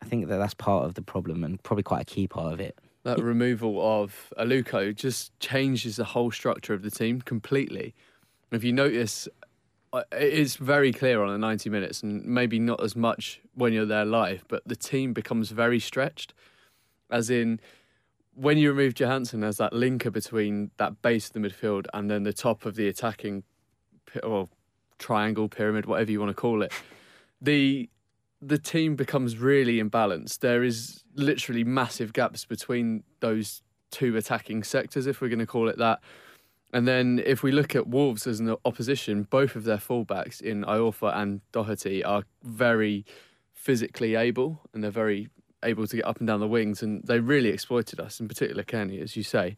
I 0.00 0.06
think 0.06 0.28
that 0.28 0.38
that's 0.38 0.54
part 0.54 0.84
of 0.84 0.94
the 0.94 1.02
problem 1.02 1.42
and 1.42 1.60
probably 1.62 1.82
quite 1.82 2.02
a 2.02 2.04
key 2.14 2.28
part 2.28 2.52
of 2.52 2.60
it. 2.60 2.78
That 3.02 3.20
removal 3.20 3.80
of 3.80 4.32
Aluko 4.38 4.94
just 4.94 5.38
changes 5.40 5.96
the 5.96 6.04
whole 6.04 6.30
structure 6.30 6.74
of 6.74 6.82
the 6.82 6.90
team 6.90 7.20
completely. 7.20 7.94
If 8.52 8.64
you 8.64 8.72
notice, 8.72 9.28
it 9.92 10.32
is 10.32 10.56
very 10.56 10.92
clear 10.92 11.22
on 11.22 11.32
the 11.32 11.38
90 11.38 11.70
minutes, 11.70 12.02
and 12.02 12.24
maybe 12.24 12.58
not 12.58 12.82
as 12.82 12.94
much 12.94 13.40
when 13.54 13.72
you're 13.72 13.86
there 13.86 14.04
live, 14.04 14.44
but 14.48 14.62
the 14.66 14.76
team 14.76 15.12
becomes 15.12 15.50
very 15.50 15.80
stretched. 15.80 16.32
As 17.10 17.28
in, 17.28 17.60
when 18.34 18.56
you 18.56 18.70
remove 18.70 18.94
Johansen 18.94 19.42
as 19.42 19.56
that 19.56 19.72
linker 19.72 20.12
between 20.12 20.70
that 20.76 21.02
base 21.02 21.26
of 21.26 21.32
the 21.32 21.40
midfield 21.40 21.86
and 21.92 22.10
then 22.10 22.22
the 22.22 22.32
top 22.32 22.64
of 22.64 22.76
the 22.76 22.88
attacking 22.88 23.42
or 24.22 24.48
triangle 24.98 25.48
pyramid, 25.48 25.86
whatever 25.86 26.10
you 26.10 26.20
want 26.20 26.30
to 26.30 26.40
call 26.40 26.62
it, 26.62 26.72
the 27.40 27.88
the 28.42 28.58
team 28.58 28.96
becomes 28.96 29.36
really 29.36 29.82
imbalanced. 29.82 30.38
There 30.38 30.64
is 30.64 31.04
literally 31.14 31.62
massive 31.62 32.14
gaps 32.14 32.46
between 32.46 33.02
those 33.20 33.62
two 33.90 34.16
attacking 34.16 34.62
sectors, 34.62 35.06
if 35.06 35.20
we're 35.20 35.28
going 35.28 35.40
to 35.40 35.46
call 35.46 35.68
it 35.68 35.76
that. 35.76 36.00
And 36.72 36.86
then 36.86 37.20
if 37.24 37.42
we 37.42 37.50
look 37.50 37.74
at 37.74 37.88
Wolves 37.88 38.26
as 38.26 38.40
an 38.40 38.54
opposition, 38.64 39.24
both 39.24 39.56
of 39.56 39.64
their 39.64 39.76
fullbacks 39.76 40.40
in 40.40 40.62
Iorfa 40.62 41.16
and 41.16 41.40
Doherty 41.52 42.04
are 42.04 42.22
very 42.42 43.04
physically 43.52 44.14
able 44.14 44.60
and 44.72 44.82
they're 44.82 44.90
very 44.90 45.28
able 45.62 45.86
to 45.86 45.96
get 45.96 46.06
up 46.06 46.18
and 46.18 46.26
down 46.26 46.40
the 46.40 46.48
wings 46.48 46.82
and 46.82 47.02
they 47.04 47.18
really 47.18 47.48
exploited 47.48 47.98
us, 48.00 48.20
in 48.20 48.28
particular 48.28 48.62
Cairney, 48.62 49.02
as 49.02 49.16
you 49.16 49.22
say, 49.22 49.56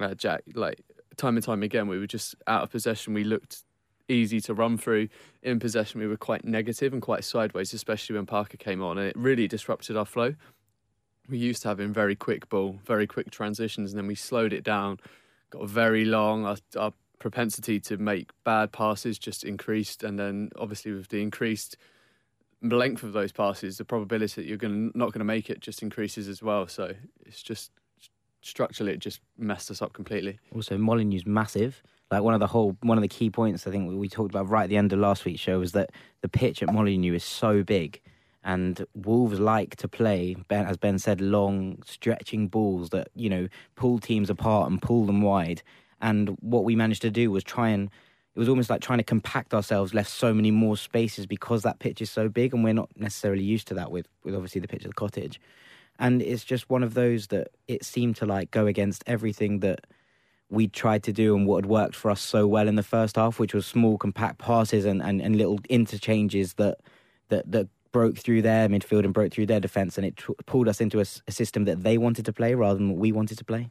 uh, 0.00 0.14
Jack. 0.14 0.42
Like 0.54 0.80
time 1.16 1.36
and 1.36 1.44
time 1.44 1.62
again, 1.62 1.86
we 1.86 1.98
were 1.98 2.06
just 2.06 2.34
out 2.46 2.62
of 2.62 2.70
possession. 2.70 3.12
We 3.12 3.24
looked 3.24 3.62
easy 4.08 4.40
to 4.40 4.54
run 4.54 4.78
through. 4.78 5.08
In 5.42 5.58
possession, 5.58 6.00
we 6.00 6.06
were 6.06 6.16
quite 6.16 6.44
negative 6.44 6.92
and 6.92 7.02
quite 7.02 7.24
sideways, 7.24 7.74
especially 7.74 8.16
when 8.16 8.26
Parker 8.26 8.56
came 8.56 8.82
on, 8.82 8.98
and 8.98 9.08
it 9.08 9.16
really 9.16 9.46
disrupted 9.46 9.96
our 9.96 10.06
flow. 10.06 10.34
We 11.28 11.36
used 11.36 11.62
to 11.62 11.68
having 11.68 11.92
very 11.92 12.16
quick 12.16 12.48
ball, 12.48 12.80
very 12.86 13.06
quick 13.06 13.30
transitions, 13.30 13.92
and 13.92 13.98
then 13.98 14.06
we 14.06 14.14
slowed 14.14 14.54
it 14.54 14.64
down, 14.64 14.98
got 15.50 15.68
very 15.68 16.04
long. 16.04 16.44
Our, 16.46 16.56
our 16.76 16.92
propensity 17.18 17.80
to 17.80 17.96
make 17.96 18.30
bad 18.44 18.72
passes 18.72 19.18
just 19.18 19.44
increased, 19.44 20.02
and 20.02 20.18
then 20.18 20.50
obviously 20.56 20.92
with 20.92 21.08
the 21.08 21.22
increased 21.22 21.76
length 22.62 23.02
of 23.02 23.12
those 23.12 23.32
passes, 23.32 23.78
the 23.78 23.84
probability 23.84 24.40
that 24.40 24.48
you're 24.48 24.56
going 24.56 24.90
not 24.94 25.12
going 25.12 25.20
to 25.20 25.24
make 25.24 25.50
it 25.50 25.60
just 25.60 25.82
increases 25.82 26.28
as 26.28 26.42
well. 26.42 26.66
So 26.66 26.94
it's 27.24 27.42
just 27.42 27.70
structurally, 28.42 28.92
it 28.92 29.00
just 29.00 29.20
messed 29.36 29.70
us 29.70 29.82
up 29.82 29.92
completely. 29.92 30.38
Also, 30.54 30.76
Molineux's 30.76 31.26
massive. 31.26 31.82
Like 32.10 32.22
one 32.22 32.34
of 32.34 32.40
the 32.40 32.46
whole, 32.46 32.76
one 32.82 32.96
of 32.96 33.02
the 33.02 33.08
key 33.08 33.28
points 33.28 33.66
I 33.66 33.70
think 33.70 33.98
we 33.98 34.08
talked 34.08 34.30
about 34.30 34.48
right 34.48 34.64
at 34.64 34.70
the 34.70 34.78
end 34.78 34.92
of 34.92 34.98
last 34.98 35.24
week's 35.24 35.40
show 35.40 35.58
was 35.58 35.72
that 35.72 35.90
the 36.22 36.28
pitch 36.28 36.62
at 36.62 36.72
Molyneux 36.72 37.14
is 37.14 37.24
so 37.24 37.62
big, 37.62 38.00
and 38.44 38.86
Wolves 38.94 39.40
like 39.40 39.76
to 39.76 39.88
play, 39.88 40.36
ben, 40.48 40.66
as 40.66 40.76
Ben 40.76 40.98
said, 40.98 41.20
long 41.20 41.82
stretching 41.84 42.48
balls 42.48 42.90
that 42.90 43.08
you 43.14 43.28
know 43.28 43.48
pull 43.74 43.98
teams 43.98 44.30
apart 44.30 44.70
and 44.70 44.80
pull 44.80 45.06
them 45.06 45.22
wide. 45.22 45.62
And 46.00 46.36
what 46.40 46.64
we 46.64 46.76
managed 46.76 47.02
to 47.02 47.10
do 47.10 47.30
was 47.30 47.42
try 47.42 47.70
and 47.70 47.90
it 48.34 48.38
was 48.38 48.48
almost 48.48 48.70
like 48.70 48.80
trying 48.80 48.98
to 48.98 49.04
compact 49.04 49.52
ourselves, 49.52 49.94
left 49.94 50.10
so 50.10 50.32
many 50.32 50.52
more 50.52 50.76
spaces 50.76 51.26
because 51.26 51.62
that 51.62 51.80
pitch 51.80 52.00
is 52.00 52.10
so 52.10 52.28
big, 52.28 52.54
and 52.54 52.62
we're 52.62 52.72
not 52.72 52.90
necessarily 52.96 53.42
used 53.42 53.66
to 53.68 53.74
that 53.74 53.90
with 53.90 54.06
with 54.22 54.34
obviously 54.34 54.60
the 54.60 54.68
pitch 54.68 54.84
of 54.84 54.90
the 54.90 54.94
cottage. 54.94 55.40
And 55.98 56.22
it's 56.22 56.44
just 56.44 56.70
one 56.70 56.84
of 56.84 56.94
those 56.94 57.28
that 57.28 57.48
it 57.66 57.84
seemed 57.84 58.16
to 58.16 58.26
like 58.26 58.52
go 58.52 58.66
against 58.66 59.02
everything 59.06 59.60
that 59.60 59.80
we 60.50 60.68
tried 60.68 61.02
to 61.02 61.12
do 61.12 61.36
and 61.36 61.46
what 61.46 61.64
had 61.64 61.66
worked 61.66 61.96
for 61.96 62.10
us 62.10 62.20
so 62.20 62.46
well 62.46 62.68
in 62.68 62.76
the 62.76 62.82
first 62.82 63.16
half, 63.16 63.38
which 63.38 63.52
was 63.52 63.66
small, 63.66 63.98
compact 63.98 64.38
passes 64.38 64.84
and, 64.84 65.02
and, 65.02 65.20
and 65.20 65.36
little 65.36 65.58
interchanges 65.68 66.54
that, 66.54 66.78
that 67.28 67.50
that 67.50 67.68
broke 67.92 68.18
through 68.18 68.42
their 68.42 68.68
midfield 68.68 69.04
and 69.04 69.14
broke 69.14 69.32
through 69.32 69.46
their 69.46 69.60
defence, 69.60 69.96
and 69.98 70.06
it 70.06 70.16
t- 70.16 70.34
pulled 70.46 70.68
us 70.68 70.80
into 70.80 71.00
a 71.00 71.04
system 71.32 71.64
that 71.64 71.82
they 71.82 71.98
wanted 71.98 72.24
to 72.26 72.32
play 72.32 72.54
rather 72.54 72.78
than 72.78 72.90
what 72.90 72.98
we 72.98 73.12
wanted 73.12 73.38
to 73.38 73.44
play. 73.44 73.70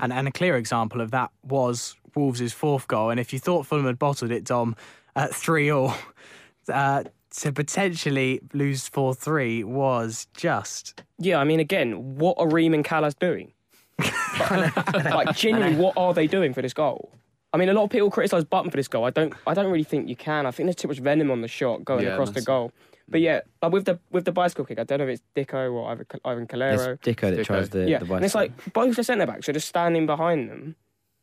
And, 0.00 0.12
and 0.12 0.28
a 0.28 0.30
clear 0.32 0.56
example 0.56 1.00
of 1.00 1.10
that 1.10 1.30
was 1.42 1.96
Wolves' 2.14 2.52
fourth 2.52 2.86
goal. 2.88 3.10
And 3.10 3.18
if 3.18 3.32
you 3.32 3.38
thought 3.38 3.66
Fulham 3.66 3.86
had 3.86 3.98
bottled 3.98 4.30
it, 4.30 4.44
Dom, 4.44 4.76
at 5.16 5.34
3 5.34 5.70
all, 5.70 5.94
uh, 6.72 7.04
to 7.38 7.52
potentially 7.52 8.40
lose 8.54 8.86
4 8.88 9.14
3 9.14 9.64
was 9.64 10.26
just. 10.36 11.02
Yeah, 11.18 11.38
I 11.38 11.44
mean, 11.44 11.58
again, 11.60 12.16
what 12.16 12.36
are 12.38 12.48
Ream 12.48 12.74
and 12.74 12.84
Kalas 12.84 13.18
doing? 13.18 13.52
like, 14.50 15.34
genuinely, 15.36 15.76
what 15.76 15.94
are 15.96 16.14
they 16.14 16.26
doing 16.26 16.54
for 16.54 16.62
this 16.62 16.72
goal? 16.72 17.10
I 17.52 17.56
mean, 17.56 17.68
a 17.68 17.72
lot 17.72 17.84
of 17.84 17.90
people 17.90 18.10
criticise 18.10 18.44
Button 18.44 18.70
for 18.70 18.76
this 18.76 18.88
goal. 18.88 19.04
I 19.04 19.10
don't. 19.10 19.32
I 19.46 19.54
don't 19.54 19.70
really 19.70 19.82
think 19.84 20.08
you 20.08 20.16
can. 20.16 20.44
I 20.46 20.50
think 20.50 20.66
there's 20.66 20.76
too 20.76 20.88
much 20.88 20.98
venom 20.98 21.30
on 21.30 21.40
the 21.40 21.48
shot 21.48 21.84
going 21.84 22.04
Yeah, 22.04 22.10
across 22.12 22.28
the 22.28 22.34
massive. 22.34 22.46
goal. 22.46 22.72
But 23.08 23.20
yeah, 23.20 23.40
like 23.62 23.72
with 23.72 23.86
the 23.86 23.98
with 24.10 24.24
the 24.24 24.32
bicycle 24.32 24.64
kick, 24.64 24.78
I 24.78 24.84
don't 24.84 24.98
know 24.98 25.06
if 25.06 25.18
it's 25.18 25.22
Dicko 25.34 25.72
or 25.72 25.90
Ivan, 25.90 26.06
Ivan 26.24 26.42
It's 26.44 26.52
Calero. 26.52 26.98
Dicko 27.00 27.20
that 27.30 27.38
Dicko. 27.38 27.44
tries 27.44 27.70
the, 27.70 27.88
yeah, 27.88 27.98
the 28.00 28.14
and 28.14 28.24
it's 28.24 28.34
like 28.34 28.72
both 28.72 28.96
the 28.96 29.04
centre 29.04 29.26
backs 29.26 29.48
are 29.48 29.52
just 29.52 29.68
standing 29.68 30.04
behind 30.06 30.50
them 30.50 30.76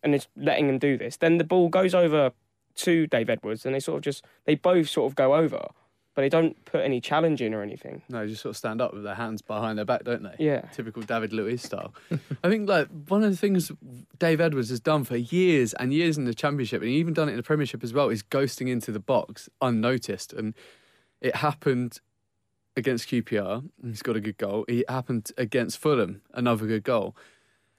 and 0.04 0.16
it's 0.16 0.28
letting 0.38 0.68
them 0.68 0.80
do 0.80 0.98
this. 0.98 1.18
Then 1.18 1.38
the 1.38 1.44
ball 1.44 1.68
goes 1.68 1.94
over 1.94 2.32
to 2.76 3.08
Dave 3.08 3.30
Edwards, 3.30 3.66
and 3.66 3.74
they 3.76 3.80
sort 3.80 3.98
of 3.98 4.04
just 4.04 4.24
they 4.46 4.56
both 4.56 4.90
sort 4.90 5.12
of 5.12 5.16
go 5.16 5.36
over, 5.36 5.68
but 6.14 6.22
they 6.22 6.30
don't 6.30 6.64
put 6.66 6.82
any 6.82 7.02
challenge 7.02 7.42
in 7.42 7.54
or 7.54 7.62
anything. 7.62 8.02
No, 8.10 8.22
they 8.22 8.28
just 8.30 8.42
sort 8.42 8.52
of 8.52 8.58
stand 8.58 8.82
up 8.82 8.94
with 8.94 9.04
their 9.04 9.16
hands 9.16 9.42
behind 9.42 9.78
their 9.78 9.86
back, 9.86 10.04
don't 10.04 10.24
they? 10.24 10.36
Yeah. 10.40 10.62
Typical 10.74 11.02
David 11.02 11.34
Luiz 11.34 11.62
style. 11.62 11.94
I 12.44 12.50
think 12.50 12.70
like 12.70 12.88
one 13.08 13.24
of 13.24 13.32
the 13.32 13.38
things 13.38 13.72
Dave 14.20 14.40
Edwards 14.42 14.70
has 14.70 14.80
done 14.80 15.04
for 15.04 15.18
years 15.18 15.74
and 15.74 15.94
years 15.94 16.18
in 16.18 16.26
the 16.26 16.34
Championship, 16.34 16.82
and 16.82 16.90
he 16.90 16.98
even 16.98 17.14
done 17.14 17.28
it 17.28 17.32
in 17.32 17.38
the 17.38 17.44
Premiership 17.44 17.84
as 17.84 17.94
well, 17.94 18.10
is 18.10 18.24
ghosting 18.24 18.70
into 18.70 18.92
the 18.92 19.00
box 19.00 19.50
unnoticed. 19.62 20.34
And 20.34 20.54
it 21.26 21.38
happened 21.38 22.00
against 22.78 23.10
QPR. 23.10 23.68
He's 23.84 24.04
got 24.04 24.16
a 24.16 24.22
good 24.22 24.38
goal. 24.38 24.64
It 24.68 24.88
happened 24.88 25.32
against 25.40 25.80
Fulham, 25.80 26.22
another 26.36 26.68
good 26.68 26.84
goal. 26.84 27.16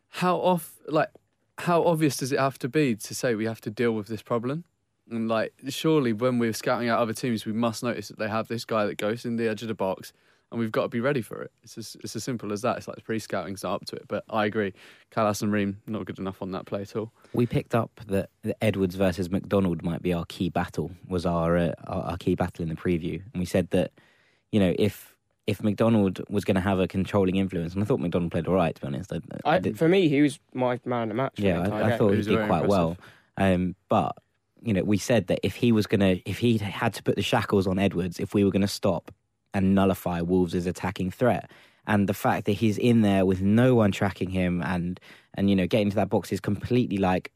How 0.09 0.37
off 0.39 0.81
like 0.89 1.11
how 1.59 1.85
obvious 1.85 2.17
does 2.17 2.33
it 2.33 2.41
have 2.41 2.59
to 2.59 2.69
be 2.69 2.97
to 2.97 3.15
say 3.15 3.37
we 3.37 3.45
have 3.47 3.61
to 3.63 3.71
deal 3.71 3.93
with 3.93 4.09
this 4.09 4.21
problem? 4.21 4.65
And 5.09 5.29
like, 5.29 5.55
surely 5.69 6.13
when 6.13 6.41
we're 6.41 6.53
scouting 6.53 6.89
out 6.89 6.99
other 6.99 7.13
teams, 7.13 7.47
we 7.47 7.53
must 7.53 7.85
notice 7.85 8.09
that 8.09 8.19
they 8.19 8.29
have 8.29 8.49
this 8.49 8.65
guy 8.65 8.85
that 8.87 8.99
goes 8.99 9.25
in 9.25 9.37
the 9.37 9.49
edge 9.49 9.63
of 9.63 9.69
the 9.69 9.75
box, 9.75 10.13
and 10.57 10.61
we've 10.63 10.73
got 10.73 10.83
to 10.83 10.89
be 10.89 11.01
ready 11.01 11.21
for 11.21 11.43
it. 11.43 11.51
It's 11.63 11.77
as, 11.77 11.97
it's 12.03 12.17
as 12.17 12.25
simple 12.25 12.51
as 12.51 12.63
that. 12.63 12.79
It's 12.79 12.89
like 12.89 12.97
the 12.97 13.03
pre-scouting's 13.03 13.63
not 13.63 13.75
up 13.75 13.85
to 13.87 13.97
it. 13.97 14.07
But 14.09 14.25
I 14.31 14.47
agree, 14.47 14.73
Kalas 15.13 15.43
and 15.43 15.53
Ream 15.53 15.83
not 15.87 16.07
good 16.07 16.19
enough 16.19 16.41
on 16.41 16.51
that 16.53 16.65
play 16.65 16.81
at 16.81 16.97
all. 16.97 17.13
We 17.35 17.45
picked 17.47 17.75
up 17.75 18.01
that 18.07 18.31
that 18.43 18.57
Edwards 18.63 18.95
versus 18.95 19.31
McDonald 19.31 19.83
might 19.83 20.01
be 20.03 20.15
our 20.15 20.25
key 20.25 20.49
battle. 20.49 20.91
Was 21.09 21.27
our, 21.27 21.57
uh, 21.59 21.73
our 21.87 22.03
our 22.13 22.17
key 22.17 22.35
battle 22.35 22.63
in 22.63 22.71
the 22.71 22.75
preview, 22.75 23.23
and 23.33 23.39
we 23.41 23.45
said 23.45 23.69
that 23.71 23.93
you 24.51 24.59
know 24.61 24.75
if 24.79 25.15
if 25.47 25.63
McDonald 25.63 26.23
was 26.31 26.45
going 26.45 26.55
to 26.55 26.61
have 26.61 26.81
a 26.81 26.89
controlling 26.89 27.37
influence, 27.37 27.75
and 27.75 27.83
I 27.83 27.87
thought 27.87 28.01
McDonald 28.01 28.33
played 28.33 28.49
all 28.49 28.55
right 28.55 28.75
to 28.75 28.81
be 28.81 28.87
honest. 28.87 29.13
I, 29.13 29.21
I 29.45 29.57
I, 29.57 29.59
did- 29.59 29.79
for 29.79 29.89
me, 29.89 30.09
he 30.09 30.23
was 30.23 30.39
my 30.55 30.81
man 30.87 31.03
of 31.05 31.09
the 31.11 31.15
match. 31.15 31.35
yeah, 31.37 31.61
I, 31.61 31.93
I 31.93 31.99
thought 31.99 32.11
He 32.13 32.17
he 32.17 32.23
did 32.23 32.35
very 32.35 32.47
quite 32.49 32.67
well. 32.67 32.97
Um, 33.37 33.77
but 33.91 34.17
you 34.63 34.73
know, 34.73 34.83
we 34.83 34.97
said 34.97 35.27
that 35.27 35.41
if 35.45 35.55
he 35.57 35.71
was 35.71 35.87
going 35.87 36.01
to, 36.01 36.29
if 36.29 36.39
he 36.39 36.57
had 36.59 36.95
to 36.95 37.03
put 37.03 37.15
the 37.15 37.23
shackles 37.23 37.67
on 37.67 37.79
Edwards, 37.79 38.19
if 38.19 38.33
we 38.35 38.43
were 38.43 38.51
going 38.51 38.63
to 38.63 38.67
stop 38.69 39.13
and 39.57 39.75
nullify 39.75 40.21
Wolves' 40.21 40.67
attacking 40.67 41.11
threat, 41.11 41.51
and 41.87 42.09
the 42.09 42.15
fact 42.15 42.45
that 42.45 42.53
he's 42.53 42.77
in 42.77 43.01
there 43.01 43.25
with 43.25 43.41
no 43.41 43.75
one 43.75 43.91
tracking 43.91 44.29
him, 44.29 44.63
and 44.63 45.01
and 45.35 45.49
you 45.49 45.57
know, 45.57 45.67
getting 45.67 45.89
to 45.91 45.97
that 45.97 46.11
box 46.11 46.31
is 46.31 46.41
completely 46.41 46.99
like. 46.99 47.33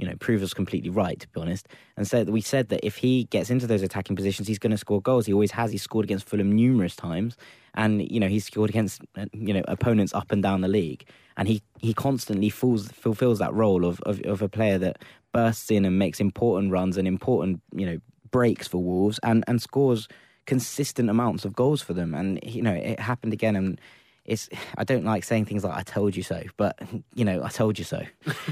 You 0.00 0.06
know, 0.06 0.14
proves 0.20 0.44
us 0.44 0.54
completely 0.54 0.90
right, 0.90 1.18
to 1.18 1.26
be 1.26 1.40
honest. 1.40 1.66
And 1.96 2.06
so 2.06 2.22
we 2.22 2.40
said 2.40 2.68
that 2.68 2.86
if 2.86 2.98
he 2.98 3.24
gets 3.24 3.50
into 3.50 3.66
those 3.66 3.82
attacking 3.82 4.14
positions, 4.14 4.46
he's 4.46 4.60
going 4.60 4.70
to 4.70 4.78
score 4.78 5.02
goals. 5.02 5.26
He 5.26 5.32
always 5.32 5.50
has. 5.50 5.72
He's 5.72 5.82
scored 5.82 6.04
against 6.04 6.28
Fulham 6.28 6.52
numerous 6.52 6.94
times, 6.94 7.36
and 7.74 8.08
you 8.08 8.20
know 8.20 8.28
he's 8.28 8.44
scored 8.44 8.70
against 8.70 9.02
you 9.32 9.52
know 9.52 9.62
opponents 9.66 10.14
up 10.14 10.30
and 10.30 10.40
down 10.40 10.60
the 10.60 10.68
league. 10.68 11.04
And 11.36 11.48
he 11.48 11.62
he 11.80 11.94
constantly 11.94 12.48
fulfills 12.48 12.92
fulfills 12.92 13.40
that 13.40 13.52
role 13.52 13.84
of, 13.84 14.00
of 14.02 14.20
of 14.20 14.40
a 14.40 14.48
player 14.48 14.78
that 14.78 15.02
bursts 15.32 15.68
in 15.68 15.84
and 15.84 15.98
makes 15.98 16.20
important 16.20 16.70
runs 16.70 16.96
and 16.96 17.08
important 17.08 17.60
you 17.74 17.84
know 17.84 17.98
breaks 18.30 18.68
for 18.68 18.80
Wolves 18.80 19.18
and 19.24 19.42
and 19.48 19.60
scores 19.60 20.06
consistent 20.48 21.08
amounts 21.10 21.44
of 21.44 21.52
goals 21.54 21.80
for 21.82 21.94
them. 21.94 22.14
And 22.14 22.40
you 22.42 22.62
know 22.62 22.72
it 22.74 22.98
happened 22.98 23.32
again. 23.32 23.54
And 23.56 23.80
it's 24.24 24.48
I 24.76 24.84
don't 24.84 25.04
like 25.04 25.22
saying 25.24 25.44
things 25.46 25.62
like 25.64 25.76
"I 25.76 25.82
told 25.84 26.16
you 26.16 26.22
so," 26.24 26.42
but 26.56 26.74
you 27.14 27.24
know 27.24 27.44
I 27.44 27.48
told 27.50 27.78
you 27.78 27.84
so. 27.84 28.00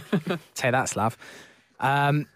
Say 0.55 0.71
that, 0.71 0.89
Slav. 0.89 1.17
Um, 1.81 2.27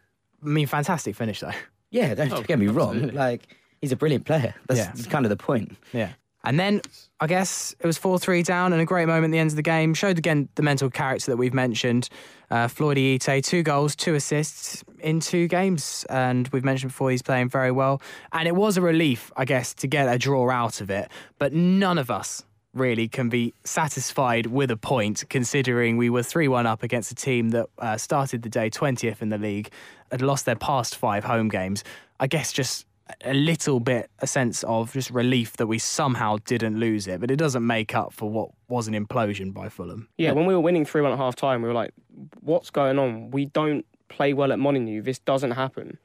I 0.42 0.46
mean, 0.48 0.66
fantastic 0.66 1.14
finish, 1.16 1.40
though. 1.40 1.52
Yeah, 1.90 2.14
don't 2.14 2.32
Oh, 2.32 2.42
get 2.42 2.58
me 2.58 2.68
wrong. 2.68 3.08
Like 3.12 3.42
he's 3.80 3.92
a 3.92 3.96
brilliant 3.96 4.24
player. 4.24 4.54
That's, 4.66 4.80
Yeah. 4.80 4.86
that's 4.94 5.06
kind 5.06 5.24
of 5.26 5.30
the 5.30 5.36
point. 5.36 5.76
Yeah. 5.92 6.10
And 6.44 6.58
then 6.58 6.80
I 7.20 7.26
guess 7.26 7.74
it 7.78 7.86
was 7.86 7.98
4 7.98 8.18
3 8.18 8.42
down 8.42 8.72
and 8.72 8.80
a 8.80 8.86
great 8.86 9.06
moment 9.06 9.26
at 9.26 9.32
the 9.32 9.38
end 9.38 9.50
of 9.50 9.56
the 9.56 9.62
game. 9.62 9.94
Showed 9.94 10.18
again 10.18 10.48
the 10.54 10.62
mental 10.62 10.90
character 10.90 11.30
that 11.30 11.36
we've 11.36 11.54
mentioned. 11.54 12.08
Uh, 12.50 12.66
Floyd 12.66 12.96
Ayite, 12.96 13.44
two 13.44 13.62
goals, 13.62 13.94
two 13.94 14.14
assists 14.14 14.82
in 15.00 15.20
two 15.20 15.46
games. 15.48 16.04
And 16.08 16.48
we've 16.48 16.64
mentioned 16.64 16.92
before 16.92 17.10
he's 17.10 17.22
playing 17.22 17.50
very 17.50 17.70
well. 17.70 18.00
And 18.32 18.48
it 18.48 18.56
was 18.56 18.76
a 18.76 18.82
relief, 18.82 19.30
I 19.36 19.44
guess, 19.44 19.74
to 19.74 19.86
get 19.86 20.12
a 20.12 20.18
draw 20.18 20.50
out 20.50 20.80
of 20.80 20.90
it. 20.90 21.10
But 21.38 21.52
none 21.52 21.98
of 21.98 22.10
us 22.10 22.42
really 22.72 23.08
can 23.08 23.28
be 23.28 23.52
satisfied 23.64 24.46
with 24.46 24.70
a 24.70 24.76
point 24.76 25.24
considering 25.28 25.96
we 25.96 26.08
were 26.08 26.22
3 26.22 26.48
1 26.48 26.66
up 26.66 26.82
against 26.82 27.10
a 27.10 27.14
team 27.14 27.50
that 27.50 27.66
uh, 27.78 27.96
started 27.96 28.42
the 28.42 28.48
day 28.48 28.70
20th 28.70 29.20
in 29.20 29.28
the 29.28 29.38
league, 29.38 29.70
had 30.10 30.22
lost 30.22 30.46
their 30.46 30.56
past 30.56 30.96
five 30.96 31.24
home 31.24 31.48
games. 31.48 31.84
I 32.18 32.26
guess 32.26 32.52
just 32.52 32.86
a 33.24 33.34
little 33.34 33.80
bit 33.80 34.10
a 34.20 34.26
sense 34.26 34.62
of 34.64 34.92
just 34.92 35.10
relief 35.10 35.56
that 35.58 35.66
we 35.66 35.78
somehow 35.78 36.36
didn't 36.44 36.78
lose 36.78 37.06
it, 37.06 37.20
but 37.20 37.30
it 37.30 37.36
doesn't 37.36 37.66
make 37.66 37.94
up 37.94 38.12
for 38.12 38.28
what 38.30 38.50
was 38.68 38.88
an 38.88 38.94
implosion 38.94 39.52
by 39.52 39.68
Fulham. 39.68 40.08
Yeah, 40.18 40.32
when 40.32 40.46
we 40.46 40.54
were 40.54 40.60
winning 40.60 40.84
3 40.84 41.00
1 41.02 41.12
at 41.12 41.18
half 41.18 41.36
time, 41.36 41.62
we 41.62 41.68
were 41.68 41.74
like, 41.74 41.92
what's 42.40 42.70
going 42.70 42.98
on? 42.98 43.30
We 43.30 43.46
don't 43.46 43.84
play 44.08 44.32
well 44.32 44.52
at 44.52 44.58
Molineux. 44.58 45.02
This 45.02 45.18
doesn't 45.20 45.52
happen. 45.52 45.98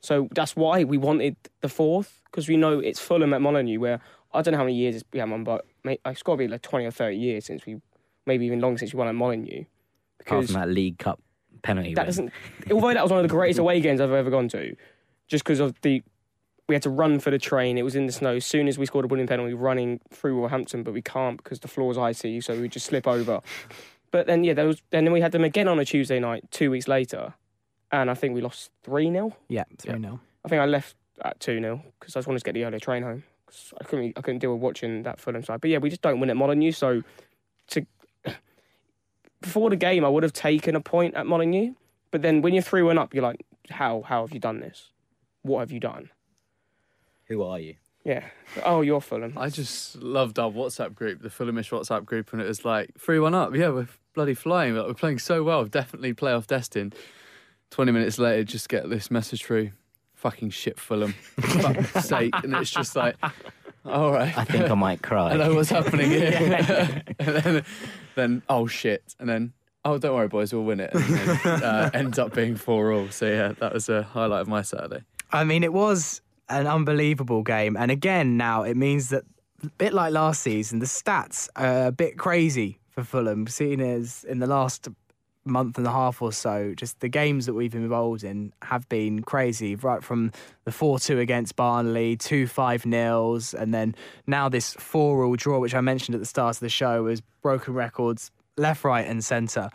So 0.00 0.28
that's 0.34 0.54
why 0.54 0.84
we 0.84 0.98
wanted 0.98 1.36
the 1.62 1.68
fourth, 1.68 2.20
because 2.26 2.48
we 2.48 2.56
know 2.56 2.78
it's 2.78 3.00
Fulham 3.00 3.32
at 3.34 3.40
Molineux, 3.40 3.78
where 3.80 4.00
I 4.32 4.42
don't 4.42 4.52
know 4.52 4.58
how 4.58 4.64
many 4.64 4.76
years 4.76 4.94
it's 4.96 5.02
been 5.04 5.32
on, 5.32 5.42
but 5.44 5.64
may- 5.84 5.98
it's 6.04 6.22
got 6.22 6.34
to 6.34 6.36
be 6.38 6.48
like 6.48 6.62
20 6.62 6.84
or 6.86 6.90
30 6.90 7.16
years 7.16 7.44
since 7.46 7.64
we, 7.66 7.80
maybe 8.26 8.46
even 8.46 8.60
longer 8.60 8.78
since 8.78 8.92
we 8.92 8.98
won 8.98 9.08
at 9.08 9.14
Molineux. 9.14 9.64
Apart 9.64 9.66
Because 10.18 10.46
from 10.50 10.60
that 10.60 10.68
League 10.68 10.98
Cup 10.98 11.20
penalty. 11.62 11.94
that 11.94 12.02
win. 12.02 12.06
doesn't, 12.06 12.32
although 12.70 12.92
that 12.94 13.02
was 13.02 13.10
one 13.10 13.20
of 13.20 13.24
the 13.28 13.34
greatest 13.34 13.58
away 13.64 13.80
games 13.80 14.00
I've 14.00 14.12
ever 14.12 14.30
gone 14.30 14.48
to, 14.48 14.76
just 15.28 15.42
because 15.44 15.60
of 15.60 15.80
the, 15.80 16.02
we 16.68 16.74
had 16.74 16.82
to 16.82 16.90
run 16.90 17.20
for 17.20 17.30
the 17.30 17.38
train. 17.38 17.78
It 17.78 17.82
was 17.82 17.94
in 17.94 18.06
the 18.06 18.12
snow. 18.12 18.36
As 18.36 18.46
soon 18.46 18.66
as 18.68 18.76
we 18.78 18.86
scored 18.86 19.04
a 19.04 19.08
winning 19.08 19.26
penalty, 19.26 19.54
running 19.54 20.00
through 20.10 20.34
Wolverhampton, 20.34 20.82
but 20.82 20.92
we 20.92 21.02
can't 21.02 21.36
because 21.42 21.60
the 21.60 21.68
floor's 21.68 21.96
icy, 21.96 22.40
so 22.40 22.60
we 22.60 22.68
just 22.68 22.86
slip 22.86 23.06
over. 23.06 23.40
But 24.12 24.28
then, 24.28 24.44
yeah, 24.44 24.54
there 24.54 24.66
was, 24.66 24.80
and 24.92 25.04
then 25.06 25.12
we 25.12 25.20
had 25.20 25.32
them 25.32 25.42
again 25.44 25.66
on 25.68 25.78
a 25.80 25.84
Tuesday 25.84 26.20
night, 26.20 26.44
two 26.52 26.70
weeks 26.70 26.86
later, 26.88 27.34
and 27.90 28.08
I 28.08 28.14
think 28.14 28.34
we 28.34 28.40
lost 28.40 28.70
3 28.84 29.10
0. 29.10 29.36
Yeah, 29.48 29.64
3 29.78 30.00
0. 30.00 30.20
I 30.44 30.48
think 30.48 30.62
I 30.62 30.64
left 30.64 30.94
at 31.22 31.38
2 31.40 31.58
0 31.60 31.82
because 31.98 32.14
I 32.14 32.20
just 32.20 32.28
wanted 32.28 32.38
to 32.38 32.44
get 32.44 32.54
the 32.54 32.64
earlier 32.64 32.78
train 32.78 33.02
home. 33.02 33.24
'Cause 33.46 33.74
I 33.80 33.84
couldn't, 33.84 34.16
I 34.16 34.22
couldn't 34.22 34.38
deal 34.38 34.54
with 34.54 34.62
watching 34.62 35.02
that 35.02 35.20
Fulham 35.20 35.42
side. 35.42 35.60
But 35.60 35.70
yeah, 35.70 35.78
we 35.78 35.90
just 35.90 36.02
don't 36.02 36.20
win 36.20 36.30
at 36.30 36.36
Molineux. 36.36 36.70
So 36.72 37.02
to 37.70 37.84
before 39.40 39.70
the 39.70 39.76
game, 39.76 40.04
I 40.04 40.08
would 40.08 40.22
have 40.22 40.32
taken 40.32 40.76
a 40.76 40.80
point 40.80 41.14
at 41.14 41.26
Molineux. 41.26 41.74
But 42.10 42.22
then 42.22 42.42
when 42.42 42.54
you're 42.54 42.62
3 42.62 42.82
1 42.82 42.96
up, 42.96 43.12
you're 43.12 43.24
like, 43.24 43.44
how, 43.70 44.02
how 44.02 44.22
have 44.22 44.32
you 44.32 44.40
done 44.40 44.60
this? 44.60 44.90
What 45.42 45.60
have 45.60 45.72
you 45.72 45.80
done? 45.80 46.10
Who 47.28 47.42
are 47.42 47.58
you? 47.58 47.74
Yeah. 48.04 48.24
Oh, 48.64 48.82
you're 48.82 49.00
Fulham. 49.00 49.36
I 49.36 49.48
just 49.48 49.96
loved 49.96 50.38
our 50.38 50.50
WhatsApp 50.50 50.94
group, 50.94 51.22
the 51.22 51.28
Fulhamish 51.28 51.70
WhatsApp 51.70 52.04
group, 52.04 52.32
and 52.32 52.40
it 52.40 52.46
was 52.46 52.64
like 52.64 52.92
three 52.98 53.18
one 53.18 53.34
up. 53.34 53.54
Yeah, 53.54 53.70
we're 53.70 53.88
bloody 54.14 54.34
flying. 54.34 54.76
Like, 54.76 54.86
we're 54.86 54.94
playing 54.94 55.18
so 55.18 55.42
well, 55.42 55.64
definitely 55.64 56.14
playoff 56.14 56.46
destined. 56.46 56.94
Twenty 57.70 57.90
minutes 57.90 58.18
later, 58.18 58.44
just 58.44 58.68
get 58.68 58.88
this 58.88 59.10
message 59.10 59.44
through. 59.44 59.72
Fucking 60.14 60.50
shit, 60.50 60.78
Fulham. 60.78 61.12
Fuck's 61.40 62.08
sake, 62.08 62.32
and 62.44 62.54
it's 62.54 62.70
just 62.70 62.94
like, 62.94 63.16
all 63.84 64.12
right. 64.12 64.36
I 64.36 64.44
think 64.44 64.70
I 64.70 64.74
might 64.74 65.02
cry. 65.02 65.32
I 65.32 65.36
know 65.36 65.54
what's 65.54 65.70
happening 65.70 66.10
here. 66.10 67.02
and 67.18 67.36
then, 67.36 67.64
then, 68.14 68.42
oh 68.48 68.68
shit, 68.68 69.16
and 69.18 69.28
then, 69.28 69.52
oh 69.84 69.98
don't 69.98 70.14
worry, 70.14 70.28
boys, 70.28 70.52
we'll 70.52 70.64
win 70.64 70.78
it. 70.78 70.94
And 70.94 71.02
then, 71.04 71.62
uh, 71.62 71.90
ends 71.92 72.18
up 72.18 72.34
being 72.34 72.56
four 72.56 72.92
all. 72.92 73.08
So 73.10 73.26
yeah, 73.26 73.52
that 73.58 73.72
was 73.72 73.88
a 73.88 74.04
highlight 74.04 74.42
of 74.42 74.48
my 74.48 74.62
Saturday. 74.62 75.02
I 75.32 75.44
mean, 75.44 75.64
it 75.64 75.72
was 75.72 76.20
an 76.48 76.66
unbelievable 76.66 77.42
game. 77.42 77.76
And 77.76 77.90
again, 77.90 78.36
now 78.36 78.62
it 78.62 78.76
means 78.76 79.10
that, 79.10 79.24
a 79.62 79.68
bit 79.78 79.94
like 79.94 80.12
last 80.12 80.42
season, 80.42 80.80
the 80.80 80.86
stats 80.86 81.48
are 81.56 81.86
a 81.86 81.92
bit 81.92 82.18
crazy 82.18 82.78
for 82.90 83.02
Fulham, 83.02 83.46
seeing 83.46 83.80
as 83.80 84.24
in 84.24 84.38
the 84.38 84.46
last 84.46 84.88
month 85.46 85.78
and 85.78 85.86
a 85.86 85.90
half 85.90 86.20
or 86.20 86.32
so, 86.32 86.74
just 86.74 87.00
the 87.00 87.08
games 87.08 87.46
that 87.46 87.54
we've 87.54 87.72
been 87.72 87.82
involved 87.82 88.24
in 88.24 88.52
have 88.62 88.88
been 88.88 89.22
crazy, 89.22 89.76
right 89.76 90.02
from 90.02 90.32
the 90.64 90.72
4 90.72 90.98
2 90.98 91.20
against 91.20 91.56
Barnsley, 91.56 92.16
two 92.16 92.46
5 92.46 92.84
nils, 92.84 93.54
and 93.54 93.72
then 93.72 93.94
now 94.26 94.48
this 94.48 94.74
4 94.74 95.24
all 95.24 95.36
draw, 95.36 95.58
which 95.58 95.74
I 95.74 95.80
mentioned 95.80 96.14
at 96.14 96.20
the 96.20 96.26
start 96.26 96.56
of 96.56 96.60
the 96.60 96.68
show, 96.68 97.06
has 97.06 97.22
broken 97.42 97.74
records 97.74 98.30
left, 98.56 98.84
right, 98.84 99.06
and 99.06 99.24
centre. 99.24 99.70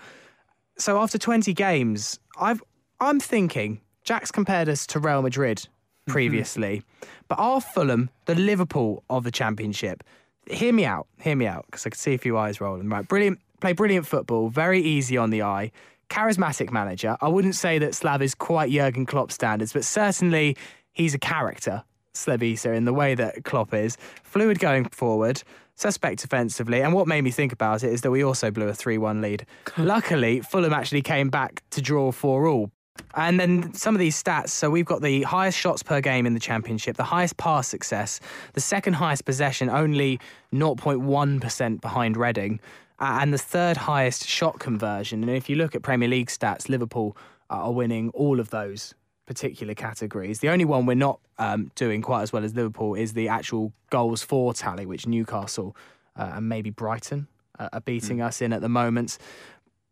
So 0.77 0.99
after 0.99 1.17
20 1.17 1.53
games, 1.53 2.19
I've, 2.39 2.61
I'm 2.99 3.19
thinking 3.19 3.81
Jack's 4.03 4.31
compared 4.31 4.67
us 4.67 4.85
to 4.87 4.99
Real 4.99 5.21
Madrid 5.21 5.67
Mm-hmm. 6.11 6.29
previously, 6.29 6.83
but 7.27 7.39
are 7.39 7.61
Fulham 7.61 8.09
the 8.25 8.35
Liverpool 8.35 9.03
of 9.09 9.23
the 9.23 9.31
Championship? 9.31 10.03
Hear 10.49 10.73
me 10.73 10.85
out, 10.85 11.07
hear 11.19 11.35
me 11.35 11.47
out, 11.47 11.65
because 11.67 11.85
I 11.85 11.89
can 11.89 11.97
see 11.97 12.13
a 12.13 12.17
few 12.17 12.37
eyes 12.37 12.59
rolling. 12.59 12.89
Right, 12.89 13.07
brilliant, 13.07 13.39
play 13.59 13.73
brilliant 13.73 14.05
football, 14.05 14.49
very 14.49 14.81
easy 14.81 15.17
on 15.17 15.29
the 15.29 15.43
eye, 15.43 15.71
charismatic 16.09 16.71
manager. 16.71 17.15
I 17.21 17.29
wouldn't 17.29 17.55
say 17.55 17.79
that 17.79 17.95
Slav 17.95 18.21
is 18.21 18.35
quite 18.35 18.71
Jurgen 18.71 19.05
Klopp 19.05 19.31
standards, 19.31 19.73
but 19.73 19.85
certainly 19.85 20.57
he's 20.93 21.13
a 21.13 21.19
character, 21.19 21.83
Slavisa, 22.13 22.75
in 22.75 22.85
the 22.85 22.93
way 22.93 23.15
that 23.15 23.43
Klopp 23.45 23.73
is. 23.73 23.97
Fluid 24.23 24.59
going 24.59 24.85
forward, 24.85 25.41
suspect 25.75 26.23
offensively, 26.23 26.81
and 26.81 26.93
what 26.93 27.07
made 27.07 27.21
me 27.23 27.31
think 27.31 27.53
about 27.53 27.83
it 27.83 27.93
is 27.93 28.01
that 28.01 28.11
we 28.11 28.23
also 28.23 28.51
blew 28.51 28.67
a 28.67 28.73
3 28.73 28.97
1 28.97 29.21
lead. 29.21 29.45
Luckily, 29.77 30.41
Fulham 30.41 30.73
actually 30.73 31.01
came 31.01 31.29
back 31.29 31.63
to 31.69 31.81
draw 31.81 32.11
4 32.11 32.47
all. 32.47 32.71
And 33.15 33.39
then 33.39 33.73
some 33.73 33.95
of 33.95 33.99
these 33.99 34.21
stats. 34.21 34.49
So 34.49 34.69
we've 34.69 34.85
got 34.85 35.01
the 35.01 35.23
highest 35.23 35.57
shots 35.57 35.83
per 35.83 36.01
game 36.01 36.25
in 36.25 36.33
the 36.33 36.39
championship, 36.39 36.97
the 36.97 37.03
highest 37.03 37.37
pass 37.37 37.67
success, 37.67 38.19
the 38.53 38.61
second 38.61 38.93
highest 38.93 39.25
possession, 39.25 39.69
only 39.69 40.19
0.1% 40.53 41.81
behind 41.81 42.17
Reading, 42.17 42.59
uh, 42.99 43.19
and 43.21 43.33
the 43.33 43.37
third 43.37 43.77
highest 43.77 44.27
shot 44.27 44.59
conversion. 44.59 45.23
And 45.23 45.31
if 45.31 45.49
you 45.49 45.55
look 45.55 45.75
at 45.75 45.81
Premier 45.81 46.07
League 46.07 46.27
stats, 46.27 46.69
Liverpool 46.69 47.17
are 47.49 47.71
winning 47.71 48.09
all 48.11 48.39
of 48.39 48.49
those 48.49 48.93
particular 49.25 49.73
categories. 49.73 50.39
The 50.39 50.49
only 50.49 50.65
one 50.65 50.85
we're 50.85 50.95
not 50.95 51.19
um, 51.37 51.71
doing 51.75 52.01
quite 52.01 52.21
as 52.21 52.33
well 52.33 52.43
as 52.43 52.53
Liverpool 52.53 52.95
is 52.95 53.13
the 53.13 53.27
actual 53.27 53.73
goals 53.89 54.23
for 54.23 54.53
tally, 54.53 54.85
which 54.85 55.05
Newcastle 55.05 55.75
uh, 56.17 56.33
and 56.35 56.49
maybe 56.49 56.69
Brighton 56.69 57.27
uh, 57.59 57.69
are 57.73 57.81
beating 57.81 58.21
us 58.21 58.41
in 58.41 58.53
at 58.53 58.61
the 58.61 58.69
moment. 58.69 59.17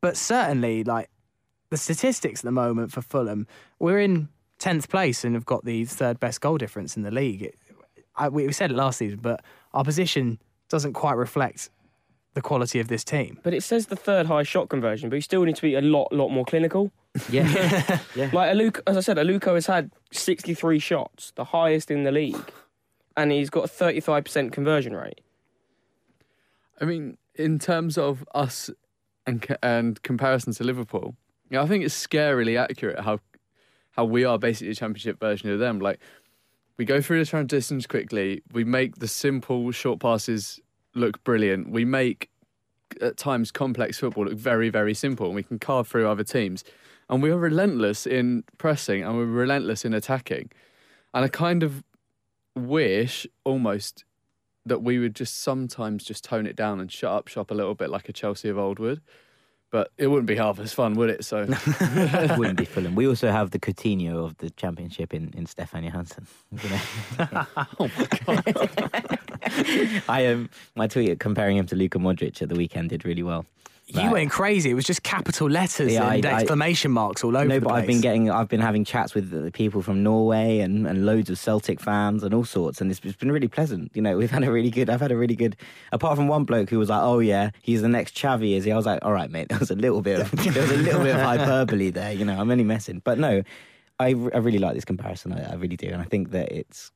But 0.02 0.16
certainly, 0.16 0.84
like 0.84 1.10
the 1.70 1.78
statistics 1.78 2.42
at 2.42 2.46
the 2.46 2.52
moment 2.52 2.92
for 2.92 3.02
Fulham, 3.02 3.48
we're 3.80 4.00
in 4.00 4.30
tenth 4.58 4.90
place 4.90 5.24
and 5.24 5.36
have 5.36 5.46
got 5.46 5.66
the 5.66 5.86
third 5.86 6.20
best 6.20 6.42
goal 6.42 6.58
difference 6.58 6.98
in 6.98 7.04
the 7.04 7.12
league. 7.12 7.44
It, 7.44 7.56
I, 8.16 8.30
we 8.30 8.52
said 8.52 8.72
it 8.72 8.76
last 8.76 8.98
season, 8.98 9.20
but 9.22 9.44
our 9.74 9.84
position 9.84 10.40
doesn't 10.68 10.94
quite 10.94 11.16
reflect 11.16 11.70
the 12.34 12.42
quality 12.42 12.80
of 12.80 12.88
this 12.88 13.04
team. 13.04 13.40
But 13.44 13.54
it 13.54 13.64
says 13.64 13.88
the 13.88 13.96
third 13.96 14.26
highest 14.28 14.52
shot 14.52 14.70
conversion, 14.70 15.10
but 15.10 15.16
you 15.16 15.22
still 15.22 15.44
need 15.44 15.56
to 15.56 15.62
be 15.62 15.76
a 15.76 15.82
lot, 15.82 16.12
lot 16.14 16.30
more 16.30 16.46
clinical. 16.46 16.92
Yeah. 17.30 18.00
yeah. 18.16 18.30
Like 18.34 18.56
Aluko, 18.56 18.82
as 18.86 18.96
I 18.96 19.00
said, 19.00 19.18
Aluko 19.18 19.56
has 19.56 19.66
had 19.66 19.90
63 20.12 20.78
shots, 20.78 21.34
the 21.36 21.44
highest 21.44 21.90
in 21.90 22.04
the 22.04 22.12
league, 22.12 22.52
and 23.18 23.32
he's 23.32 23.50
got 23.50 23.66
a 23.66 23.68
35% 23.68 24.52
conversion 24.52 24.96
rate. 24.96 25.20
I 26.80 26.86
mean, 26.86 27.18
in 27.34 27.58
terms 27.58 27.98
of 27.98 28.24
us 28.36 28.70
and 29.26 29.42
co- 29.42 29.58
and 29.64 30.02
comparison 30.04 30.54
to 30.54 30.64
Liverpool, 30.64 31.16
yeah, 31.50 31.62
I 31.62 31.68
think 31.68 31.84
it's 31.84 32.08
scarily 32.08 32.60
accurate 32.60 33.00
how 33.00 33.20
how 33.92 34.06
we 34.06 34.24
are 34.24 34.38
basically 34.38 34.72
a 34.72 34.76
championship 34.76 35.20
version 35.20 35.50
of 35.50 35.60
them. 35.60 35.80
Like 35.80 36.00
we 36.78 36.86
go 36.86 37.02
through 37.02 37.20
the 37.20 37.26
transitions 37.26 37.88
quickly, 37.88 38.42
we 38.52 38.64
make 38.64 38.98
the 38.98 39.08
simple 39.08 39.72
short 39.72 40.00
passes 40.00 40.60
look 40.96 41.24
brilliant. 41.24 41.72
We 41.72 41.86
make 41.86 42.30
at 43.02 43.18
times 43.18 43.52
complex 43.52 44.00
football 44.00 44.26
look 44.26 44.38
very 44.38 44.70
very 44.70 44.94
simple, 44.94 45.28
and 45.28 45.36
we 45.36 45.44
can 45.44 45.60
carve 45.60 45.88
through 45.88 46.08
other 46.08 46.24
teams. 46.24 46.64
And 47.10 47.24
we 47.24 47.32
are 47.32 47.38
relentless 47.38 48.06
in 48.06 48.44
pressing, 48.60 49.04
and 49.04 49.18
we're 49.18 49.26
relentless 49.26 49.84
in 49.84 49.94
attacking. 49.94 50.52
And 51.14 51.26
I 51.26 51.28
kind 51.28 51.64
of 51.64 51.84
wish 52.56 53.26
almost 53.44 54.06
that 54.66 54.84
we 54.84 55.00
would 55.00 55.16
just 55.16 55.42
sometimes 55.42 56.04
just 56.04 56.24
tone 56.24 56.46
it 56.46 56.56
down 56.56 56.80
and 56.80 56.92
shut 56.92 57.12
up 57.12 57.28
shop 57.28 57.50
a 57.50 57.54
little 57.54 57.74
bit 57.76 57.90
like 57.90 58.10
a 58.10 58.14
Chelsea 58.14 58.50
of 58.50 58.58
old 58.58 58.78
would. 58.78 59.02
But 59.72 59.92
it 60.00 60.08
wouldn't 60.08 60.26
be 60.26 60.36
half 60.36 60.60
as 60.60 60.74
fun, 60.74 60.96
would 60.96 61.12
it? 61.12 61.24
So 61.24 61.46
it 61.48 62.38
Wouldn't 62.40 62.58
be 62.58 62.66
Fulham. 62.66 62.96
We 62.96 63.08
also 63.08 63.32
have 63.32 63.52
the 63.52 63.60
Coutinho 63.60 64.26
of 64.26 64.36
the 64.38 64.50
championship 64.52 65.14
in, 65.14 65.32
in 65.38 65.46
Stefan 65.46 65.84
Johansen. 65.84 66.26
Oh 67.80 67.90
my 67.98 68.08
god. 68.26 70.04
I 70.10 70.26
um, 70.28 70.50
my 70.76 70.88
tweet 70.88 71.20
comparing 71.20 71.58
him 71.58 71.66
to 71.68 71.76
Luka 71.76 72.00
Modric 72.00 72.42
at 72.42 72.50
the 72.50 72.56
weekend 72.56 72.90
did 72.90 73.06
really 73.06 73.24
well. 73.24 73.46
You 73.92 74.12
went 74.12 74.30
crazy. 74.32 74.70
It 74.70 74.74
was 74.76 74.86
just 74.86 75.02
capital 75.04 75.50
letters 75.50 75.92
Yeah, 75.94 76.12
and 76.12 76.26
I- 76.26 76.30
I- 76.30 76.34
exclamation 76.42 76.92
marks 76.92 77.24
all 77.24 77.36
over 77.36 77.48
No, 77.48 77.56
the 77.56 77.62
but 77.62 77.70
place. 77.70 77.82
I've 77.82 77.88
been 77.88 78.02
getting, 78.02 78.30
I've 78.30 78.48
been 78.48 78.60
having 78.62 78.86
chats 78.86 79.16
with 79.16 79.32
the 79.32 79.52
people 79.52 79.82
from 79.82 80.04
Norway 80.04 80.60
and, 80.60 80.86
and 80.86 81.06
loads 81.06 81.30
of 81.30 81.40
Celtic 81.40 81.80
fans 81.80 82.24
and 82.24 82.34
all 82.34 82.46
sorts, 82.46 82.82
and 82.82 82.92
it's, 82.92 83.00
it's 83.04 83.16
been 83.16 83.32
really 83.32 83.48
pleasant. 83.48 83.92
You 83.96 84.02
know, 84.02 84.16
we've 84.22 84.32
had 84.32 84.44
a 84.44 84.52
really 84.52 84.70
good, 84.70 84.90
I've 84.90 85.02
had 85.02 85.12
a 85.12 85.18
really 85.18 85.36
good. 85.36 85.56
Apart 85.92 86.16
from 86.18 86.28
one 86.28 86.44
bloke 86.46 86.70
who 86.70 86.78
was 86.80 86.90
like, 86.90 87.02
"Oh 87.02 87.20
yeah, 87.20 87.50
he's 87.62 87.82
the 87.82 87.90
next 87.90 88.16
Xavi," 88.16 88.56
is 88.56 88.64
he? 88.66 88.72
I 88.72 88.76
was 88.78 88.86
like, 88.86 89.04
"All 89.04 89.12
right, 89.14 89.30
mate." 89.32 89.48
There 89.50 89.60
was 89.60 89.72
a 89.72 89.76
little 89.76 90.02
bit, 90.02 90.20
of, 90.22 90.32
there 90.54 90.62
was 90.62 90.72
a 90.72 90.78
little 90.78 91.02
bit 91.04 91.16
of 91.16 91.22
hyperbole 91.22 91.90
there. 91.90 92.14
You 92.14 92.26
know, 92.26 92.40
I'm 92.40 92.52
only 92.52 92.64
messing, 92.64 93.02
but 93.04 93.18
no, 93.18 93.42
I, 94.00 94.08
I 94.10 94.12
really 94.38 94.60
like 94.60 94.76
this 94.76 94.86
comparison. 94.86 95.34
I, 95.34 95.52
I 95.52 95.56
really 95.56 95.76
do, 95.78 95.88
and 95.88 96.02
I 96.02 96.06
think 96.06 96.32
that 96.32 96.52
it's 96.52 96.92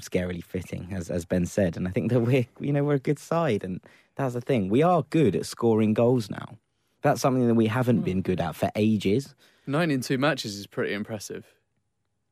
scarily 0.00 0.42
fitting, 0.42 0.88
as 0.92 1.10
as 1.10 1.24
Ben 1.24 1.46
said, 1.46 1.76
and 1.76 1.86
I 1.86 1.90
think 1.90 2.10
that 2.10 2.20
we're, 2.20 2.46
you 2.58 2.72
know, 2.72 2.84
we're 2.84 2.94
a 2.94 2.98
good 2.98 3.18
side, 3.18 3.64
and 3.64 3.80
that's 4.16 4.34
the 4.34 4.40
thing. 4.40 4.68
We 4.68 4.82
are 4.82 5.04
good 5.10 5.36
at 5.36 5.46
scoring 5.46 5.94
goals 5.94 6.30
now. 6.30 6.58
That's 7.02 7.20
something 7.20 7.46
that 7.46 7.54
we 7.54 7.66
haven't 7.66 7.98
hmm. 7.98 8.04
been 8.04 8.22
good 8.22 8.40
at 8.40 8.56
for 8.56 8.70
ages. 8.76 9.34
Nine 9.66 9.90
in 9.90 10.00
two 10.00 10.18
matches 10.18 10.56
is 10.56 10.66
pretty 10.66 10.92
impressive. 10.92 11.46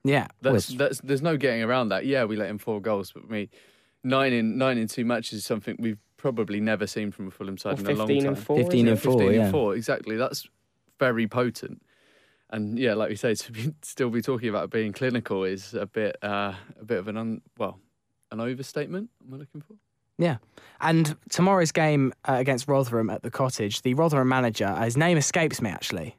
yeah. 0.05 0.29
That's, 0.43 0.71
Well, 0.71 0.79
that's 0.79 1.01
there's 1.01 1.23
no 1.23 1.37
getting 1.37 1.63
around 1.63 1.91
that. 1.91 2.05
Yeah, 2.07 2.25
we 2.25 2.37
let 2.37 2.51
in 2.51 2.59
four 2.59 2.81
goals, 2.81 3.13
but 3.13 3.29
me 3.31 3.49
nine 4.03 4.33
in 4.33 4.59
nine 4.59 4.79
in 4.79 4.89
two 4.89 5.05
matches 5.05 5.41
is 5.41 5.45
something 5.45 5.77
we've 5.79 5.99
probably 6.17 6.61
never 6.61 6.87
seen 6.87 7.11
from 7.11 7.29
a 7.29 7.31
Fulham 7.31 7.57
side 7.57 7.79
Or 7.79 7.91
in 7.91 7.97
a 7.97 7.99
long 7.99 8.09
15 8.09 8.23
time. 8.23 8.35
and 8.35 8.39
4. 8.39 8.57
15 8.57 8.89
and 8.89 9.01
four. 9.01 9.13
15 9.19 9.33
yeah. 9.33 9.43
and 9.43 9.51
four, 9.51 9.75
exactly. 9.75 10.17
That's 10.17 10.49
very 10.99 11.27
potent. 11.29 11.83
And 12.51 12.79
yeah, 12.79 12.95
like 12.95 13.11
you 13.11 13.17
say, 13.17 13.35
to 13.35 13.53
be, 13.53 13.73
still 13.83 14.11
be 14.11 14.23
talking 14.23 14.49
about 14.49 14.71
being 14.71 14.93
clinical 14.93 15.45
is 15.45 15.75
a 15.75 15.87
bit 15.87 16.17
uh, 16.23 16.55
a 16.81 16.85
bit 16.85 16.99
of 16.99 17.09
an 17.09 17.17
un, 17.17 17.41
well 17.59 17.79
an 18.31 18.41
overstatement. 18.41 19.11
Am 19.27 19.35
I 19.35 19.37
looking 19.39 19.61
for? 19.63 19.75
Yeah. 20.19 20.39
And 20.81 21.17
tomorrow's 21.31 21.71
game 21.73 22.13
uh, 22.29 22.35
against 22.35 22.67
Rotherham 22.69 23.09
at 23.09 23.23
the 23.23 23.31
cottage, 23.31 23.83
the 23.83 23.95
Rotherham 23.95 24.29
manager, 24.29 24.67
uh, 24.67 24.85
his 24.85 24.97
name 24.97 25.17
escapes 25.17 25.63
me 25.63 25.71
actually. 25.71 26.17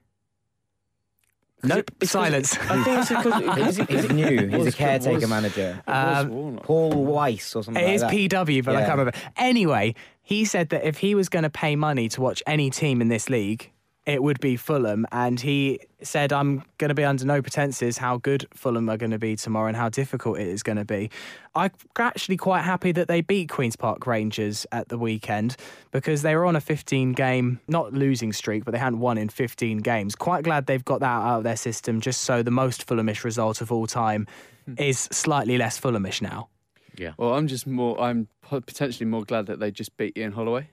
Nope. 1.61 1.91
It's 1.99 2.11
'cause- 2.13 2.21
Silence. 2.31 2.57
I 2.57 2.83
think 2.83 2.99
it's 2.99 3.09
because 3.09 3.77
He's, 3.87 3.87
he's 4.03 4.11
new. 4.11 4.47
He's 4.47 4.67
a 4.67 4.71
caretaker 4.71 5.15
was- 5.19 5.29
manager. 5.29 5.81
Um, 5.87 6.59
Paul 6.63 7.03
Weiss 7.05 7.53
or 7.55 7.63
something 7.63 7.83
It 7.83 7.87
like 7.87 7.95
is 7.95 8.01
that. 8.01 8.11
PW, 8.11 8.63
but 8.63 8.75
I 8.77 8.85
can't 8.85 8.97
remember. 8.97 9.11
Anyway, 9.35 9.95
he 10.21 10.45
said 10.45 10.69
that 10.69 10.85
if 10.87 10.99
he 10.99 11.15
was 11.15 11.27
going 11.27 11.43
to 11.43 11.49
pay 11.49 11.75
money 11.75 12.07
to 12.09 12.21
watch 12.21 12.41
any 12.47 12.69
team 12.69 13.01
in 13.01 13.09
this 13.09 13.29
league, 13.29 13.71
it 14.09 14.23
would 14.23 14.39
be 14.39 14.55
Fulham. 14.55 15.05
And 15.11 15.39
he 15.39 15.79
said, 16.01 16.33
I'm 16.33 16.63
going 16.79 16.89
to 16.89 16.95
be 16.95 17.05
under 17.05 17.25
no 17.25 17.41
pretenses 17.41 17.99
how 17.99 18.17
good 18.17 18.47
Fulham 18.53 18.89
are 18.89 18.97
going 18.97 19.11
to 19.11 19.19
be 19.19 19.35
tomorrow 19.35 19.67
and 19.67 19.77
how 19.77 19.89
difficult 19.89 20.39
it 20.39 20.47
is 20.47 20.63
going 20.63 20.77
to 20.77 20.85
be. 20.85 21.11
I'm 21.53 21.69
actually 21.97 22.37
quite 22.37 22.61
happy 22.61 22.91
that 22.93 23.07
they 23.07 23.21
beat 23.21 23.49
Queen's 23.49 23.75
Park 23.75 24.07
Rangers 24.07 24.65
at 24.71 24.89
the 24.89 24.97
weekend 24.97 25.55
because 25.91 26.23
they 26.23 26.35
were 26.35 26.47
on 26.47 26.55
a 26.55 26.61
15 26.61 27.11
game, 27.13 27.59
not 27.67 27.93
losing 27.93 28.33
streak, 28.33 28.65
but 28.65 28.71
they 28.71 28.79
hadn't 28.79 28.99
won 28.99 29.19
in 29.19 29.29
15 29.29 29.77
games. 29.79 30.15
Quite 30.15 30.43
glad 30.43 30.65
they've 30.65 30.85
got 30.85 31.01
that 31.01 31.05
out 31.05 31.37
of 31.37 31.43
their 31.43 31.57
system 31.57 32.01
just 32.01 32.21
so 32.21 32.41
the 32.41 32.51
most 32.51 32.87
Fulhamish 32.87 33.23
result 33.23 33.61
of 33.61 33.71
all 33.71 33.85
time 33.85 34.27
hmm. 34.65 34.73
is 34.77 35.07
slightly 35.11 35.57
less 35.59 35.79
Fulhamish 35.79 36.19
now. 36.19 36.49
Yeah. 36.97 37.11
Well, 37.17 37.35
I'm 37.35 37.47
just 37.47 37.67
more. 37.67 37.99
I'm 38.01 38.27
potentially 38.49 39.05
more 39.05 39.23
glad 39.23 39.45
that 39.45 39.59
they 39.59 39.71
just 39.71 39.95
beat 39.95 40.17
Ian 40.17 40.33
Holloway, 40.33 40.69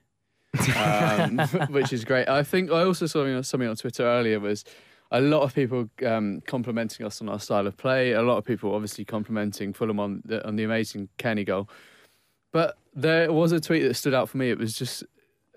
um, 0.77 1.39
which 1.71 1.93
is 1.93 2.05
great. 2.05 2.29
I 2.29 2.43
think 2.43 2.71
I 2.71 2.85
also 2.85 3.07
saw 3.07 3.25
something- 3.43 3.69
on 3.69 3.77
Twitter 3.77 4.05
earlier 4.05 4.41
was 4.41 4.65
a 5.11 5.21
lot 5.21 5.43
of 5.43 5.55
people 5.55 5.89
um, 6.05 6.41
complimenting 6.47 7.07
us 7.07 7.21
on 7.21 7.29
our 7.29 7.39
style 7.39 7.67
of 7.67 7.77
play. 7.77 8.13
A 8.13 8.23
lot 8.23 8.39
of 8.39 8.45
people 8.45 8.75
obviously 8.75 9.05
complimenting 9.05 9.73
Fulham 9.73 10.01
on 10.01 10.23
the, 10.25 10.47
on 10.47 10.57
the 10.57 10.65
amazing 10.65 11.09
Cairney 11.19 11.47
goal. 11.47 11.69
But 12.53 12.77
there 12.95 13.33
was 13.33 13.53
a 13.53 13.61
tweet 13.61 13.83
that 13.83 13.95
stood 13.95 14.15
out 14.15 14.29
for 14.29 14.39
me. 14.39 14.51
It 14.51 14.59
was 14.59 14.75
just 14.75 15.05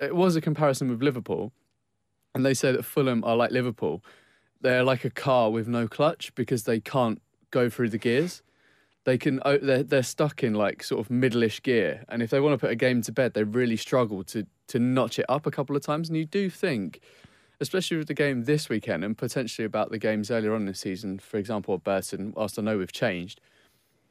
it 0.02 0.16
was 0.16 0.36
a 0.36 0.42
comparison 0.42 0.90
with 0.90 1.02
Liverpool, 1.02 1.52
and 2.36 2.46
they 2.46 2.54
say 2.54 2.72
that 2.72 2.86
Fulham 2.86 3.24
are 3.24 3.36
like 3.36 3.52
Liverpool. 3.52 4.04
They're 4.62 4.84
like 4.84 5.06
a 5.06 5.10
car 5.10 5.50
with 5.50 5.68
no 5.68 5.88
clutch 5.88 6.34
because 6.36 6.64
they 6.64 6.80
can't 6.80 7.22
go 7.52 7.70
through 7.70 7.90
the 7.90 7.98
gears 7.98 8.44
they 9.06 9.18
can 9.18 9.42
they're, 9.44 9.84
they're 9.84 10.04
stuck 10.04 10.44
in 10.44 10.54
like 10.54 10.84
sort 10.84 11.00
of 11.04 11.10
middle-ish 11.10 11.62
gear 11.64 12.04
and 12.10 12.22
if 12.22 12.30
they 12.30 12.40
want 12.40 12.54
to 12.54 12.58
put 12.58 12.70
a 12.70 12.76
game 12.76 13.02
to 13.02 13.12
bed 13.12 13.34
they 13.34 13.44
really 13.44 13.78
struggle 13.78 14.24
to 14.24 14.46
to 14.70 14.80
notch 14.80 15.20
it 15.20 15.26
up 15.30 15.46
a 15.46 15.52
couple 15.52 15.76
of 15.76 15.82
times 15.82 16.10
and 16.10 16.18
you 16.18 16.26
do 16.26 16.50
think 16.50 17.02
especially 17.62 17.98
with 17.98 18.08
the 18.08 18.14
game 18.14 18.46
this 18.46 18.70
weekend 18.70 19.04
and 19.04 19.18
potentially 19.18 19.66
about 19.66 19.92
the 19.92 19.98
games 19.98 20.32
earlier 20.32 20.56
on 20.56 20.66
this 20.66 20.80
season 20.80 21.20
for 21.20 21.38
example 21.38 21.74
at 21.74 21.84
Burton 21.84 22.34
whilst 22.36 22.58
I 22.58 22.62
know 22.62 22.78
we've 22.78 22.92
changed 22.92 23.42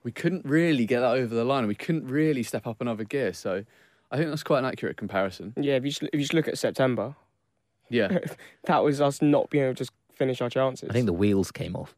we 0.04 0.12
couldn't 0.12 0.44
really 0.44 0.86
get 0.86 1.00
that 1.00 1.14
over 1.14 1.34
the 1.34 1.44
line 1.44 1.60
and 1.60 1.68
we 1.68 1.74
couldn't 1.74 2.06
really 2.06 2.42
step 2.42 2.66
up 2.66 2.80
another 2.80 3.04
gear 3.04 3.32
so 3.32 3.64
I 4.10 4.16
think 4.16 4.30
that's 4.30 4.42
quite 4.42 4.60
an 4.60 4.66
accurate 4.66 4.96
comparison 4.96 5.54
yeah. 5.56 5.76
If 5.76 5.84
you 5.84 5.90
just, 5.90 6.02
if 6.02 6.14
you 6.14 6.20
just 6.20 6.34
look 6.34 6.48
at 6.48 6.58
September, 6.58 7.14
yeah 7.88 8.18
that 8.64 8.84
was 8.84 9.00
us 9.00 9.22
not 9.22 9.50
being 9.50 9.64
able 9.64 9.74
to 9.74 9.78
just 9.78 9.92
finish 10.18 10.42
our 10.42 10.50
chances. 10.50 10.90
I 10.90 10.92
think 10.92 11.06
the 11.06 11.12
wheels 11.12 11.50
came 11.50 11.76
off. 11.76 11.94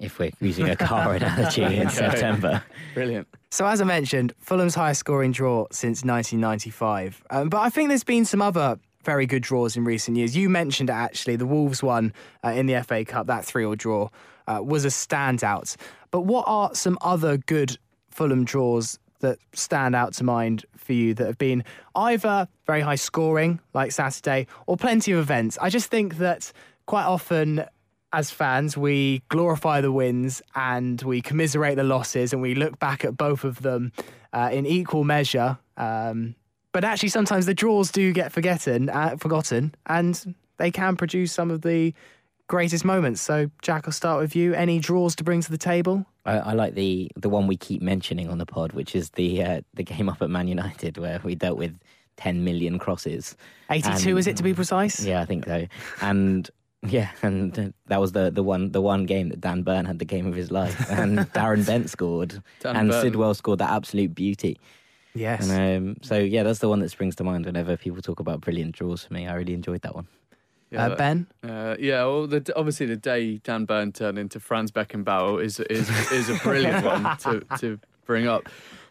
If 0.00 0.18
we're 0.18 0.32
using 0.40 0.68
a 0.68 0.76
car 0.76 1.14
analogy 1.14 1.62
in 1.62 1.90
September, 1.90 2.62
brilliant 2.94 3.28
So, 3.50 3.66
as 3.66 3.80
I 3.80 3.84
mentioned, 3.84 4.32
Fulham's 4.38 4.74
highest 4.74 5.00
scoring 5.00 5.32
draw 5.32 5.66
since 5.70 6.02
1995. 6.02 7.22
Um, 7.30 7.48
but 7.48 7.58
I 7.58 7.70
think 7.70 7.88
there's 7.88 8.04
been 8.04 8.24
some 8.24 8.40
other 8.40 8.78
very 9.04 9.26
good 9.26 9.42
draws 9.42 9.76
in 9.76 9.84
recent 9.84 10.16
years. 10.16 10.36
You 10.36 10.48
mentioned 10.48 10.90
it 10.90 10.94
actually, 10.94 11.36
the 11.36 11.46
Wolves 11.46 11.82
one 11.82 12.12
uh, 12.44 12.50
in 12.50 12.66
the 12.66 12.82
FA 12.82 13.04
Cup, 13.04 13.26
that 13.26 13.44
3 13.44 13.62
0 13.62 13.74
draw, 13.74 14.08
uh, 14.46 14.60
was 14.62 14.84
a 14.84 14.88
standout. 14.88 15.76
But 16.10 16.22
what 16.22 16.44
are 16.46 16.74
some 16.74 16.98
other 17.00 17.36
good 17.36 17.78
Fulham 18.10 18.44
draws 18.44 18.98
that 19.20 19.38
stand 19.52 19.94
out 19.94 20.14
to 20.14 20.24
mind 20.24 20.64
for 20.76 20.92
you 20.92 21.14
that 21.14 21.26
have 21.26 21.38
been 21.38 21.62
either 21.94 22.48
very 22.66 22.80
high 22.80 22.96
scoring, 22.96 23.60
like 23.74 23.92
Saturday, 23.92 24.46
or 24.66 24.76
plenty 24.76 25.12
of 25.12 25.18
events? 25.18 25.58
I 25.60 25.70
just 25.70 25.90
think 25.90 26.18
that 26.18 26.52
quite 26.86 27.04
often 27.04 27.64
as 28.12 28.30
fans, 28.30 28.76
we 28.76 29.22
glorify 29.28 29.80
the 29.80 29.92
wins 29.92 30.42
and 30.54 31.00
we 31.02 31.20
commiserate 31.22 31.76
the 31.76 31.84
losses, 31.84 32.32
and 32.32 32.42
we 32.42 32.54
look 32.54 32.78
back 32.78 33.04
at 33.04 33.16
both 33.16 33.44
of 33.44 33.62
them 33.62 33.92
uh, 34.32 34.50
in 34.52 34.66
equal 34.66 35.04
measure. 35.04 35.58
Um, 35.76 36.34
but 36.72 36.84
actually, 36.84 37.08
sometimes 37.10 37.46
the 37.46 37.54
draws 37.54 37.90
do 37.92 38.12
get 38.12 38.32
forgotten, 38.32 38.88
uh, 38.88 39.16
forgotten, 39.16 39.74
and 39.86 40.34
they 40.58 40.70
can 40.70 40.96
produce 40.96 41.32
some 41.32 41.50
of 41.50 41.62
the 41.62 41.94
greatest 42.48 42.84
moments. 42.84 43.20
So, 43.20 43.50
Jack, 43.62 43.84
I'll 43.86 43.92
start 43.92 44.20
with 44.20 44.34
you. 44.36 44.54
Any 44.54 44.78
draws 44.80 45.14
to 45.16 45.24
bring 45.24 45.40
to 45.40 45.50
the 45.50 45.58
table? 45.58 46.04
I, 46.26 46.38
I 46.38 46.52
like 46.52 46.74
the 46.74 47.10
the 47.16 47.28
one 47.28 47.46
we 47.46 47.56
keep 47.56 47.80
mentioning 47.80 48.28
on 48.28 48.38
the 48.38 48.46
pod, 48.46 48.72
which 48.72 48.94
is 48.94 49.10
the 49.10 49.42
uh, 49.42 49.60
the 49.74 49.82
game 49.84 50.08
up 50.08 50.20
at 50.20 50.30
Man 50.30 50.48
United 50.48 50.98
where 50.98 51.20
we 51.24 51.34
dealt 51.34 51.58
with 51.58 51.78
ten 52.16 52.44
million 52.44 52.78
crosses. 52.78 53.36
82, 53.70 54.10
And- 54.10 54.18
is 54.18 54.26
it 54.26 54.36
to 54.36 54.42
be 54.42 54.52
precise? 54.52 55.04
Yeah, 55.04 55.22
I 55.22 55.24
think 55.24 55.46
so. 55.46 55.66
And 56.02 56.48
yeah, 56.88 57.10
and 57.22 57.58
uh, 57.58 57.68
that 57.86 58.00
was 58.00 58.12
the 58.12 58.30
the 58.30 58.42
one 58.42 58.72
the 58.72 58.80
one 58.80 59.04
game 59.04 59.28
that 59.28 59.40
Dan 59.40 59.62
Burn 59.62 59.84
had 59.84 59.98
the 59.98 60.04
game 60.04 60.26
of 60.26 60.34
his 60.34 60.50
life, 60.50 60.90
and 60.90 61.18
Darren 61.32 61.66
Bent 61.66 61.90
scored, 61.90 62.42
Dan 62.60 62.76
and 62.76 62.90
Burn. 62.90 63.02
Sidwell 63.02 63.34
scored 63.34 63.58
that 63.58 63.70
absolute 63.70 64.14
beauty. 64.14 64.58
Yes. 65.14 65.48
And 65.50 65.88
um, 65.88 65.96
so 66.02 66.18
yeah, 66.18 66.42
that's 66.42 66.60
the 66.60 66.68
one 66.68 66.78
that 66.80 66.90
springs 66.90 67.16
to 67.16 67.24
mind 67.24 67.44
whenever 67.44 67.76
people 67.76 68.00
talk 68.00 68.20
about 68.20 68.40
brilliant 68.40 68.72
draws 68.76 69.04
for 69.04 69.12
me. 69.12 69.26
I 69.26 69.34
really 69.34 69.54
enjoyed 69.54 69.82
that 69.82 69.94
one. 69.94 70.06
Yeah, 70.70 70.86
uh, 70.86 70.96
ben? 70.96 71.26
Uh, 71.42 71.74
yeah, 71.80 72.04
well, 72.04 72.28
the, 72.28 72.52
obviously 72.56 72.86
the 72.86 72.96
day 72.96 73.38
Dan 73.38 73.64
Burn 73.64 73.90
turned 73.90 74.18
into 74.18 74.38
Franz 74.38 74.70
Beckenbauer 74.70 75.42
is 75.42 75.58
is 75.60 75.90
is 76.12 76.30
a 76.30 76.34
brilliant 76.36 76.84
one 76.84 77.16
to 77.18 77.40
to 77.58 77.80
bring 78.06 78.26
up. 78.26 78.48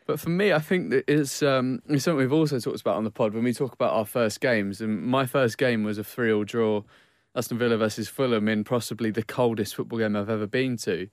But 0.10 0.20
for 0.20 0.32
me, 0.32 0.52
I 0.52 0.58
think 0.58 0.90
that 0.90 1.04
it's, 1.08 1.44
um, 1.44 1.84
it's 1.88 2.04
something 2.04 2.18
we've 2.18 2.34
also 2.34 2.60
talked 2.60 2.82
about 2.82 2.96
on 2.96 3.04
the 3.04 3.12
pod 3.12 3.36
when 3.36 3.44
we 3.44 3.54
talk 3.54 3.74
about 3.74 3.94
our 3.94 4.06
first 4.06 4.42
games. 4.42 4.82
And 4.82 5.04
my 5.04 5.28
first 5.28 5.60
game 5.60 5.84
was 5.84 6.00
a 6.00 6.04
three-all 6.04 6.46
draw, 6.46 6.82
Aston 7.36 7.58
Villa 7.58 7.78
versus 7.78 8.08
Fulham 8.10 8.48
in 8.48 8.64
possibly 8.64 9.12
the 9.12 9.24
coldest 9.24 9.76
football 9.76 10.00
game 10.00 10.16
I've 10.16 10.30
ever 10.30 10.48
been 10.48 10.78
to. 10.78 11.08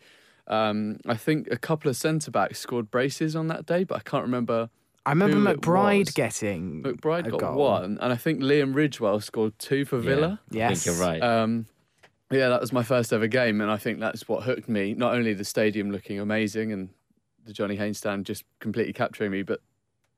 Um, 0.49 0.99
I 1.07 1.17
think 1.17 1.49
a 1.51 1.57
couple 1.59 1.89
of 1.91 1.97
centre 1.97 2.31
backs 2.31 2.59
scored 2.61 2.91
braces 2.91 3.35
on 3.35 3.49
that 3.49 3.67
day, 3.67 3.85
but 3.85 3.97
I 3.97 4.01
can't 4.01 4.23
remember. 4.25 4.71
I 5.05 5.11
remember 5.11 5.37
who 5.39 5.47
it 5.49 5.61
McBride 5.61 5.99
was. 6.07 6.11
getting. 6.11 6.83
McBride 6.83 7.27
a 7.27 7.31
got 7.31 7.41
goal. 7.41 7.57
one, 7.57 7.99
and 8.01 8.12
I 8.12 8.17
think 8.17 8.41
Liam 8.41 8.75
Ridgewell 8.75 9.23
scored 9.23 9.59
two 9.59 9.85
for 9.85 9.99
Villa. 9.99 10.41
Yeah, 10.51 10.69
I 10.69 10.71
Yes. 10.71 10.85
think 10.85 10.97
you're 10.97 11.07
right. 11.07 11.23
Um, 11.23 11.67
yeah, 12.31 12.49
that 12.49 12.61
was 12.61 12.73
my 12.73 12.83
first 12.83 13.12
ever 13.12 13.27
game, 13.29 13.61
and 13.61 13.71
I 13.71 13.77
think 13.77 14.01
that's 14.01 14.27
what 14.29 14.43
hooked 14.45 14.69
me. 14.69 14.95
Not 14.95 15.14
only 15.14 15.33
the 15.35 15.45
stadium 15.45 15.91
looking 15.93 16.19
amazing 16.19 16.73
and 16.73 16.89
the 17.45 17.53
Johnny 17.53 17.77
Haynes 17.77 17.99
stand 17.99 18.27
just 18.27 18.43
completely 18.59 18.93
capturing 18.93 19.31
me, 19.31 19.43
but 19.43 19.61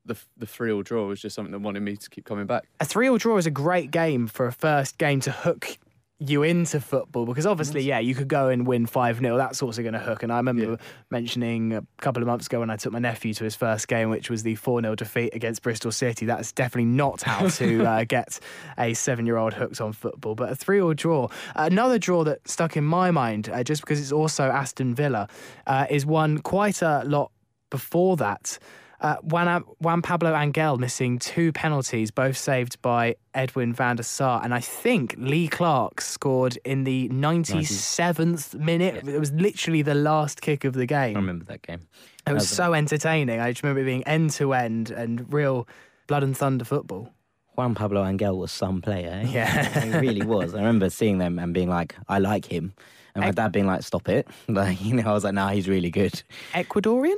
the 0.05 0.15
the 0.37 0.47
three 0.47 0.71
all 0.71 0.81
draw 0.81 1.05
was 1.07 1.21
just 1.21 1.35
something 1.35 1.51
that 1.51 1.59
wanted 1.59 1.81
me 1.81 1.95
to 1.95 2.09
keep 2.09 2.25
coming 2.25 2.47
back. 2.47 2.63
a 2.79 2.85
three 2.85 3.07
all 3.09 3.17
draw 3.17 3.37
is 3.37 3.45
a 3.45 3.51
great 3.51 3.91
game 3.91 4.25
for 4.27 4.47
a 4.47 4.51
first 4.51 4.97
game 4.97 5.19
to 5.21 5.31
hook 5.31 5.77
you 6.21 6.43
into 6.43 6.81
football 6.81 7.25
because 7.25 7.45
obviously, 7.45 7.81
yeah, 7.81 7.99
you 7.99 8.13
could 8.13 8.27
go 8.27 8.49
and 8.49 8.67
win 8.67 8.85
5 8.85 9.19
0. 9.19 9.37
That's 9.37 9.61
also 9.63 9.81
going 9.81 9.93
to 9.93 9.99
hook. 9.99 10.21
And 10.21 10.31
I 10.33 10.37
remember 10.37 10.71
Yeah. 10.71 10.75
mentioning 11.09 11.73
a 11.73 11.83
couple 12.01 12.21
of 12.21 12.27
months 12.27 12.47
ago 12.47 12.59
when 12.59 12.69
I 12.69 12.75
took 12.75 12.91
my 12.91 12.99
nephew 12.99 13.33
to 13.35 13.43
his 13.45 13.55
first 13.55 13.87
game, 13.87 14.09
which 14.09 14.29
was 14.29 14.43
the 14.43 14.55
4 14.55 14.81
0 14.81 14.95
defeat 14.95 15.33
against 15.33 15.61
Bristol 15.63 15.91
City. 15.93 16.25
That's 16.25 16.51
definitely 16.51 16.91
not 16.91 17.21
how 17.21 17.47
to 17.47 17.83
uh, 17.89 18.03
get 18.03 18.39
a 18.77 18.93
seven 18.93 19.25
year 19.25 19.37
old 19.37 19.53
hooked 19.53 19.79
on 19.79 19.93
football. 19.93 20.35
But 20.35 20.51
a 20.51 20.55
3 20.55 20.81
all 20.81 20.93
draw. 20.93 21.29
Another 21.55 21.97
draw 21.97 22.23
that 22.25 22.47
stuck 22.47 22.75
in 22.75 22.83
my 22.83 23.11
mind, 23.11 23.49
uh, 23.49 23.63
just 23.63 23.81
because 23.81 24.01
it's 24.01 24.11
also 24.11 24.43
Aston 24.43 24.93
Villa, 24.93 25.29
uh, 25.67 25.85
is 25.89 26.05
one 26.05 26.39
quite 26.39 26.81
a 26.81 27.03
lot 27.05 27.31
before 27.69 28.17
that. 28.17 28.59
Uh, 29.01 29.15
Juan, 29.21 29.63
Juan 29.79 30.01
Pablo 30.01 30.35
Angel 30.35 30.77
missing 30.77 31.19
two 31.19 31.51
penalties, 31.53 32.11
both 32.11 32.35
saved 32.37 32.81
by 32.81 33.15
Edwin 33.33 33.73
van 33.73 33.95
der 33.95 34.03
Sar. 34.03 34.41
And 34.43 34.53
I 34.53 34.59
think 34.59 35.15
Lee 35.17 35.47
Clark 35.47 36.01
scored 36.01 36.57
in 36.65 36.83
the 36.83 37.07
97th 37.09 38.55
minute. 38.55 39.07
It 39.07 39.19
was 39.19 39.31
literally 39.31 39.81
the 39.81 39.95
last 39.95 40.41
kick 40.41 40.63
of 40.65 40.73
the 40.73 40.85
game. 40.85 41.15
I 41.15 41.19
remember 41.19 41.45
that 41.45 41.61
game. 41.61 41.87
It 42.27 42.33
was 42.33 42.47
so 42.49 42.73
entertaining. 42.73 43.39
I 43.39 43.51
just 43.51 43.63
remember 43.63 43.81
it 43.81 43.85
being 43.85 44.03
end 44.03 44.31
to 44.31 44.53
end 44.53 44.91
and 44.91 45.31
real 45.31 45.67
blood 46.07 46.23
and 46.23 46.35
thunder 46.37 46.65
football. 46.65 47.11
Juan 47.55 47.75
Pablo 47.75 48.05
Angel 48.05 48.37
was 48.37 48.51
some 48.51 48.81
player. 48.81 49.21
eh? 49.23 49.27
Yeah. 49.29 49.79
he 49.83 49.97
really 49.97 50.25
was. 50.25 50.53
I 50.53 50.59
remember 50.59 50.89
seeing 50.89 51.17
them 51.17 51.39
and 51.39 51.53
being 51.53 51.69
like, 51.69 51.95
I 52.07 52.19
like 52.19 52.45
him. 52.45 52.73
And 53.15 53.25
my 53.25 53.31
dad 53.31 53.51
being 53.51 53.65
like, 53.65 53.83
stop 53.83 54.07
it. 54.07 54.27
Like, 54.47 54.81
you 54.83 54.93
know, 54.95 55.09
I 55.09 55.13
was 55.13 55.23
like, 55.23 55.33
nah, 55.33 55.49
he's 55.49 55.67
really 55.67 55.89
good. 55.89 56.21
Ecuadorian? 56.53 57.15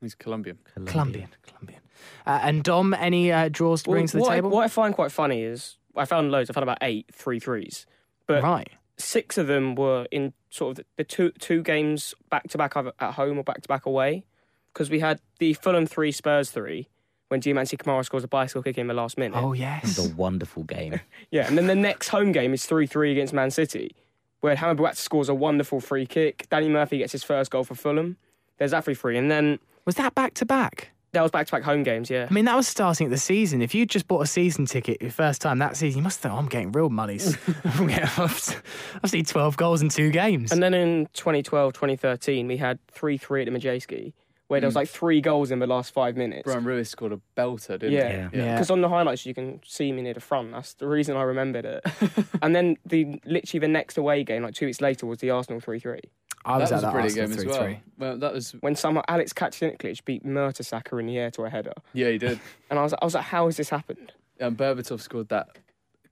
He's 0.00 0.14
Colombian. 0.14 0.58
Colombian. 0.86 1.28
Colombian. 1.42 1.80
Uh, 2.26 2.40
and 2.42 2.62
Dom, 2.62 2.94
any 2.94 3.32
uh, 3.32 3.48
draws 3.48 3.82
to 3.82 3.90
bring 3.90 4.06
to 4.06 4.16
the 4.16 4.22
what, 4.22 4.30
table? 4.30 4.50
I, 4.50 4.52
what 4.52 4.64
I 4.64 4.68
find 4.68 4.94
quite 4.94 5.10
funny 5.10 5.42
is 5.42 5.76
I 5.96 6.04
found 6.04 6.30
loads. 6.30 6.50
I 6.50 6.52
found 6.52 6.62
about 6.62 6.78
eight 6.82 7.06
three 7.12 7.40
threes, 7.40 7.86
but 8.26 8.42
right. 8.42 8.68
six 8.96 9.38
of 9.38 9.46
them 9.46 9.74
were 9.74 10.06
in 10.10 10.32
sort 10.50 10.70
of 10.70 10.76
the, 10.76 10.84
the 10.98 11.04
two 11.04 11.30
two 11.32 11.62
games 11.62 12.14
back 12.30 12.48
to 12.48 12.58
back 12.58 12.76
at 12.76 13.14
home 13.14 13.38
or 13.38 13.44
back 13.44 13.62
to 13.62 13.68
back 13.68 13.86
away. 13.86 14.24
Because 14.72 14.90
we 14.90 15.00
had 15.00 15.20
the 15.38 15.54
Fulham 15.54 15.86
three, 15.86 16.12
Spurs 16.12 16.50
three, 16.50 16.88
when 17.28 17.40
Diomansy 17.40 17.76
Kamara 17.76 18.04
scores 18.04 18.22
a 18.22 18.28
bicycle 18.28 18.62
kick 18.62 18.78
in 18.78 18.86
the 18.86 18.94
last 18.94 19.18
minute. 19.18 19.36
Oh, 19.36 19.52
yes. 19.52 19.96
was 19.96 20.12
a 20.12 20.14
wonderful 20.14 20.62
game. 20.64 21.00
Yeah, 21.30 21.46
and 21.46 21.58
then 21.58 21.66
the 21.66 21.74
next 21.74 22.08
home 22.08 22.32
game 22.32 22.54
is 22.54 22.64
three 22.64 22.86
three 22.86 23.12
against 23.12 23.32
Man 23.32 23.50
City. 23.50 23.96
where 24.40 24.56
Hameur 24.56 24.74
Bouazza 24.76 25.02
scores 25.02 25.28
a 25.28 25.34
wonderful 25.34 25.80
free 25.80 26.06
kick. 26.06 26.46
Danny 26.48 26.68
Murphy 26.68 26.98
gets 26.98 27.12
his 27.12 27.24
first 27.24 27.50
goal 27.50 27.64
for 27.64 27.74
Fulham. 27.74 28.16
There's 28.58 28.70
that 28.70 28.84
free 28.84 28.94
free, 28.94 29.16
and 29.16 29.30
then 29.30 29.58
Was 29.88 29.94
that 29.94 30.14
back 30.14 30.34
to 30.34 30.44
back? 30.44 30.90
that 31.12 31.22
was 31.22 31.30
back 31.30 31.46
to 31.46 31.52
back 31.52 31.62
home 31.62 31.82
games. 31.82 32.10
Yeah, 32.10 32.26
I 32.30 32.34
mean, 32.34 32.44
that 32.44 32.54
was 32.54 32.68
starting 32.68 33.06
at 33.06 33.10
the 33.10 33.16
season. 33.16 33.62
If 33.62 33.74
you 33.74 33.86
just 33.86 34.06
bought 34.06 34.20
a 34.20 34.26
season 34.26 34.66
ticket 34.66 35.00
your 35.00 35.10
first 35.10 35.40
time 35.40 35.60
that 35.60 35.78
season, 35.78 36.00
you 36.00 36.02
must 36.02 36.20
think, 36.20 36.34
oh, 36.34 36.36
I'm 36.36 36.46
getting 36.46 36.72
real 36.72 36.90
monies. 36.90 37.38
I've 37.64 38.62
I've 39.02 39.10
seen 39.10 39.24
12 39.24 39.56
goals 39.56 39.80
in 39.80 39.88
two 39.88 40.10
games. 40.10 40.52
and 40.52 40.62
then 40.62 40.74
in 40.74 41.08
2012, 41.14 41.72
2013, 41.72 42.46
we 42.46 42.58
had 42.58 42.78
three 42.88 43.16
three 43.16 43.40
at 43.40 43.50
the 43.50 43.58
Madejski, 43.58 44.12
where 44.48 44.60
there 44.60 44.66
was 44.66 44.74
mm. 44.74 44.78
like 44.78 44.88
three 44.88 45.20
goals 45.20 45.50
in 45.50 45.58
the 45.58 45.66
last 45.66 45.92
five 45.92 46.16
minutes. 46.16 46.42
Brian 46.44 46.64
Lewis 46.64 46.90
scored 46.90 47.12
a 47.12 47.20
belter, 47.36 47.78
didn't 47.78 47.92
Yeah. 47.92 48.28
he? 48.30 48.38
Yeah. 48.38 48.54
Because 48.54 48.70
on 48.70 48.80
the 48.80 48.88
highlights 48.88 49.24
you 49.24 49.34
can 49.34 49.60
see 49.64 49.92
me 49.92 50.02
near 50.02 50.14
the 50.14 50.20
front. 50.20 50.52
That's 50.52 50.74
the 50.74 50.88
reason 50.88 51.16
I 51.16 51.22
remembered 51.22 51.64
it. 51.64 51.84
and 52.42 52.56
then 52.56 52.76
the 52.84 53.20
literally 53.24 53.60
the 53.60 53.68
next 53.68 53.96
away 53.96 54.24
game, 54.24 54.42
like 54.42 54.54
two 54.54 54.66
weeks 54.66 54.80
later, 54.80 55.06
was 55.06 55.18
the 55.20 55.30
Arsenal 55.30 55.60
three 55.60 55.78
three. 55.78 56.00
I 56.44 56.56
was 56.56 56.70
that 56.70 56.76
at 56.76 56.76
was 56.76 56.82
a 56.82 56.86
that 56.86 56.92
brilliant 56.92 57.18
Arsenal 57.20 57.44
game 57.44 57.52
as 57.52 57.58
3-3. 57.58 57.60
well. 57.60 57.80
Well, 57.98 58.18
that 58.18 58.32
was 58.32 58.52
When 58.60 58.74
somehow 58.74 59.02
Alex 59.08 59.32
Kaciniklic 59.32 60.04
beat 60.04 60.24
Mertesacker 60.24 60.98
in 60.98 61.06
the 61.06 61.18
air 61.18 61.30
to 61.32 61.42
a 61.42 61.50
header, 61.50 61.74
yeah, 61.92 62.08
he 62.08 62.18
did. 62.18 62.40
and 62.70 62.78
I 62.78 62.82
was 62.82 62.94
I 62.94 63.04
was 63.04 63.14
like, 63.14 63.24
how 63.24 63.46
has 63.46 63.56
this 63.56 63.68
happened? 63.70 64.12
and 64.40 64.56
Berbatov 64.56 65.00
scored 65.00 65.28
that 65.30 65.58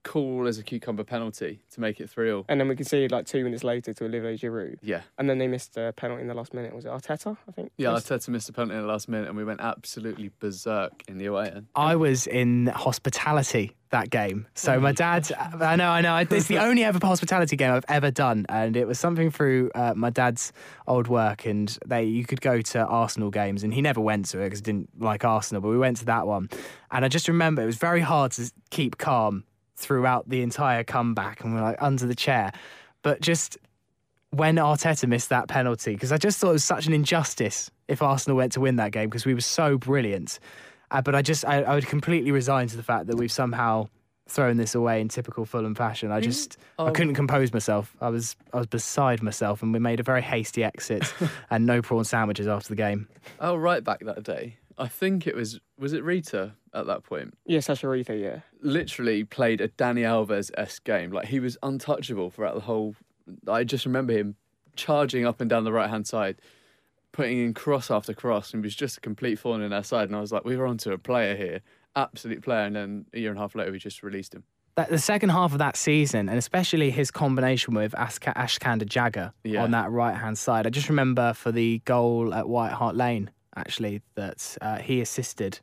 cool 0.07 0.47
as 0.47 0.57
a 0.57 0.63
cucumber 0.63 1.03
penalty 1.03 1.59
to 1.73 1.81
make 1.81 1.99
it 1.99 2.09
3 2.09 2.27
0. 2.27 2.45
And 2.47 2.59
then 2.59 2.67
we 2.67 2.75
conceded 2.75 3.11
like 3.11 3.25
two 3.25 3.43
minutes 3.43 3.63
later 3.63 3.93
to 3.93 4.05
Olivier 4.05 4.37
Giroud, 4.37 4.77
Yeah. 4.81 5.01
and 5.17 5.29
then 5.29 5.37
they 5.37 5.47
missed 5.47 5.75
a 5.77 5.93
penalty 5.95 6.21
in 6.21 6.27
the 6.27 6.33
last 6.33 6.53
minute. 6.53 6.73
Was 6.73 6.85
it 6.85 6.91
Arteta? 6.91 7.35
I 7.47 7.51
think. 7.51 7.71
Yeah, 7.77 7.93
Missed- 7.93 8.07
Arteta 8.09 8.29
missed 8.29 8.49
a 8.49 8.53
penalty 8.53 8.75
in 8.75 8.81
the 8.81 8.87
last 8.87 9.09
minute 9.09 9.27
and 9.27 9.37
we 9.37 9.43
went 9.43 9.59
absolutely 9.61 10.31
berserk 10.39 11.03
in 11.07 11.17
the 11.17 11.25
away 11.25 11.49
end. 11.53 11.67
I 11.75 11.95
was 11.97 12.25
in 12.27 12.67
hospitality 12.67 13.73
that 13.89 14.09
game. 14.09 14.45
So 14.53 14.81
my 14.81 14.91
dad, 14.91 15.31
I 15.61 15.77
know, 15.77 15.89
I 15.89 16.01
know, 16.01 16.17
it's 16.17 16.47
the 16.47 16.57
only 16.57 16.83
ever 16.83 16.99
hospitality 17.01 17.55
game 17.55 17.71
I've 17.71 17.85
ever 17.87 18.11
done, 18.11 18.45
and 18.49 18.75
it 18.75 18.85
was 18.85 18.99
something 18.99 19.31
through 19.31 19.71
uh, 19.75 19.93
my 19.95 20.09
dad's 20.09 20.51
old 20.87 21.07
work, 21.07 21.45
and 21.45 21.77
they 21.85 22.03
you 22.03 22.25
could 22.25 22.41
go 22.41 22.59
to 22.59 22.79
Arsenal 22.85 23.29
games, 23.31 23.63
and 23.63 23.73
he 23.73 23.81
never 23.81 24.01
went 24.01 24.25
to 24.27 24.39
it 24.41 24.45
because 24.45 24.59
he 24.59 24.63
didn't 24.63 24.89
like 25.01 25.23
Arsenal, 25.23 25.61
but 25.61 25.69
we 25.69 25.77
went 25.77 25.95
to 25.97 26.05
that 26.05 26.27
one, 26.27 26.49
and 26.91 27.05
I 27.05 27.07
just 27.07 27.29
remember 27.29 27.61
it 27.61 27.65
was 27.65 27.77
very 27.77 28.01
hard 28.01 28.33
to 28.33 28.51
keep 28.71 28.97
calm 28.97 29.45
throughout 29.77 30.27
the 30.27 30.41
entire 30.41 30.83
comeback, 30.83 31.43
and 31.43 31.53
we're 31.53 31.61
like 31.61 31.77
under 31.81 32.05
the 32.05 32.15
chair, 32.15 32.51
but 33.03 33.21
just 33.21 33.57
when 34.31 34.55
Arteta 34.57 35.07
missed 35.07 35.29
that 35.29 35.47
penalty 35.47 35.93
because 35.93 36.11
I 36.11 36.17
just 36.17 36.37
thought 36.39 36.49
it 36.49 36.53
was 36.53 36.63
such 36.65 36.85
an 36.87 36.93
injustice 36.93 37.71
if 37.87 38.01
Arsenal 38.01 38.35
went 38.35 38.51
to 38.53 38.59
win 38.59 38.75
that 38.75 38.91
game 38.91 39.07
because 39.09 39.25
we 39.25 39.33
were 39.33 39.39
so 39.41 39.77
brilliant. 39.77 40.39
Uh, 40.91 41.01
but 41.01 41.15
I 41.15 41.21
just 41.21 41.45
I, 41.45 41.61
I 41.63 41.75
would 41.75 41.87
completely 41.87 42.31
resign 42.31 42.67
to 42.67 42.75
the 42.77 42.83
fact 42.83 43.07
that 43.07 43.15
we've 43.15 43.31
somehow 43.31 43.87
thrown 44.27 44.57
this 44.57 44.75
away 44.75 44.99
in 44.99 45.07
typical 45.07 45.45
Fulham 45.45 45.73
fashion. 45.73 46.11
I 46.11 46.19
just 46.19 46.57
I 46.77 46.89
Oh. 46.89 46.91
couldn't 46.91 47.13
compose 47.15 47.53
myself. 47.53 47.95
I 48.01 48.09
was 48.09 48.35
I 48.53 48.57
was 48.57 48.67
beside 48.67 49.23
myself, 49.23 49.61
and 49.63 49.71
we 49.71 49.79
made 49.79 49.99
a 50.01 50.03
very 50.03 50.21
hasty 50.21 50.63
exit 50.63 51.13
and 51.49 51.65
no 51.65 51.81
prawn 51.81 52.03
sandwiches 52.03 52.47
after 52.47 52.67
the 52.69 52.75
game. 52.75 53.07
Oh, 53.39 53.55
right 53.55 53.83
back 53.83 53.99
that 54.01 54.23
day. 54.23 54.57
I 54.77 54.87
think 54.87 55.25
it 55.27 55.35
was, 55.35 55.59
was 55.79 55.93
it 55.93 56.03
Riether 56.03 56.53
at 56.73 56.85
that 56.85 57.03
point? 57.03 57.37
Yeah, 57.45 57.59
Sascha 57.59 57.85
Riether, 57.85 58.19
yeah. 58.19 58.39
Literally 58.61 59.23
played 59.23 59.59
a 59.61 59.67
Dani 59.69 60.01
Alves 60.01 60.51
esque 60.57 60.83
game. 60.83 61.11
Like 61.11 61.27
he 61.27 61.39
was 61.39 61.57
untouchable 61.63 62.29
throughout 62.29 62.55
the 62.55 62.61
whole. 62.61 62.95
I 63.47 63.63
just 63.63 63.85
remember 63.85 64.13
him 64.13 64.35
charging 64.75 65.25
up 65.25 65.41
and 65.41 65.49
down 65.49 65.63
the 65.63 65.71
right 65.71 65.89
hand 65.89 66.05
side, 66.07 66.35
putting 67.11 67.39
in 67.39 67.53
cross 67.53 67.89
after 67.89 68.13
cross, 68.13 68.53
and 68.53 68.63
was 68.63 68.75
just 68.75 68.97
a 68.97 69.01
complete 69.01 69.39
thorn 69.39 69.61
in 69.61 69.73
our 69.73 69.83
side. 69.83 70.07
And 70.09 70.15
I 70.15 70.21
was 70.21 70.31
like, 70.31 70.45
we 70.45 70.55
were 70.55 70.67
onto 70.67 70.91
a 70.91 70.97
player 70.97 71.35
here, 71.35 71.61
absolute 71.95 72.43
player. 72.43 72.65
And 72.65 72.75
then 72.75 73.05
a 73.13 73.19
year 73.19 73.29
and 73.31 73.39
a 73.39 73.41
half 73.41 73.55
later, 73.55 73.71
we 73.71 73.79
just 73.79 74.03
released 74.03 74.35
him. 74.35 74.43
That, 74.75 74.89
the 74.91 74.99
second 74.99 75.29
half 75.29 75.53
of 75.53 75.57
that 75.57 75.75
season, 75.75 76.29
and 76.29 76.37
especially 76.37 76.91
his 76.91 77.09
combination 77.09 77.73
with 77.73 77.95
Aska, 77.95 78.31
Ashkan 78.35 78.79
Dejagah 78.79 79.31
Yeah. 79.43 79.63
on 79.63 79.71
that 79.71 79.89
right 79.89 80.15
hand 80.15 80.37
side, 80.37 80.67
I 80.67 80.69
just 80.69 80.87
remember 80.87 81.33
for 81.33 81.51
the 81.51 81.81
goal 81.85 82.31
at 82.31 82.47
White 82.47 82.73
Hart 82.73 82.95
Lane, 82.95 83.31
actually, 83.57 84.01
that 84.15 84.57
uh, 84.61 84.77
he 84.77 85.01
assisted 85.01 85.59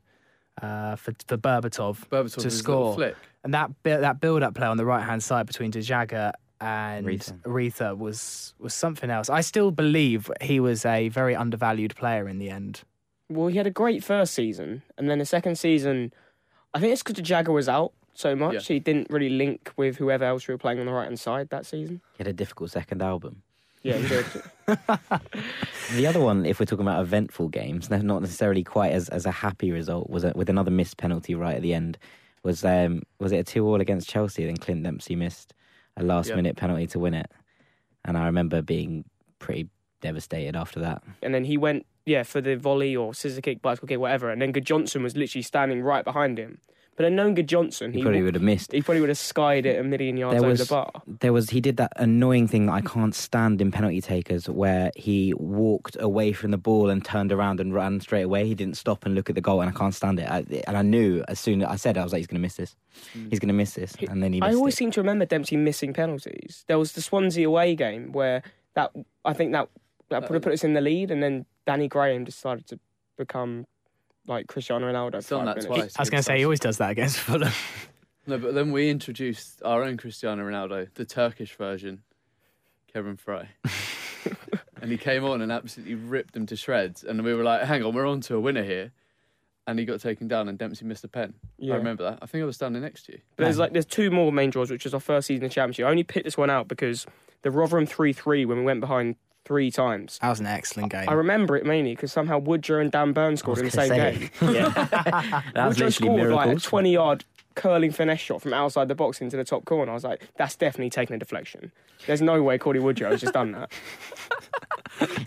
uh, 0.61 0.97
for, 0.97 1.13
for 1.27 1.37
Berbatov 1.37 2.07
Berbatov 2.09 2.43
to 2.43 2.51
score. 2.51 2.95
flick. 2.95 3.17
And 3.45 3.53
that 3.55 3.71
that 3.85 4.21
build 4.21 4.43
up 4.43 4.55
play 4.55 4.67
on 4.67 4.77
the 4.77 4.85
right 4.87 5.05
hand 5.05 5.23
side 5.23 5.47
between 5.47 5.71
Dejagah 5.73 6.33
and 6.61 7.07
Aretha. 7.07 7.41
Aretha 7.43 7.99
was 7.99 8.55
was 8.59 8.73
something 8.75 9.11
else. 9.11 9.29
I 9.29 9.43
still 9.43 9.71
believe 9.71 10.31
he 10.41 10.61
was 10.61 10.85
a 10.85 11.09
very 11.11 11.35
undervalued 11.37 11.95
player 11.97 12.29
in 12.29 12.39
the 12.39 12.51
end. 12.51 12.83
Well, 13.29 13.49
he 13.49 13.57
had 13.57 13.67
a 13.67 13.71
great 13.71 14.05
first 14.05 14.35
season, 14.35 14.83
and 14.99 15.09
then 15.09 15.19
the 15.19 15.27
second 15.27 15.57
season, 15.59 16.13
I 16.75 16.81
think 16.81 16.93
it's 16.93 17.03
because 17.03 17.17
the 17.17 17.23
Jagger 17.23 17.53
was 17.53 17.69
out 17.69 17.93
so 18.15 18.37
much, 18.37 18.55
Yeah. 18.55 18.61
he 18.75 18.79
didn't 18.79 19.09
really 19.11 19.31
link 19.31 19.73
with 19.77 19.97
whoever 19.97 20.25
else 20.25 20.47
we 20.47 20.55
were 20.55 20.59
playing 20.59 20.79
on 20.79 20.87
the 20.87 20.93
right 20.93 21.05
hand 21.05 21.19
side 21.19 21.49
that 21.51 21.67
season. 21.67 22.01
He 22.17 22.19
had 22.19 22.29
a 22.29 22.33
difficult 22.33 22.71
second 22.71 23.03
album. 23.03 23.43
Yeah, 23.85 23.99
did. 23.99 24.27
The 25.93 26.07
other 26.07 26.21
one, 26.21 26.47
if 26.47 26.59
we're 26.59 26.65
talking 26.67 26.87
about 26.87 27.03
eventful 27.03 27.49
games, 27.51 27.91
not 27.91 28.03
necessarily 28.23 28.65
quite 28.65 28.93
as, 28.93 29.09
as 29.11 29.27
a 29.27 29.31
happy 29.31 29.71
result, 29.71 30.09
was 30.09 30.25
it, 30.25 30.35
with 30.35 30.49
another 30.49 30.71
missed 30.71 30.97
penalty 30.97 31.35
right 31.35 31.55
at 31.57 31.63
the 31.63 31.75
end. 31.75 31.99
Was 32.43 32.65
um 32.65 33.03
was 33.21 33.33
it 33.33 33.37
a 33.37 33.45
two 33.45 33.67
all 33.67 33.81
against 33.81 34.09
Chelsea? 34.09 34.45
Then 34.47 34.57
Clint 34.57 34.83
Dempsey 34.83 35.15
missed 35.17 35.53
a 35.97 36.03
last 36.03 36.31
Yeah. 36.31 36.37
minute 36.37 36.57
penalty 36.57 36.87
to 36.89 36.99
win 36.99 37.15
it, 37.15 37.31
and 38.05 38.17
I 38.19 38.27
remember 38.27 38.63
being 38.63 39.05
pretty 39.39 39.69
devastated 40.01 40.57
after 40.57 40.81
that. 40.81 41.03
and 41.23 41.35
then 41.35 41.45
he 41.45 41.57
went, 41.57 41.87
yeah, 42.07 42.23
for 42.23 42.41
the 42.41 42.57
volley 42.57 42.95
or 42.97 43.15
scissor 43.15 43.41
kick, 43.41 43.63
bicycle 43.63 43.89
kick, 43.89 43.99
whatever. 43.99 44.31
And 44.31 44.41
then 44.43 44.53
Good 44.53 44.67
Johnson 44.67 45.03
was 45.03 45.17
literally 45.17 45.43
standing 45.43 45.83
right 45.83 46.05
behind 46.05 46.39
him. 46.39 46.59
But 46.97 47.03
then 47.05 47.17
knowing 47.17 47.35
Good 47.35 47.49
Johnson, 47.49 47.93
He 47.93 47.99
he, 47.99 48.03
probably 48.03 48.19
w- 48.21 48.27
would 48.27 48.35
have 48.37 48.43
missed. 48.43 48.71
he 48.71 48.81
probably 48.81 49.01
would 49.01 49.09
have 49.09 49.19
skied 49.19 49.67
it 49.67 49.81
a 49.81 49.83
million 49.83 50.17
yards 50.17 50.41
There 50.41 50.49
over 50.49 50.57
the 50.57 50.65
bar. 50.67 50.93
There 51.07 51.33
was 51.33 51.51
he 51.51 51.61
did 51.61 51.77
that 51.79 51.93
annoying 51.97 52.47
thing 52.47 52.67
that 52.67 52.73
I 52.73 52.81
can't 52.83 53.15
stand 53.15 53.61
in 53.61 53.73
penalty 53.73 54.01
takers, 54.01 54.49
where 54.49 54.93
he 54.95 55.35
walked 55.35 55.97
away 55.99 56.33
from 56.33 56.53
the 56.53 56.57
ball 56.59 56.91
and 56.91 57.05
turned 57.05 57.33
around 57.33 57.59
and 57.59 57.75
ran 57.75 58.01
straight 58.01 58.23
away. 58.23 58.47
He 58.47 58.55
didn't 58.55 58.77
stop 58.77 59.05
and 59.05 59.15
look 59.15 59.29
at 59.29 59.35
the 59.35 59.41
goal, 59.41 59.61
and 59.61 59.69
I 59.69 59.73
can't 59.77 59.95
stand 59.95 60.21
it. 60.21 60.31
I, 60.31 60.45
and 60.69 60.77
I 60.77 60.83
knew 60.83 61.25
as 61.27 61.41
soon 61.41 61.63
as 61.63 61.69
I 61.69 61.77
said, 61.77 61.97
it, 61.97 62.01
I 62.01 62.05
was 62.05 62.13
like, 62.13 62.21
he's 62.21 62.29
going 62.29 62.41
to 62.41 62.43
miss 62.43 62.55
this. 62.57 62.77
Mm. 63.17 63.31
He's 63.31 63.41
going 63.41 63.49
to 63.49 63.55
miss 63.55 63.75
this, 63.75 63.95
and 64.09 64.23
then 64.23 64.33
he. 64.33 64.41
Missed 64.41 64.53
I 64.53 64.55
always 64.55 64.75
it. 64.75 64.77
seem 64.77 64.91
to 64.93 65.01
remember 65.01 65.25
Dempsey 65.25 65.57
missing 65.57 65.93
penalties. 65.95 66.65
There 66.69 66.79
was 66.79 66.93
the 66.93 67.03
Swansea 67.03 67.49
away 67.49 67.75
game 67.75 68.13
where 68.13 68.43
that 68.75 68.93
I 69.25 69.33
think 69.33 69.53
that 69.53 69.69
that 70.11 70.23
would 70.23 70.35
have 70.35 70.43
put 70.43 70.53
us 70.53 70.63
in 70.63 70.75
the 70.75 70.81
lead, 70.81 71.11
and 71.11 71.23
then 71.23 71.47
Danny 71.67 71.89
Graham 71.89 72.25
decided 72.25 72.67
to 72.69 72.79
become 73.17 73.67
like 74.27 74.47
Cristiano 74.47 74.91
Ronaldo. 74.91 75.17
He's 75.17 75.29
done 75.29 75.45
that 75.47 75.57
minutes. 75.57 75.67
twice. 75.67 75.97
I 75.97 76.03
was 76.03 76.11
going 76.11 76.21
to 76.21 76.25
say 76.25 76.39
he 76.39 76.45
always 76.45 76.61
does 76.61 76.79
that 76.79 76.91
against 76.91 77.19
Fulham. 77.19 77.53
No, 78.27 78.39
but 78.39 78.55
then 78.55 78.73
we 78.73 78.89
introduced 78.89 79.61
our 79.65 79.83
own 79.83 79.99
Cristiano 79.99 80.43
Ronaldo, 80.45 80.89
the 80.95 81.05
Turkish 81.05 81.57
version, 81.57 82.05
Kerim 82.91 83.19
Frei. 83.19 83.49
and 84.81 84.91
he 84.91 84.97
came 84.97 85.25
on 85.25 85.43
and 85.43 85.53
absolutely 85.53 85.95
ripped 85.95 86.33
them 86.33 86.47
to 86.47 86.57
shreds. 86.57 87.05
And 87.05 87.23
we 87.23 87.35
were 87.35 87.43
like, 87.43 87.63
hang 87.65 87.83
on, 87.83 87.95
we're 87.95 88.07
on 88.07 88.23
to 88.23 88.37
a 88.37 88.41
winner 88.41 88.63
here. 88.63 88.93
And 89.67 89.79
he 89.79 89.85
got 89.85 90.01
taken 90.01 90.29
down 90.29 90.49
and 90.49 90.59
Dempsey 90.59 90.85
missed 90.85 91.05
a 91.05 91.09
pen. 91.09 91.35
Yeah. 91.59 91.75
I 91.75 91.77
remember 91.77 92.05
that. 92.05 92.19
I 92.23 92.27
think 92.27 92.43
I 92.43 92.47
was 92.47 92.57
standing 92.57 92.83
next 92.83 93.05
to 93.07 93.13
you. 93.13 93.19
But 93.37 93.45
there's 93.45 93.59
like 93.59 93.73
there's 93.73 93.87
two 93.87 94.11
more 94.11 94.31
main 94.31 94.51
draws, 94.51 94.71
which 94.71 94.85
is 94.85 94.95
our 94.95 95.01
first 95.01 95.27
season 95.27 95.45
of 95.45 95.53
championship. 95.53 95.87
I 95.87 95.91
only 95.91 96.03
picked 96.03 96.25
this 96.25 96.37
one 96.37 96.51
out 96.51 96.69
because 96.69 97.07
the 97.43 97.51
Rotherham 97.51 97.87
three 97.87 98.13
three 98.13 98.45
when 98.45 98.59
we 98.59 98.65
went 98.65 98.81
behind 98.81 99.17
three 99.45 99.71
times. 99.71 100.19
That 100.21 100.31
was 100.31 100.41
an 100.41 100.47
excellent 100.47 100.93
game. 100.93 101.09
I 101.09 101.13
remember 101.13 101.57
it 101.57 101.67
mainly 101.67 101.95
because 101.95 102.13
somehow 102.13 102.39
Woodrow 102.39 102.81
and 102.81 102.91
Dan 102.91 103.13
Burn 103.13 103.37
scored 103.37 103.59
in 103.59 103.67
the 103.67 103.71
same 103.71 103.89
say. 103.89 104.19
game. 104.19 104.31
Yeah, 104.55 105.43
Woodrow 105.69 105.91
scored 105.91 106.31
like 106.31 106.57
a 106.57 106.61
20 106.61 106.93
yard 106.93 107.25
curling 107.55 107.93
finesse 107.93 108.21
shot 108.21 108.43
from 108.43 108.53
outside 108.53 108.89
the 108.89 108.95
box 108.95 109.21
into 109.21 109.37
the 109.37 109.45
top 109.45 109.65
corner. 109.65 109.93
I 109.93 109.95
was 109.95 110.05
like, 110.05 110.29
that's 110.37 110.57
definitely 110.57 110.91
taking 110.91 111.15
a 111.17 111.19
deflection. 111.19 111.71
There's 112.07 112.21
no 112.21 112.43
way 112.43 112.59
Cauley 112.59 112.81
Woodrow 112.81 113.11
has 113.11 113.21
just 113.21 113.33
done 113.33 113.53
that. 113.53 113.73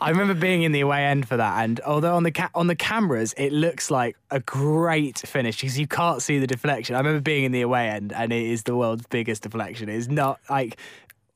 I 0.00 0.10
remember 0.10 0.34
being 0.34 0.62
in 0.62 0.72
the 0.72 0.80
away 0.80 1.04
end 1.04 1.26
for 1.26 1.36
that, 1.36 1.64
and 1.64 1.80
although 1.80 2.14
on 2.14 2.24
the 2.24 2.30
ca- 2.30 2.50
on 2.54 2.66
the 2.66 2.76
cameras 2.76 3.32
it 3.36 3.52
looks 3.52 3.90
like 3.90 4.16
a 4.30 4.40
great 4.40 5.18
finish 5.18 5.56
because 5.56 5.78
you 5.78 5.86
can't 5.86 6.20
see 6.20 6.38
the 6.38 6.46
deflection. 6.46 6.94
I 6.94 6.98
remember 6.98 7.20
being 7.20 7.44
in 7.44 7.52
the 7.52 7.62
away 7.62 7.88
end, 7.88 8.12
and 8.12 8.32
it 8.32 8.44
is 8.44 8.64
the 8.64 8.76
world's 8.76 9.06
biggest 9.06 9.42
deflection. 9.42 9.88
It's 9.88 10.08
not 10.08 10.40
like 10.50 10.78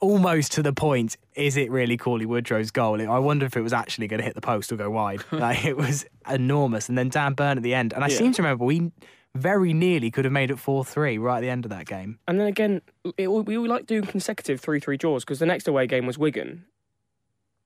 almost 0.00 0.52
to 0.52 0.62
the 0.62 0.72
point. 0.72 1.16
Is 1.34 1.56
it 1.56 1.70
really 1.70 1.96
Cauley 1.96 2.26
Woodrow's 2.26 2.70
goal? 2.70 3.00
I 3.00 3.18
wonder 3.18 3.46
if 3.46 3.56
it 3.56 3.62
was 3.62 3.72
actually 3.72 4.06
going 4.08 4.18
to 4.18 4.24
hit 4.24 4.34
the 4.34 4.40
post 4.40 4.72
or 4.72 4.76
go 4.76 4.90
wide. 4.90 5.22
like 5.32 5.64
it 5.64 5.76
was 5.76 6.04
enormous, 6.28 6.88
and 6.88 6.96
then 6.98 7.08
Dan 7.08 7.34
Burn 7.34 7.56
at 7.56 7.62
the 7.62 7.74
end. 7.74 7.92
And 7.92 8.04
I 8.04 8.08
Yeah. 8.08 8.16
seem 8.18 8.32
to 8.32 8.42
remember 8.42 8.64
we 8.64 8.92
very 9.34 9.72
nearly 9.72 10.10
could 10.10 10.24
have 10.24 10.32
made 10.32 10.50
it 10.50 10.58
four 10.58 10.84
three 10.84 11.18
right 11.18 11.36
at 11.38 11.40
the 11.40 11.50
end 11.50 11.64
of 11.64 11.70
that 11.70 11.86
game. 11.86 12.18
And 12.26 12.40
then 12.40 12.46
again, 12.46 12.80
it, 13.16 13.28
we 13.28 13.58
we 13.58 13.68
like 13.68 13.86
doing 13.86 14.04
consecutive 14.04 14.60
3 14.60 14.80
3 14.80 14.96
draws 14.96 15.24
because 15.24 15.38
the 15.38 15.46
next 15.46 15.68
away 15.68 15.86
game 15.86 16.06
was 16.06 16.18
Wigan. 16.18 16.64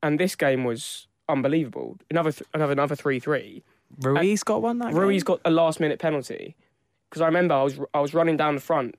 And 0.03 0.19
this 0.19 0.35
game 0.35 0.65
was 0.65 1.07
unbelievable. 1.29 1.99
Another 2.11 2.33
th- 2.33 2.49
another 2.53 2.73
another 2.73 2.97
3 2.97 3.21
3. 3.21 3.63
Ruiz 4.01 4.43
got 4.43 4.61
one. 4.63 4.79
That 4.79 4.93
Ruiz 4.95 5.23
game? 5.23 5.37
got 5.37 5.41
a 5.45 5.51
last 5.51 5.79
minute 5.79 5.99
penalty 6.01 6.57
because 7.09 7.23
I 7.23 7.27
remember 7.27 7.55
I 7.55 7.63
was 7.63 7.79
I 7.95 8.01
was 8.01 8.13
running 8.13 8.37
down 8.37 8.55
the 8.57 8.61
front 8.61 8.97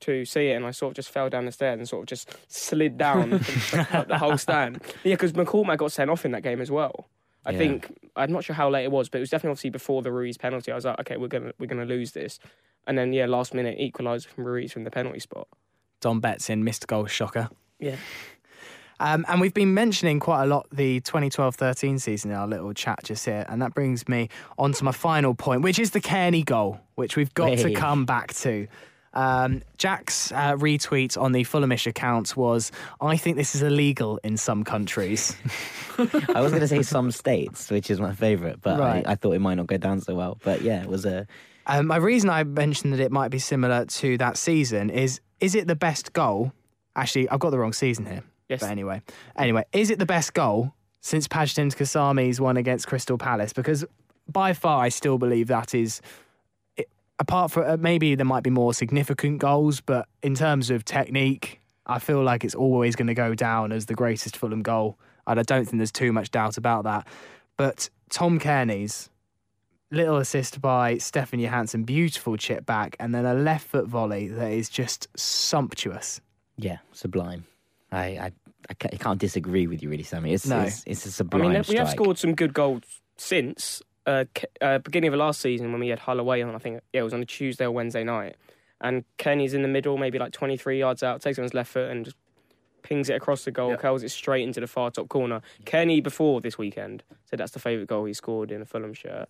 to 0.00 0.24
see 0.24 0.48
it 0.48 0.54
and 0.54 0.66
I 0.66 0.70
sort 0.72 0.90
of 0.92 0.96
just 0.96 1.10
fell 1.10 1.28
down 1.30 1.46
the 1.46 1.52
stairs 1.52 1.78
and 1.78 1.88
sort 1.88 2.02
of 2.02 2.06
just 2.08 2.36
slid 2.48 2.98
down 2.98 3.30
the 3.30 4.16
whole 4.20 4.36
stand. 4.38 4.82
Yeah, 5.04 5.14
because 5.14 5.32
McCormack 5.32 5.78
got 5.78 5.92
sent 5.92 6.10
off 6.10 6.24
in 6.24 6.32
that 6.32 6.42
game 6.42 6.60
as 6.60 6.70
well. 6.70 7.08
I 7.44 7.52
Yeah. 7.52 7.58
think 7.58 7.98
I'm 8.16 8.32
not 8.32 8.44
sure 8.44 8.54
how 8.54 8.68
late 8.68 8.84
it 8.84 8.90
was, 8.90 9.08
but 9.08 9.18
it 9.18 9.20
was 9.20 9.30
definitely 9.30 9.52
obviously 9.52 9.70
before 9.70 10.02
the 10.02 10.10
Ruiz 10.12 10.36
penalty. 10.36 10.72
I 10.72 10.74
was 10.74 10.84
like, 10.84 10.98
okay, 11.00 11.16
we're 11.16 11.28
gonna 11.28 11.52
we're 11.58 11.66
gonna 11.68 11.84
lose 11.84 12.12
this, 12.12 12.38
and 12.86 12.98
then 12.98 13.12
yeah, 13.12 13.26
last 13.26 13.54
minute 13.54 13.78
equaliser 13.78 14.26
from 14.26 14.44
Ruiz 14.44 14.72
from 14.72 14.84
the 14.84 14.90
penalty 14.90 15.20
spot. 15.20 15.46
Don 16.00 16.20
Betts 16.20 16.50
in 16.50 16.64
missed 16.64 16.86
goal 16.88 17.06
shocker. 17.06 17.48
Yeah. 17.78 17.96
Um, 18.98 19.26
and 19.28 19.40
we've 19.42 19.52
been 19.52 19.74
mentioning 19.74 20.20
quite 20.20 20.44
a 20.44 20.46
lot 20.46 20.66
the 20.72 21.00
2012-13 21.02 22.00
season 22.00 22.30
in 22.30 22.36
our 22.36 22.48
little 22.48 22.72
chat 22.72 23.00
just 23.04 23.26
here, 23.26 23.44
and 23.48 23.60
that 23.60 23.74
brings 23.74 24.08
me 24.08 24.30
on 24.58 24.72
to 24.72 24.84
my 24.84 24.92
final 24.92 25.34
point, 25.34 25.60
which 25.60 25.78
is 25.78 25.90
the 25.90 26.00
Cairney 26.00 26.42
goal, 26.44 26.80
which 26.94 27.14
we've 27.14 27.32
got 27.34 27.58
to 27.58 27.74
come 27.74 28.06
back 28.06 28.32
to. 28.34 28.66
Um, 29.16 29.62
Jack's 29.78 30.30
uh, 30.30 30.56
retweet 30.56 31.16
on 31.20 31.32
the 31.32 31.42
Fulhamish 31.44 31.86
account 31.86 32.36
was, 32.36 32.70
"I 33.00 33.16
think 33.16 33.36
this 33.38 33.54
is 33.54 33.62
illegal 33.62 34.20
in 34.22 34.36
some 34.36 34.62
countries." 34.62 35.34
I 35.98 36.42
was 36.42 36.52
going 36.52 36.60
to 36.60 36.68
say 36.68 36.82
some 36.82 37.10
states, 37.10 37.70
which 37.70 37.90
is 37.90 37.98
my 37.98 38.12
favourite, 38.14 38.60
but 38.60 38.78
Right. 38.78 39.06
I, 39.06 39.12
I 39.12 39.14
thought 39.14 39.32
it 39.32 39.38
might 39.40 39.54
not 39.54 39.66
go 39.68 39.78
down 39.78 40.00
so 40.02 40.14
well. 40.14 40.38
But 40.44 40.60
yeah, 40.60 40.82
it 40.82 40.88
was 40.88 41.06
a. 41.06 41.26
Um, 41.66 41.86
my 41.86 41.96
reason 41.96 42.28
I 42.28 42.44
mentioned 42.44 42.92
that 42.92 43.00
it 43.00 43.10
might 43.10 43.30
be 43.30 43.38
similar 43.38 43.86
to 43.86 44.18
that 44.18 44.36
season 44.36 44.90
is: 44.90 45.20
is 45.40 45.54
it 45.54 45.66
the 45.66 45.76
best 45.76 46.12
goal? 46.12 46.52
Actually, 46.94 47.28
I've 47.30 47.40
got 47.40 47.50
the 47.50 47.58
wrong 47.58 47.72
season 47.72 48.04
here. 48.06 48.22
Yes. 48.50 48.60
But 48.60 48.70
anyway, 48.70 49.00
anyway, 49.36 49.64
is 49.72 49.90
it 49.90 49.98
the 49.98 50.06
best 50.06 50.34
goal 50.34 50.74
since 51.00 51.26
Pajtim 51.26 51.74
Kasami's 51.74 52.38
one 52.40 52.58
against 52.58 52.86
Crystal 52.86 53.16
Palace? 53.18 53.52
Because 53.54 53.84
by 54.28 54.52
far, 54.52 54.84
I 54.84 54.90
still 54.90 55.16
believe 55.16 55.46
that 55.48 55.74
is. 55.74 56.02
It, 57.18 57.22
apart 57.22 57.50
from 57.50 57.64
uh, 57.70 57.76
maybe 57.76 58.14
there 58.14 58.26
might 58.26 58.42
be 58.42 58.50
more 58.50 58.74
significant 58.74 59.38
goals, 59.38 59.80
but 59.80 60.08
in 60.22 60.34
terms 60.34 60.70
of 60.70 60.84
technique, 60.84 61.60
I 61.86 61.98
feel 61.98 62.22
like 62.22 62.44
it's 62.44 62.54
always 62.54 62.96
going 62.96 63.06
to 63.08 63.14
go 63.14 63.34
down 63.34 63.72
as 63.72 63.86
the 63.86 63.94
greatest 63.94 64.36
Fulham 64.36 64.62
goal, 64.62 64.98
and 65.26 65.38
I 65.38 65.42
don't 65.42 65.64
think 65.64 65.78
there's 65.78 65.92
too 65.92 66.12
much 66.12 66.30
doubt 66.30 66.56
about 66.56 66.84
that. 66.84 67.06
But 67.56 67.88
Tom 68.10 68.38
Cairney's 68.38 69.10
little 69.90 70.16
assist 70.16 70.60
by 70.60 70.98
Stefan 70.98 71.40
Johansen, 71.40 71.84
beautiful 71.84 72.36
chip 72.36 72.66
back, 72.66 72.96
and 72.98 73.14
then 73.14 73.24
a 73.24 73.34
left 73.34 73.68
foot 73.68 73.86
volley 73.86 74.26
that 74.28 74.50
is 74.52 74.68
just 74.68 75.06
sumptuous. 75.16 76.20
Yeah, 76.56 76.78
sublime. 76.92 77.44
I, 77.92 78.00
I, 78.04 78.32
I 78.68 78.74
can't 78.74 79.20
disagree 79.20 79.66
with 79.68 79.82
you, 79.82 79.88
really, 79.90 80.02
Sammy. 80.02 80.32
It's, 80.32 80.46
No. 80.46 80.62
it's, 80.62 80.82
it's 80.86 81.06
a 81.06 81.08
I 81.08 81.12
sublime 81.12 81.52
mean, 81.52 81.64
we 81.68 81.76
have 81.76 81.88
scored 81.88 82.18
some 82.18 82.34
good 82.34 82.52
goals 82.52 82.82
since 83.16 83.80
uh, 84.06 84.24
uh, 84.60 84.78
beginning 84.78 85.08
of 85.12 85.14
last 85.18 85.40
season 85.40 85.72
when 85.72 85.80
we 85.80 85.88
had 85.88 85.98
Hull 86.00 86.20
away 86.20 86.42
on. 86.42 86.54
I 86.54 86.58
think 86.58 86.80
yeah, 86.92 87.00
it 87.00 87.04
was 87.04 87.12
on 87.14 87.22
a 87.22 87.26
Tuesday 87.26 87.64
or 87.64 87.70
Wednesday 87.72 88.04
night, 88.04 88.36
and 88.80 89.04
Cairney's 89.18 89.54
in 89.54 89.62
the 89.62 89.68
middle, 89.68 89.96
maybe 89.98 90.18
like 90.18 90.32
23 90.32 90.78
yards 90.78 91.02
out, 91.02 91.20
takes 91.20 91.38
it 91.38 91.40
on 91.42 91.44
his 91.44 91.54
left 91.54 91.72
foot 91.72 91.90
and 91.90 92.04
just 92.04 92.16
pings 92.82 93.08
it 93.10 93.14
across 93.14 93.44
the 93.44 93.50
goal, 93.50 93.70
Yeah. 93.70 93.76
curls 93.76 94.02
it 94.04 94.10
straight 94.10 94.44
into 94.44 94.60
the 94.60 94.66
far 94.68 94.90
top 94.90 95.08
corner. 95.08 95.42
Cairney 95.64 96.00
before 96.02 96.40
this 96.40 96.56
weekend 96.56 97.02
said 97.24 97.40
that's 97.40 97.50
the 97.52 97.58
favourite 97.58 97.88
goal 97.88 98.04
he 98.04 98.12
scored 98.14 98.52
in 98.52 98.62
a 98.62 98.64
Fulham 98.64 98.94
shirt. 98.94 99.28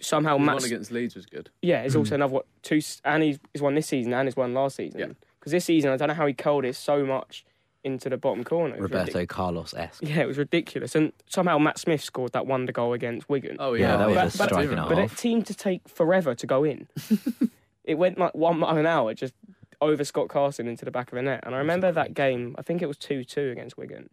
Somehow, 0.00 0.38
The 0.38 0.44
Matt, 0.44 0.54
one 0.56 0.64
against 0.64 0.90
Leeds 0.92 1.14
was 1.16 1.26
good. 1.26 1.50
yeah, 1.62 1.82
is 1.84 1.94
also 1.96 2.14
another 2.16 2.32
what 2.32 2.46
two, 2.62 2.80
and 3.04 3.22
he's, 3.22 3.38
he's 3.52 3.62
won 3.62 3.74
this 3.74 3.86
season 3.88 4.12
and 4.12 4.26
he's 4.28 4.36
won 4.36 4.54
last 4.54 4.76
season. 4.76 5.00
Yeah. 5.00 5.06
Because 5.38 5.52
this 5.52 5.64
season, 5.64 5.90
I 5.90 5.96
don't 5.96 6.08
know 6.08 6.14
how 6.14 6.26
he 6.26 6.34
curled 6.34 6.64
it 6.64 6.76
so 6.76 7.04
much 7.04 7.44
into 7.84 8.08
the 8.10 8.16
bottom 8.16 8.44
corner. 8.44 8.74
It 8.74 8.80
was 8.82 8.90
ridic- 8.90 9.06
Roberto 9.08 9.26
Carlos 9.26 9.74
esque. 9.74 10.02
yeah, 10.02 10.20
it 10.20 10.26
was 10.28 10.36
ridiculous. 10.38 10.94
And 10.94 11.12
somehow 11.26 11.58
Matt 11.58 11.78
Smith 11.78 12.02
scored 12.02 12.32
that 12.32 12.46
wonder 12.46 12.72
goal 12.72 12.92
against 12.92 13.28
Wigan. 13.28 13.56
Oh 13.58 13.72
Yeah, 13.74 13.92
yeah, 13.92 13.96
that 13.96 14.06
was 14.08 14.14
But- 14.16 14.20
a 14.34 14.38
but- 14.38 14.48
strike 14.54 14.70
and 14.70 14.78
a 14.80 14.86
But 14.88 14.98
it 14.98 15.10
seemed 15.18 15.46
to 15.46 15.54
take 15.54 15.88
forever 15.88 16.34
to 16.34 16.46
go 16.46 16.64
in. 16.64 16.88
it 17.84 17.94
went 17.94 18.18
like 18.18 18.34
one 18.34 18.58
mile 18.58 18.76
an 18.76 18.86
hour 18.86 19.14
just 19.14 19.34
over 19.80 20.04
Scott 20.04 20.28
Carson 20.28 20.68
into 20.68 20.84
the 20.84 20.90
back 20.90 21.10
of 21.10 21.16
the 21.16 21.22
net. 21.22 21.40
And 21.44 21.54
I 21.54 21.58
remember 21.58 21.90
that 21.90 22.12
game, 22.12 22.54
I 22.58 22.62
think 22.62 22.82
it 22.82 22.86
was 22.86 22.98
2 22.98 23.24
2 23.24 23.50
against 23.50 23.78
Wigan. 23.78 24.10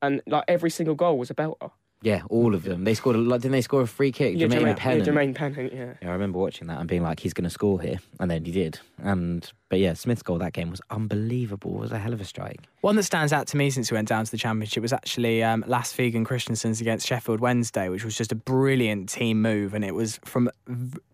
And 0.00 0.22
like 0.26 0.44
every 0.46 0.70
single 0.70 0.94
goal 0.94 1.18
was 1.18 1.30
a 1.30 1.34
belter. 1.34 1.72
Yeah, 2.02 2.22
all 2.30 2.54
of 2.54 2.64
them. 2.64 2.84
They 2.84 2.94
scored 2.94 3.16
a 3.16 3.18
lot. 3.18 3.42
Didn't 3.42 3.52
they 3.52 3.60
score 3.60 3.82
a 3.82 3.86
free 3.86 4.10
kick? 4.10 4.34
Yeah, 4.36 4.46
Jermaine 4.46 4.74
Jermaine, 4.74 4.76
Pennant. 4.76 5.06
yeah, 5.06 5.12
Jermaine 5.12 5.34
Pennant, 5.34 5.72
yeah. 5.72 5.92
Yeah, 6.00 6.08
I 6.08 6.12
remember 6.12 6.38
watching 6.38 6.66
that 6.68 6.78
and 6.78 6.88
being 6.88 7.02
like, 7.02 7.20
he's 7.20 7.34
going 7.34 7.44
to 7.44 7.50
score 7.50 7.78
here. 7.80 7.98
And 8.18 8.30
then 8.30 8.42
he 8.44 8.52
did. 8.52 8.80
And 9.02 9.46
But 9.68 9.80
yeah, 9.80 9.92
Smith's 9.92 10.22
goal 10.22 10.38
that 10.38 10.54
game 10.54 10.70
was 10.70 10.80
unbelievable. 10.88 11.76
It 11.76 11.80
was 11.80 11.92
a 11.92 11.98
hell 11.98 12.14
of 12.14 12.20
a 12.20 12.24
strike. 12.24 12.60
One 12.80 12.96
that 12.96 13.02
stands 13.02 13.34
out 13.34 13.46
to 13.48 13.58
me 13.58 13.68
since 13.68 13.90
we 13.90 13.96
went 13.96 14.08
down 14.08 14.24
to 14.24 14.30
the 14.30 14.38
championship 14.38 14.80
was 14.80 14.94
actually 14.94 15.42
um, 15.42 15.62
Lasse 15.66 15.92
Vigen 15.92 16.24
Christensen's 16.24 16.80
against 16.80 17.06
Sheffield 17.06 17.40
Wednesday, 17.40 17.90
which 17.90 18.04
was 18.04 18.16
just 18.16 18.32
a 18.32 18.36
brilliant 18.36 19.10
team 19.10 19.42
move, 19.42 19.74
and 19.74 19.84
it 19.84 19.94
was 19.94 20.18
from 20.24 20.48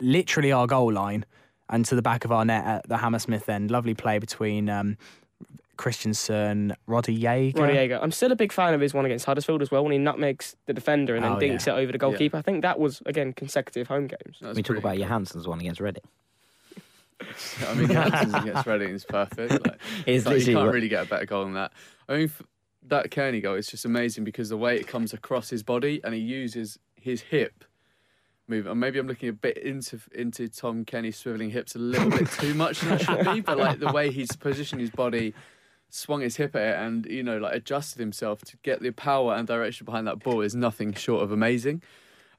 literally 0.00 0.52
our 0.52 0.68
goal 0.68 0.92
line 0.92 1.24
and 1.68 1.84
to 1.86 1.96
the 1.96 2.02
back 2.02 2.24
of 2.24 2.30
our 2.30 2.44
net 2.44 2.64
at 2.64 2.88
the 2.88 2.98
Hammersmith 2.98 3.48
end. 3.48 3.72
Lovely 3.72 3.94
play 3.94 4.20
between 4.20 4.68
um, 4.70 4.96
Christensen, 5.76 6.74
Roddy 6.86 7.14
Jaeger. 7.14 7.60
Ronnie 7.62 7.74
Jaeger. 7.74 7.98
I'm 8.02 8.10
still 8.12 8.32
a 8.32 8.36
big 8.36 8.52
fan 8.52 8.74
of 8.74 8.80
his 8.80 8.94
one 8.94 9.04
against 9.04 9.24
Huddersfield 9.26 9.62
as 9.62 9.70
well 9.70 9.82
when 9.82 9.92
he 9.92 9.98
nutmegs 9.98 10.56
the 10.66 10.72
defender 10.72 11.14
and 11.14 11.24
then 11.24 11.32
Oh, 11.32 11.38
dinks 11.40 11.66
yeah. 11.66 11.74
it 11.74 11.78
over 11.78 11.92
the 11.92 11.98
goalkeeper. 11.98 12.36
I 12.36 12.42
think 12.42 12.62
that 12.62 12.78
was, 12.78 13.02
again, 13.06 13.32
consecutive 13.32 13.88
home 13.88 14.06
games. 14.06 14.38
That's 14.40 14.56
we 14.56 14.62
talk 14.62 14.76
about 14.76 14.90
brilliant. 14.90 15.08
Johansen's 15.08 15.46
one 15.48 15.60
against 15.60 15.80
Reading. 15.80 16.02
I 17.68 17.74
mean, 17.74 17.88
Hanson's 17.88 18.34
against 18.34 18.66
Reading 18.66 18.90
is 18.90 19.04
perfect. 19.04 19.52
Like, 19.66 19.78
It's 20.06 20.26
like, 20.26 20.38
you 20.40 20.54
can't 20.54 20.66
what- 20.66 20.74
really 20.74 20.88
get 20.88 21.06
a 21.06 21.08
better 21.08 21.26
goal 21.26 21.44
than 21.44 21.54
that. 21.54 21.72
I 22.08 22.16
mean, 22.18 22.32
that 22.88 23.10
Cairney 23.10 23.42
goal 23.42 23.54
is 23.56 23.66
just 23.66 23.84
amazing 23.84 24.24
because 24.24 24.48
the 24.48 24.56
way 24.56 24.76
it 24.76 24.86
comes 24.86 25.12
across 25.12 25.50
his 25.50 25.62
body 25.62 26.00
and 26.04 26.14
he 26.14 26.20
uses 26.20 26.78
his 26.94 27.20
hip 27.22 27.64
move. 28.48 28.66
And 28.66 28.78
maybe 28.78 28.98
I'm 29.00 29.08
looking 29.08 29.28
a 29.28 29.32
bit 29.32 29.56
into 29.58 29.98
into 30.14 30.48
Tom 30.48 30.84
Cairney 30.84 31.08
swiveling 31.08 31.50
hips 31.50 31.74
a 31.74 31.78
little 31.80 32.10
bit 32.10 32.30
too 32.30 32.54
much 32.54 32.80
than 32.80 32.92
I 32.92 32.96
should 32.98 33.24
be. 33.34 33.40
But 33.40 33.58
like 33.58 33.80
the 33.80 33.90
way 33.92 34.12
he's 34.12 34.30
positioned 34.36 34.80
his 34.80 34.90
body, 34.90 35.34
swung 35.90 36.20
his 36.20 36.36
hip 36.36 36.54
at 36.56 36.62
it, 36.62 36.78
and 36.78 37.06
you 37.06 37.22
know, 37.22 37.38
like 37.38 37.54
adjusted 37.54 38.00
himself 38.00 38.42
to 38.42 38.56
get 38.62 38.80
the 38.80 38.90
power 38.90 39.34
and 39.34 39.46
direction 39.46 39.84
behind 39.84 40.06
that 40.06 40.18
ball 40.20 40.40
is 40.40 40.54
nothing 40.54 40.92
short 40.94 41.22
of 41.22 41.32
amazing. 41.32 41.82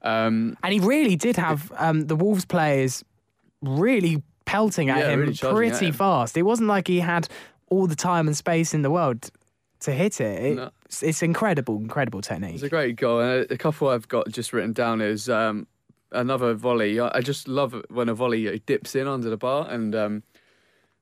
Um, 0.02 0.56
And 0.62 0.72
he 0.72 0.78
really 0.80 1.16
did 1.16 1.36
have 1.36 1.72
um, 1.76 2.06
the 2.06 2.14
Wolves 2.16 2.44
players 2.44 3.04
really 3.62 4.22
pelting 4.44 4.90
at 4.90 4.98
Yeah, 4.98 5.10
him 5.10 5.20
really 5.20 5.34
charging 5.34 5.56
at 5.70 5.70
pretty 5.72 5.86
him. 5.86 5.92
fast. 5.92 6.36
It 6.36 6.42
wasn't 6.42 6.68
like 6.68 6.86
he 6.86 7.00
had 7.00 7.28
all 7.70 7.86
the 7.86 7.96
time 7.96 8.26
and 8.28 8.36
space 8.36 8.72
in 8.74 8.82
the 8.82 8.90
world 8.90 9.30
to 9.80 9.92
hit 9.92 10.20
it. 10.20 10.42
it 10.42 10.56
No. 10.56 10.70
it's, 10.86 11.02
it's 11.02 11.22
incredible, 11.22 11.76
incredible 11.76 12.20
technique. 12.20 12.54
It's 12.54 12.62
a 12.62 12.68
great 12.68 12.96
goal. 12.96 13.20
And 13.20 13.50
a, 13.50 13.58
couple 13.58 13.88
I've 13.88 14.08
got 14.08 14.28
just 14.28 14.52
written 14.52 14.72
down 14.72 15.00
is 15.00 15.28
um, 15.28 15.66
another 16.12 16.54
volley. 16.54 16.98
I, 17.00 17.10
I 17.16 17.20
just 17.20 17.48
love 17.48 17.74
it 17.74 17.90
when 17.90 18.08
a 18.08 18.14
volley 18.14 18.58
dips 18.66 18.94
in 18.94 19.06
under 19.08 19.28
the 19.28 19.36
bar. 19.36 19.68
And 19.68 19.94
um, 19.94 20.22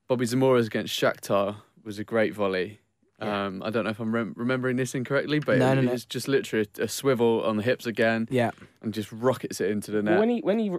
Bobby 0.09 0.25
Zamora's 0.25 0.67
against 0.67 0.99
Shakhtar 0.99 1.57
was 1.87 1.99
a 1.99 2.05
great 2.05 2.35
volley. 2.35 2.81
Um, 3.19 3.63
I 3.63 3.71
don't 3.71 3.85
know 3.85 3.91
if 3.91 3.99
I'm 4.01 4.15
rem- 4.15 4.35
remembering 4.37 4.77
this 4.77 4.95
incorrectly, 4.95 5.39
but 5.39 5.57
No, 5.57 5.73
it, 5.73 5.77
no, 5.77 5.81
no. 5.83 5.93
it's 5.93 6.05
just 6.05 6.29
literally 6.29 6.69
a, 6.79 6.83
a 6.83 6.89
swivel 6.89 7.43
on 7.45 7.57
the 7.57 7.63
hips 7.63 7.87
again 7.87 8.29
yeah. 8.31 8.51
and 8.83 8.93
just 8.93 9.11
rockets 9.11 9.59
it 9.63 9.71
into 9.71 9.91
the 9.91 10.03
net. 10.03 10.13
Well, 10.13 10.21
when 10.21 10.29
he 10.29 10.41
when 10.41 10.59
he 10.59 10.71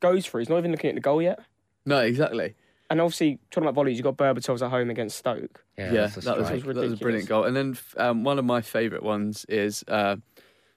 goes 0.00 0.26
for 0.26 0.38
it, 0.38 0.42
he's 0.42 0.48
not 0.50 0.58
even 0.58 0.72
looking 0.72 0.90
at 0.90 0.94
the 0.96 1.00
goal 1.00 1.22
yet. 1.22 1.38
no, 1.86 2.00
exactly. 2.00 2.54
And 2.90 3.00
obviously, 3.00 3.38
talking 3.50 3.64
about 3.64 3.74
volleys, 3.74 3.96
you've 3.96 4.04
got 4.04 4.16
Berbatov's 4.16 4.62
at 4.62 4.70
home 4.70 4.90
against 4.90 5.16
Stoke. 5.16 5.64
Yeah, 5.76 5.90
that's 5.90 6.18
a 6.18 6.20
that 6.20 6.38
was, 6.38 6.46
strike. 6.48 6.62
that 6.64 6.76
was 6.76 6.92
a 6.92 6.96
brilliant 6.96 7.28
goal. 7.28 7.44
And 7.44 7.56
then 7.56 7.76
um, 7.96 8.22
one 8.22 8.38
of 8.38 8.44
my 8.44 8.60
favourite 8.60 9.02
ones 9.02 9.44
is 9.48 9.82
uh, 9.88 10.16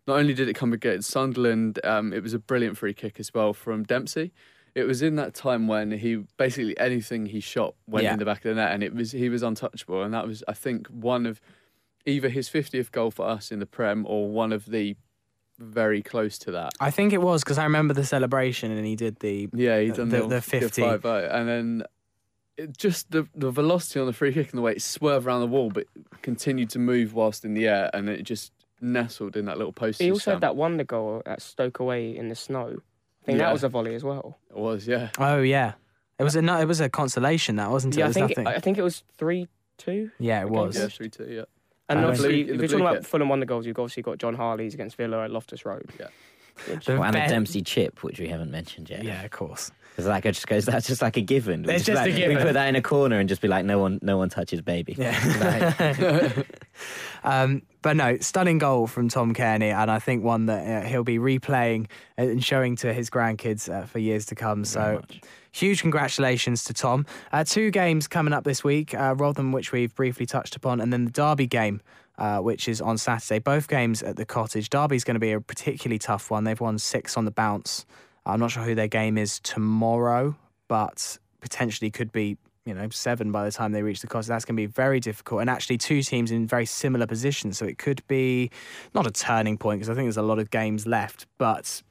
not 0.07 0.17
only 0.17 0.33
did 0.33 0.47
it 0.49 0.55
come 0.55 0.73
against 0.73 1.11
Sunderland, 1.11 1.79
um, 1.83 2.11
it 2.13 2.23
was 2.23 2.33
a 2.33 2.39
brilliant 2.39 2.77
free 2.79 2.93
kick 2.95 3.19
as 3.19 3.31
well 3.33 3.53
from 3.53 3.83
Dempsey. 3.83 4.31
It 4.75 4.83
was 4.83 5.01
in 5.01 5.15
that 5.15 5.33
time 5.33 5.67
when 5.67 5.91
he 5.91 6.23
basically 6.37 6.77
anything 6.79 7.25
he 7.25 7.39
shot 7.39 7.75
went 7.87 8.03
Yeah. 8.03 8.13
in 8.13 8.19
the 8.19 8.25
back 8.25 8.37
of 8.45 8.49
the 8.49 8.55
net, 8.55 8.71
and 8.73 8.83
it 8.83 8.93
was 8.93 9.11
he 9.11 9.29
was 9.29 9.41
untouchable. 9.43 10.03
And 10.03 10.13
that 10.13 10.27
was, 10.27 10.43
I 10.47 10.53
think, 10.53 10.87
one 10.87 11.25
of 11.25 11.41
either 12.05 12.29
his 12.29 12.49
50th 12.49 12.91
goal 12.91 13.11
for 13.11 13.25
us 13.27 13.51
in 13.51 13.59
the 13.59 13.65
Prem 13.65 14.05
or 14.07 14.29
one 14.29 14.51
of 14.53 14.65
the 14.65 14.95
very 15.57 16.01
close 16.01 16.37
to 16.39 16.51
that. 16.51 16.71
I 16.79 16.89
think 16.91 17.11
it 17.11 17.21
was 17.21 17.43
because 17.43 17.57
I 17.57 17.63
remember 17.63 17.93
the 17.93 18.05
celebration 18.05 18.71
and 18.71 18.85
he 18.85 18.95
did 18.95 19.19
the. 19.19 19.49
Yeah, 19.53 19.79
he 19.81 19.89
The- 19.89 19.95
done 19.97 20.09
the- 20.09 20.21
the, 20.21 20.27
the 20.27 20.41
50. 20.41 20.81
5 20.81 21.05
and 21.05 21.49
then 21.49 21.83
it 22.57 22.77
just 22.77 23.11
the 23.11 23.27
the 23.35 23.51
velocity 23.51 23.99
on 23.99 24.05
the 24.07 24.13
free 24.13 24.33
kick 24.33 24.49
and 24.51 24.57
the 24.57 24.61
way 24.61 24.73
it 24.73 24.81
swerved 24.81 25.25
around 25.27 25.41
the 25.41 25.47
wall, 25.47 25.69
but 25.69 25.85
continued 26.21 26.69
to 26.71 26.79
move 26.79 27.13
whilst 27.13 27.43
in 27.45 27.53
the 27.53 27.67
air, 27.67 27.89
and 27.93 28.07
it 28.09 28.23
just 28.23 28.51
nestled 28.81 29.35
in 29.35 29.45
that 29.45 29.57
little 29.57 29.73
post. 29.73 30.01
He 30.01 30.11
also 30.11 30.31
had 30.31 30.41
that 30.41 30.55
wonder 30.55 30.83
goal 30.85 31.21
at 31.25 31.41
Stoke 31.41 31.79
away 31.79 32.15
in 32.15 32.29
the 32.29 32.35
snow. 32.35 32.77
I 33.29 33.31
think 33.31 33.39
Yeah. 33.39 33.45
that 33.47 33.53
was 33.53 33.63
a 33.63 33.69
volley 33.69 33.95
as 33.95 34.03
well. 34.03 34.37
It 34.49 34.57
was, 34.57 34.87
yeah. 34.87 35.09
Oh 35.19 35.41
yeah, 35.41 35.73
it 36.17 36.23
was 36.23 36.35
a 36.35 36.41
no, 36.41 36.59
it 36.59 36.65
was 36.65 36.79
a 36.81 36.89
consolation 36.89 37.57
that 37.57 37.69
wasn't 37.69 37.95
it? 37.95 37.99
Yeah, 37.99 38.05
It 38.05 38.05
I 38.05 38.07
was 38.09 38.15
think 38.15 38.29
nothing. 38.29 38.47
I 38.47 38.59
think 38.59 38.77
it 38.77 38.81
was 38.81 39.03
three 39.17 39.47
two. 39.77 40.11
yeah, 40.19 40.41
it 40.41 40.49
was. 40.49 40.77
Yeah, 40.77 40.87
three 40.87 41.09
two. 41.09 41.25
Yeah, 41.29 41.43
And 41.87 41.99
Uh, 41.99 42.07
obviously, 42.07 42.29
Blue- 42.29 42.39
if 42.41 42.47
the 42.47 42.53
you're 42.53 42.67
talking 42.67 42.77
blue 42.79 42.87
about 42.87 42.95
kit. 43.01 43.05
Fulham 43.07 43.39
the 43.39 43.45
goals, 43.45 43.65
you've 43.65 43.79
obviously 43.79 44.03
got 44.03 44.17
John 44.17 44.35
Harley's 44.35 44.73
against 44.73 44.95
Villa 44.97 45.23
at 45.23 45.31
Loftus 45.31 45.65
Road. 45.65 45.89
Yeah. 45.99 46.07
Which- 46.67 46.85
The 46.85 46.97
Oh, 46.97 47.01
and 47.03 47.15
the 47.15 47.19
be- 47.21 47.27
Dempsey 47.27 47.61
chip, 47.61 48.03
which 48.03 48.19
we 48.19 48.27
haven't 48.27 48.51
mentioned 48.51 48.89
yet. 48.89 49.03
Yeah, 49.03 49.23
of 49.23 49.31
course. 49.31 49.71
Because 49.99 50.23
that 50.23 50.33
just 50.33 50.47
goes, 50.47 50.65
that's 50.65 50.87
just 50.87 51.01
like 51.01 51.17
a 51.17 51.21
given. 51.21 51.63
We 51.63 51.73
It's 51.73 51.83
just 51.83 52.01
a 52.01 52.05
like- 52.05 52.15
given. 52.15 52.37
We 52.37 52.43
put 52.43 52.53
that 52.53 52.67
in 52.67 52.75
a 52.77 52.81
corner 52.81 53.19
and 53.19 53.27
just 53.27 53.41
be 53.41 53.49
like, 53.49 53.65
no 53.65 53.79
one, 53.79 53.99
no 54.01 54.17
one 54.17 54.29
touches 54.29 54.61
baby. 54.61 54.95
Yeah. 54.97 56.43
um, 57.23 57.63
but 57.81 57.95
no, 57.95 58.17
stunning 58.19 58.57
goal 58.59 58.87
from 58.87 59.09
Tom 59.09 59.33
Cairney, 59.33 59.73
and 59.73 59.91
I 59.91 59.99
think 59.99 60.23
one 60.23 60.45
that 60.45 60.83
uh, 60.83 60.87
he'll 60.87 61.03
be 61.03 61.17
replaying 61.17 61.87
and 62.17 62.43
showing 62.43 62.75
to 62.77 62.93
his 62.93 63.09
grandkids 63.09 63.73
uh, 63.73 63.85
for 63.85 63.99
years 63.99 64.25
to 64.27 64.35
come. 64.35 64.65
So, 64.65 65.01
huge 65.51 65.81
congratulations 65.81 66.63
to 66.65 66.73
Tom. 66.73 67.05
Uh, 67.31 67.43
two 67.43 67.71
games 67.71 68.07
coming 68.07 68.33
up 68.33 68.43
this 68.43 68.63
week, 68.63 68.93
uh, 68.93 69.15
Rotherham, 69.17 69.51
which 69.51 69.71
we've 69.71 69.93
briefly 69.95 70.25
touched 70.25 70.55
upon, 70.55 70.79
and 70.81 70.91
then 70.93 71.05
the 71.05 71.11
Derby 71.11 71.47
game. 71.47 71.81
Uh, 72.17 72.39
which 72.39 72.67
is 72.67 72.81
on 72.81 72.97
Saturday. 72.97 73.39
Both 73.39 73.69
games 73.69 74.03
at 74.03 74.17
the 74.17 74.25
cottage. 74.25 74.69
Derby's 74.69 75.05
going 75.05 75.15
to 75.15 75.21
be 75.21 75.31
a 75.31 75.39
particularly 75.39 75.99
tough 75.99 76.29
one. 76.29 76.43
They've 76.43 76.59
won 76.59 76.77
six 76.77 77.15
on 77.15 77.23
the 77.23 77.31
bounce. 77.31 77.85
I'm 78.25 78.39
not 78.39 78.51
sure 78.51 78.63
who 78.63 78.75
their 78.75 78.87
game 78.87 79.17
is 79.17 79.39
tomorrow, 79.39 80.35
but 80.67 81.17
potentially 81.41 81.89
could 81.89 82.11
be 82.11 82.37
you 82.65 82.75
know, 82.75 82.87
seven 82.89 83.31
by 83.31 83.45
the 83.45 83.51
time 83.51 83.71
they 83.71 83.81
reach 83.81 84.01
the 84.01 84.07
cost. 84.07 84.27
That's 84.27 84.45
going 84.45 84.55
to 84.55 84.61
be 84.61 84.67
very 84.67 84.99
difficult. 84.99 85.41
And 85.41 85.49
actually, 85.49 85.79
two 85.79 86.03
teams 86.03 86.29
in 86.29 86.45
very 86.45 86.67
similar 86.67 87.07
positions. 87.07 87.57
So 87.57 87.65
it 87.65 87.79
could 87.79 88.05
be 88.07 88.51
not 88.93 89.07
a 89.07 89.11
turning 89.11 89.57
point 89.57 89.79
because 89.79 89.89
I 89.89 89.95
think 89.95 90.05
there's 90.05 90.17
a 90.17 90.21
lot 90.21 90.37
of 90.37 90.51
games 90.51 90.85
left, 90.85 91.25
but 91.39 91.81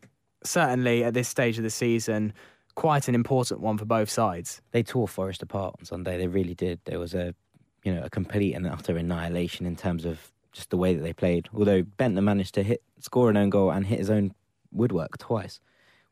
certainly 0.45 1.03
at 1.03 1.15
this 1.15 1.29
stage 1.29 1.59
of 1.59 1.65
the 1.65 1.71
season, 1.71 2.33
quite 2.77 3.09
an 3.09 3.17
important 3.17 3.61
one 3.61 3.77
for 3.77 3.87
both 3.87 4.09
sides. 4.09 4.63
They 4.71 4.85
tore 4.85 5.09
Forest 5.09 5.43
apart 5.43 5.75
on 5.81 5.85
Sunday. 5.85 6.17
They 6.17 6.29
really 6.29 6.55
did. 6.55 6.79
There 6.85 7.01
was 7.01 7.13
a, 7.13 7.35
you 7.83 7.93
know, 7.93 8.03
a 8.05 8.11
complete 8.11 8.55
and 8.55 8.67
utter 8.67 8.97
annihilation 8.97 9.67
in 9.67 9.75
terms 9.75 10.05
of 10.05 10.33
just 10.53 10.71
the 10.71 10.77
way 10.77 10.95
that 10.95 11.03
they 11.03 11.13
played. 11.13 11.49
Although 11.53 11.83
Bendtner 11.83 12.23
managed 12.23 12.55
to 12.55 12.63
hit, 12.63 12.83
score 13.01 13.31
an 13.31 13.37
own 13.37 13.51
goal 13.51 13.73
and 13.73 13.85
hit 13.85 13.99
his 13.99 14.11
own 14.11 14.33
woodwork 14.71 15.19
twice, 15.19 15.59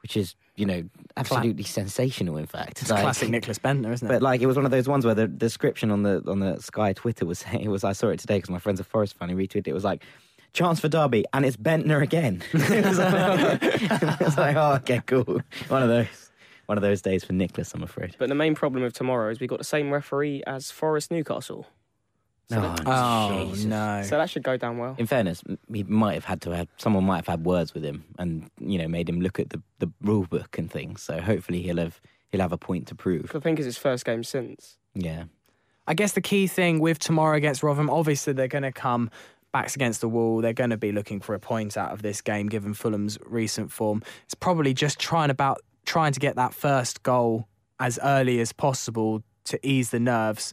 which 0.06 0.16
is, 0.16 0.36
you 0.54 0.64
know, 0.64 0.84
absolutely 1.16 1.64
sensational. 1.64 2.36
In 2.36 2.46
fact, 2.46 2.80
It's 2.80 2.90
Like- 2.92 3.02
classic 3.02 3.28
Nicholas 3.28 3.58
Bendtner, 3.58 3.92
isn't 3.92 4.06
it? 4.06 4.08
But 4.08 4.22
like 4.22 4.40
it 4.40 4.46
was 4.46 4.54
one 4.54 4.64
of 4.64 4.70
those 4.70 4.86
ones 4.86 5.04
where 5.04 5.16
the 5.16 5.26
description 5.26 5.90
on 5.90 6.04
the 6.04 6.22
on 6.28 6.38
the 6.38 6.60
Sky 6.62 6.92
Twitter 6.92 7.26
was 7.26 7.40
saying 7.40 7.60
it 7.64 7.68
was 7.68 7.82
I 7.82 7.92
saw 7.92 8.06
it 8.10 8.20
today 8.20 8.36
because 8.36 8.50
my 8.50 8.60
friend's 8.60 8.78
a 8.78 8.84
Forest 8.84 9.18
fan. 9.18 9.30
He 9.30 9.34
retweeted 9.34 9.66
it. 9.66 9.68
It 9.68 9.74
was 9.74 9.82
like 9.82 10.04
chance 10.52 10.78
for 10.78 10.86
Derby 10.88 11.24
and 11.32 11.44
it's 11.44 11.56
Bendtner 11.56 12.00
again. 12.00 12.40
it, 12.52 12.86
was 12.86 12.98
like, 13.00 13.62
it 13.62 14.20
was 14.20 14.38
like, 14.38 14.54
oh 14.54 14.74
okay 14.74 15.02
cool. 15.06 15.40
One 15.66 15.82
of 15.82 15.88
those 15.88 16.30
one 16.66 16.78
of 16.78 16.82
those 16.82 17.02
days 17.02 17.24
for 17.24 17.32
Nicholas, 17.32 17.74
I'm 17.74 17.82
afraid. 17.82 18.14
But 18.16 18.28
the 18.28 18.36
main 18.36 18.54
problem 18.54 18.84
with 18.84 18.92
tomorrow 18.94 19.28
is 19.32 19.40
we've 19.40 19.48
got 19.50 19.58
the 19.58 19.64
same 19.64 19.90
referee 19.92 20.44
as 20.46 20.70
Forest 20.70 21.10
Newcastle. 21.10 21.66
So, 22.48 22.58
Oh, 22.58 22.60
that, 22.76 22.82
oh 22.86 23.46
Jesus. 23.50 23.64
no! 23.64 24.02
so 24.04 24.18
that 24.18 24.30
should 24.30 24.44
go 24.44 24.56
down 24.56 24.78
well. 24.78 24.94
In 24.98 25.06
fairness, 25.06 25.42
he 25.72 25.82
might 25.82 26.14
have 26.14 26.24
had 26.24 26.40
to 26.42 26.50
have 26.54 26.68
someone 26.76 27.04
might 27.04 27.16
have 27.16 27.26
had 27.26 27.44
words 27.44 27.74
with 27.74 27.84
him 27.84 28.04
and 28.20 28.48
you 28.60 28.78
know 28.78 28.86
made 28.86 29.08
him 29.08 29.20
look 29.20 29.40
at 29.40 29.50
the, 29.50 29.60
the 29.80 29.90
rule 30.00 30.26
book 30.30 30.56
and 30.56 30.70
things. 30.70 31.02
So 31.02 31.20
hopefully 31.20 31.60
he'll 31.62 31.78
have 31.78 32.00
he'll 32.30 32.40
have 32.40 32.52
a 32.52 32.58
point 32.58 32.86
to 32.88 32.94
prove. 32.94 33.32
I 33.34 33.40
think 33.40 33.58
it's 33.58 33.66
his 33.66 33.78
first 33.78 34.04
game 34.04 34.22
since. 34.22 34.78
Yeah. 34.94 35.24
I 35.88 35.94
guess 35.94 36.12
the 36.12 36.20
key 36.20 36.46
thing 36.46 36.78
with 36.80 36.98
tomorrow 36.98 37.36
against 37.36 37.62
Rotherham, 37.62 37.90
obviously 37.90 38.32
they're 38.32 38.48
going 38.48 38.62
to 38.62 38.72
come 38.72 39.10
backs 39.52 39.74
against 39.76 40.00
the 40.00 40.08
wall. 40.08 40.40
They're 40.40 40.52
going 40.52 40.70
to 40.70 40.76
be 40.76 40.90
looking 40.92 41.20
for 41.20 41.34
a 41.34 41.38
point 41.40 41.76
out 41.76 41.92
of 41.92 42.02
this 42.02 42.20
game, 42.20 42.48
given 42.48 42.74
Fulham's 42.74 43.18
recent 43.24 43.70
form. 43.72 44.02
It's 44.24 44.34
probably 44.34 44.74
just 44.74 44.98
trying 44.98 45.30
about 45.30 45.60
trying 45.84 46.12
to 46.12 46.20
get 46.20 46.34
that 46.36 46.54
first 46.54 47.02
goal 47.04 47.46
as 47.78 47.98
early 48.02 48.40
as 48.40 48.52
possible 48.52 49.22
to 49.44 49.64
ease 49.66 49.90
the 49.90 50.00
nerves. 50.00 50.52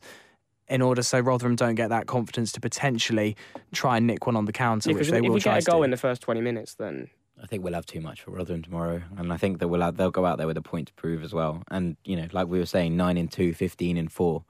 In 0.70 0.82
order 0.82 1.04
so 1.04 1.20
Rotherham 1.20 1.56
don't 1.56 1.76
get 1.76 1.90
that 1.90 2.08
confidence 2.08 2.52
to 2.54 2.62
potentially 2.62 3.36
try 3.74 3.98
and 3.98 4.08
nick 4.08 4.26
one 4.26 4.36
on 4.36 4.46
the 4.46 4.54
counter, 4.54 4.90
Yeah, 4.90 4.96
which 4.96 5.08
because 5.08 5.12
they 5.12 5.18
if 5.18 5.24
will 5.24 5.34
we 5.34 5.40
try 5.42 5.56
get 5.60 5.68
a 5.68 5.72
goal 5.72 5.80
do. 5.82 5.84
in 5.84 5.92
the 5.92 5.98
first 5.98 6.22
20 6.22 6.40
minutes, 6.42 6.76
then 6.76 7.10
I 7.42 7.46
think 7.48 7.64
we'll 7.64 7.74
have 7.74 7.86
too 7.86 8.00
much 8.00 8.22
for 8.22 8.32
Rotherham 8.32 8.62
tomorrow, 8.62 9.02
and 9.18 9.34
I 9.34 9.38
think 9.38 9.60
that 9.60 9.68
we'll 9.68 9.82
have, 9.82 9.98
they'll 9.98 10.12
go 10.12 10.26
out 10.26 10.38
there 10.38 10.48
with 10.48 10.56
a 10.58 10.62
point 10.62 10.88
to 10.88 10.94
prove 10.94 11.22
as 11.24 11.34
well. 11.34 11.64
And 11.70 11.98
you 12.06 12.16
know, 12.16 12.28
like 12.32 12.48
we 12.48 12.60
were 12.60 12.66
saying, 12.66 12.96
nine 12.96 13.18
and 13.18 13.30
two, 13.30 13.54
15 13.54 13.98
and 13.98 14.10
four. 14.12 14.46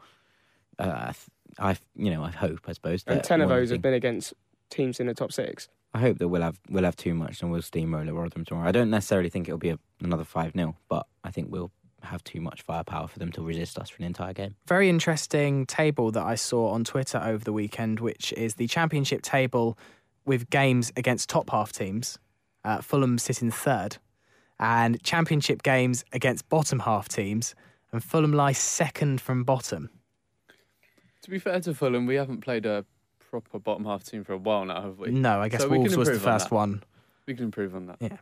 Uh, 0.77 0.83
I 0.83 1.05
th- 1.13 1.17
I, 1.59 1.77
you 1.95 2.09
know, 2.11 2.23
I 2.23 2.29
hope, 2.31 2.59
I 2.67 2.73
suppose, 2.73 3.03
and 3.07 3.23
10 3.23 3.41
of 3.41 3.49
those 3.49 3.69
thing- 3.69 3.75
have 3.75 3.81
been 3.81 3.93
against 3.93 4.33
teams 4.69 4.99
in 4.99 5.07
the 5.07 5.13
top 5.13 5.31
six. 5.31 5.69
I 5.95 5.99
hope 5.99 6.17
that 6.17 6.27
we'll 6.27 6.41
have 6.41 6.59
we'll 6.69 6.83
have 6.83 6.95
too 6.95 7.13
much 7.13 7.41
and 7.41 7.51
we'll 7.51 7.61
steamroll 7.61 8.07
at 8.07 8.13
Rotherham 8.13 8.45
tomorrow. 8.45 8.67
I 8.67 8.71
don't 8.71 8.89
necessarily 8.89 9.29
think 9.29 9.47
it'll 9.47 9.59
be 9.59 9.69
a, 9.69 9.79
another 10.01 10.23
five 10.23 10.53
0 10.53 10.75
but 10.89 11.05
I 11.23 11.29
think 11.31 11.51
we'll 11.51 11.71
have 12.05 12.23
too 12.23 12.41
much 12.41 12.61
firepower 12.61 13.07
for 13.07 13.19
them 13.19 13.31
to 13.33 13.41
resist 13.41 13.77
us 13.77 13.89
for 13.89 13.97
an 13.97 14.05
entire 14.05 14.33
game. 14.33 14.55
very 14.67 14.89
interesting 14.89 15.65
table 15.65 16.11
that 16.11 16.23
I 16.23 16.35
saw 16.35 16.69
on 16.69 16.83
Twitter 16.83 17.21
over 17.23 17.43
the 17.43 17.53
weekend, 17.53 17.99
which 17.99 18.33
is 18.33 18.55
the 18.55 18.67
championship 18.67 19.21
table 19.21 19.77
with 20.25 20.49
games 20.49 20.91
against 20.95 21.29
top 21.29 21.49
half 21.49 21.71
teams. 21.71 22.17
Uh, 22.63 22.81
Fulham 22.81 23.17
sitting 23.17 23.51
third, 23.51 23.97
and 24.59 25.01
championship 25.03 25.63
games 25.63 26.05
against 26.13 26.47
bottom 26.47 26.79
half 26.79 27.09
teams, 27.09 27.55
and 27.91 28.01
Fulham 28.01 28.31
lie 28.31 28.53
second 28.53 29.19
from 29.19 29.43
bottom. 29.43 29.89
To 31.23 31.29
be 31.29 31.39
fair 31.39 31.59
to 31.61 31.73
Fulham, 31.73 32.05
we 32.05 32.15
haven't 32.15 32.41
played 32.41 32.65
a 32.65 32.85
proper 33.19 33.59
bottom 33.59 33.85
half 33.85 34.03
team 34.03 34.23
for 34.23 34.33
a 34.33 34.37
while 34.37 34.65
now, 34.65 34.81
have 34.81 34.99
we? 34.99 35.11
No, 35.11 35.41
I 35.41 35.49
guess 35.49 35.61
So 35.61 35.67
we 35.67 35.77
can 35.77 35.83
Wolves 35.83 35.97
was 35.97 36.09
the 36.09 36.19
first 36.19 36.51
one. 36.51 36.83
We 37.27 37.35
can 37.35 37.45
improve 37.45 37.73
on 37.73 37.85
that. 37.87 37.97
Yeah. 37.99 38.17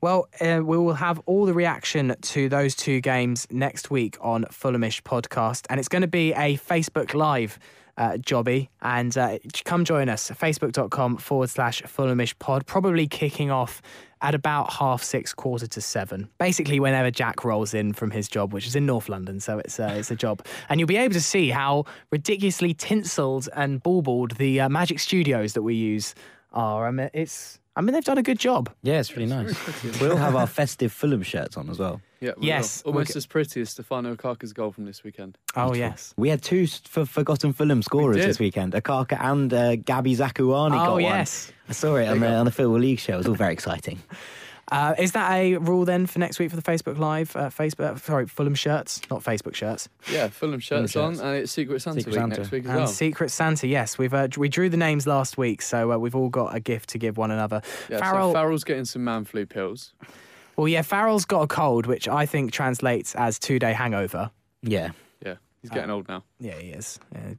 Well, 0.00 0.28
uh, 0.40 0.60
we 0.64 0.76
will 0.76 0.94
have 0.94 1.20
all 1.26 1.46
the 1.46 1.54
reaction 1.54 2.16
to 2.20 2.48
those 2.48 2.74
two 2.74 3.00
games 3.00 3.46
next 3.50 3.90
week 3.90 4.16
on 4.20 4.44
Fulhamish 4.46 5.02
podcast, 5.02 5.66
and 5.70 5.78
it's 5.78 5.88
going 5.88 6.02
to 6.02 6.08
be 6.08 6.32
a 6.32 6.56
Facebook 6.56 7.14
Live. 7.14 7.58
Uh, 7.96 8.12
jobby 8.16 8.68
and 8.80 9.18
uh, 9.18 9.36
come 9.64 9.84
join 9.84 10.08
us 10.08 10.30
facebook.com 10.30 11.18
forward 11.18 11.50
slash 11.50 11.82
fulhamish 11.82 12.38
pod 12.38 12.64
probably 12.64 13.06
kicking 13.06 13.50
off 13.50 13.82
at 14.22 14.34
about 14.34 14.72
half 14.72 15.02
six 15.02 15.34
quarter 15.34 15.66
to 15.66 15.82
seven 15.82 16.26
basically 16.38 16.80
whenever 16.80 17.10
jack 17.10 17.44
rolls 17.44 17.74
in 17.74 17.92
from 17.92 18.10
his 18.10 18.26
job 18.26 18.54
which 18.54 18.66
is 18.66 18.74
in 18.74 18.86
north 18.86 19.10
london 19.10 19.38
so 19.38 19.58
it's, 19.58 19.78
uh, 19.78 19.92
it's 19.98 20.10
a 20.10 20.16
job 20.16 20.40
and 20.70 20.80
you'll 20.80 20.86
be 20.86 20.96
able 20.96 21.12
to 21.12 21.20
see 21.20 21.50
how 21.50 21.84
ridiculously 22.10 22.72
tinseled 22.72 23.50
and 23.54 23.82
baubled 23.82 24.30
the 24.36 24.60
uh, 24.60 24.68
magic 24.70 24.98
studios 24.98 25.52
that 25.52 25.62
we 25.62 25.74
use 25.74 26.14
are 26.52 26.86
I 26.86 26.90
mean, 26.90 27.10
it's 27.12 27.59
I 27.80 27.82
mean 27.82 27.94
they've 27.94 28.04
done 28.04 28.18
a 28.18 28.22
good 28.22 28.38
job 28.38 28.68
Yeah, 28.82 29.00
it's 29.00 29.16
really 29.16 29.30
nice. 29.30 29.56
we'll 30.02 30.18
have 30.18 30.36
our 30.36 30.46
festive 30.46 30.92
Fulham 30.92 31.22
shirts 31.22 31.56
on 31.56 31.70
as 31.70 31.78
well. 31.78 32.02
Yeah, 32.20 32.32
we 32.36 32.46
Yes, 32.48 32.84
will. 32.84 32.92
we'll 32.92 32.98
almost 32.98 33.08
get- 33.08 33.16
as 33.16 33.26
pretty 33.26 33.62
as 33.62 33.70
Stefano 33.70 34.14
Okaka's 34.14 34.52
goal 34.52 34.70
from 34.70 34.84
this 34.84 35.02
weekend. 35.02 35.38
oh 35.56 35.72
yes 35.74 36.12
We 36.18 36.28
had 36.28 36.42
two 36.42 36.64
s- 36.64 36.82
for 36.84 37.06
forgotten 37.06 37.54
Fulham 37.54 37.80
scorers 37.82 38.18
did. 38.18 38.28
this 38.28 38.38
weekend, 38.38 38.74
Okaka 38.74 39.16
and 39.18 39.54
uh, 39.54 39.76
Gabby 39.76 40.14
Zakuani 40.14 40.72
got 40.72 40.88
oh 40.88 40.92
one. 40.92 41.02
yes 41.02 41.52
I 41.70 41.72
saw 41.72 41.96
it 41.96 42.06
on 42.08 42.20
the, 42.20 42.28
on 42.28 42.44
the 42.44 42.50
Football 42.52 42.80
League 42.80 42.98
show. 43.00 43.14
It 43.14 43.18
was 43.18 43.26
all 43.28 43.34
very 43.34 43.54
exciting. 43.54 43.98
Uh, 44.70 44.94
is 44.98 45.12
that 45.12 45.32
a 45.32 45.56
rule 45.56 45.84
then 45.84 46.06
for 46.06 46.18
next 46.20 46.38
week 46.38 46.48
for 46.50 46.56
the 46.56 46.62
Facebook 46.62 46.96
Live? 46.98 47.34
Uh, 47.34 47.50
Facebook, 47.50 47.98
sorry, 48.00 48.26
Fulham 48.26 48.54
shirts, 48.54 49.00
not 49.10 49.22
Facebook 49.24 49.54
shirts. 49.54 49.88
Yeah, 50.10 50.28
Fulham 50.28 50.60
shirts 50.60 50.92
shirts. 50.92 51.20
on, 51.20 51.26
and 51.26 51.36
it's 51.38 51.50
Secret 51.52 51.82
Santa 51.82 52.00
Secret 52.00 52.12
week 52.12 52.20
Santa. 52.20 52.36
next 52.36 52.50
week 52.50 52.64
as 52.64 52.70
And 52.70 52.78
well. 52.78 52.86
Secret 52.86 53.30
Santa, 53.30 53.66
yes, 53.66 53.98
we've 53.98 54.14
uh, 54.14 54.28
we 54.36 54.48
drew 54.48 54.68
the 54.68 54.76
names 54.76 55.06
last 55.06 55.36
week, 55.36 55.60
so 55.62 55.92
uh, 55.92 55.98
we've 55.98 56.14
all 56.14 56.28
got 56.28 56.54
a 56.54 56.60
gift 56.60 56.90
to 56.90 56.98
give 56.98 57.16
one 57.18 57.30
another. 57.30 57.62
yeah, 57.88 57.98
Farrell, 57.98 58.30
so 58.30 58.34
Farrell's 58.34 58.64
getting 58.64 58.84
some 58.84 59.02
man 59.02 59.24
flu 59.24 59.44
pills. 59.46 59.92
well, 60.56 60.68
yeah, 60.68 60.82
Farrell's 60.82 61.24
got 61.24 61.42
a 61.42 61.46
cold, 61.48 61.86
which 61.86 62.06
I 62.06 62.26
think 62.26 62.52
translates 62.52 63.14
as 63.16 63.38
two 63.38 63.58
day 63.58 63.72
hangover. 63.72 64.30
Yeah, 64.62 64.90
Yeah, 65.24 65.36
he's 65.62 65.70
getting 65.70 65.90
old 65.90 66.08
now. 66.08 66.22
Yeah, 66.38 66.54
he 66.58 66.68
is. 66.70 67.00
Yeah, 67.12 67.34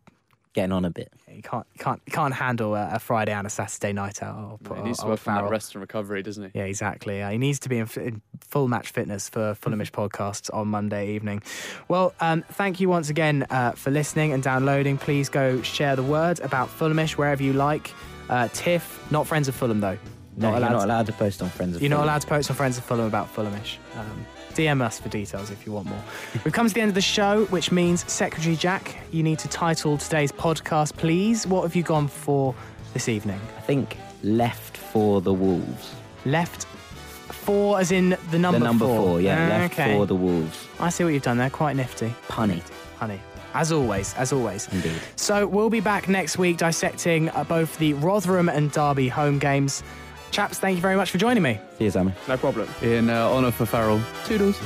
getting 0.54 0.72
on 0.74 0.84
a 0.86 0.90
bit. 0.90 1.12
he 1.30 1.42
can't 1.42 1.66
can't 1.80 2.02
can't 2.08 2.34
handle 2.34 2.76
a, 2.76 2.92
a 2.96 3.00
Friday 3.00 3.32
and 3.32 3.48
a 3.48 3.50
Saturday 3.50 3.94
night 3.94 4.22
out. 4.22 4.36
I'll 4.36 4.60
put- 4.64 4.78
he 4.78 4.84
needs 4.84 4.98
to 5.00 5.06
I'll- 5.06 5.12
work 5.12 5.28
on 5.28 5.36
that 5.44 5.50
rest 5.50 5.74
and 5.76 5.82
recovery, 5.82 6.22
doesn't 6.24 6.52
he? 6.52 6.60
Yeah, 6.60 6.66
exactly. 6.66 7.22
Uh, 7.22 7.30
he 7.30 7.38
needs 7.38 7.60
to 7.60 7.70
be 7.70 7.78
in, 7.78 7.84
f- 7.84 7.98
in 7.98 8.22
full 8.42 8.68
match 8.68 8.90
fitness 8.92 9.30
for 9.30 9.54
Fulhamish 9.56 9.92
podcasts 10.00 10.50
on 10.54 10.68
Monday 10.68 11.12
evening. 11.16 11.42
Well, 11.88 12.14
um, 12.20 12.44
thank 12.50 12.80
you 12.80 12.90
once 12.90 13.10
again 13.10 13.46
uh, 13.50 13.72
for 13.72 13.92
listening 13.92 14.34
and 14.34 14.44
downloading. 14.44 14.98
Please 14.98 15.30
go 15.30 15.62
share 15.62 15.96
the 15.96 16.04
word 16.04 16.40
about 16.42 16.68
Fulhamish 16.70 17.12
wherever 17.12 17.42
you 17.42 17.54
like. 17.54 17.94
Uh, 18.30 18.48
Tiff, 18.54 19.00
not 19.12 19.28
friends 19.28 19.48
of 19.48 19.56
Fulham 19.56 19.80
though. 19.80 19.98
No, 20.38 20.50
Not 20.50 20.50
you're 20.50 20.58
allowed. 20.70 20.72
not 20.78 20.84
allowed 20.86 21.06
to 21.08 21.14
post 21.14 21.42
on 21.42 21.50
Friends 21.50 21.76
of 21.76 21.82
You're 21.82 21.90
not 21.90 21.98
Fulham. 21.98 22.10
allowed 22.10 22.22
to 22.22 22.28
post 22.28 22.50
on 22.50 22.56
friends 22.56 22.78
of 22.78 22.86
Fulham 22.86 23.06
about 23.06 23.34
Fulhamish. 23.36 23.76
Um, 23.98 24.26
DM 24.52 24.82
us 24.82 25.00
for 25.00 25.10
details 25.10 25.50
if 25.52 25.66
you 25.66 25.72
want 25.72 25.88
more. 25.88 26.02
We've 26.44 26.54
come 26.54 26.68
to 26.68 26.74
the 26.74 26.82
end 26.82 26.90
of 26.90 26.96
the 26.96 27.02
show, 27.02 27.46
which 27.46 27.72
means 27.72 28.10
Secretary 28.12 28.56
Jack, 28.56 28.96
you 29.12 29.24
need 29.24 29.40
to 29.40 29.48
title 29.48 29.98
today's 29.98 30.32
podcast, 30.32 30.96
please. 30.98 31.48
What 31.48 31.64
have 31.64 31.76
you 31.76 31.84
gone 31.84 32.08
for 32.08 32.54
this 32.94 33.10
evening? 33.10 33.40
I 33.58 33.62
think 33.62 33.98
left 34.24 34.78
for 34.78 35.22
the 35.22 35.34
Wolves. 35.34 35.94
Left 36.26 36.66
four, 36.66 37.80
as 37.80 37.92
in 37.92 38.18
the 38.30 38.38
number 38.40 38.60
the 38.60 38.66
number 38.66 38.86
four. 38.86 39.20
yeah, 39.22 39.46
Ah, 39.46 39.50
left 39.60 39.74
okay. 39.80 39.96
for 39.98 40.06
the 40.06 40.16
Wolves. 40.16 40.68
I 40.80 40.90
see 40.90 41.04
what 41.04 41.14
you've 41.14 41.24
done 41.24 41.38
there. 41.38 41.50
Quite 41.50 41.76
nifty. 41.76 42.14
Punny, 42.28 42.62
Honey. 42.98 43.20
As 43.54 43.72
always, 43.74 44.14
as 44.14 44.32
always. 44.32 44.68
indeed. 44.72 44.94
So 45.18 45.46
we'll 45.46 45.70
be 45.70 45.82
back 45.82 46.08
next 46.08 46.38
week 46.38 46.56
dissecting 46.58 47.28
uh, 47.32 47.44
both 47.44 47.78
the 47.80 47.94
Rotherham 47.96 48.48
and 48.48 48.72
Derby 48.72 49.10
home 49.10 49.40
games. 49.40 49.84
Chaps, 50.32 50.60
thank 50.60 50.78
you 50.78 50.82
very 50.82 50.96
much 50.96 51.12
for 51.12 51.18
joining 51.18 51.44
me. 51.44 51.60
See 51.78 51.84
you, 51.84 51.92
Sammy. 51.92 52.14
No 52.28 52.38
problem. 52.38 52.68
In 52.82 53.10
uh, 53.10 53.30
honour 53.30 53.52
for 53.52 53.66
Farrell. 53.66 54.02
Toodles. 54.26 54.58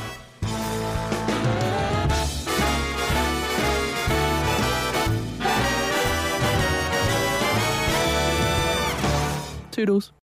Toodles. 9.72 10.12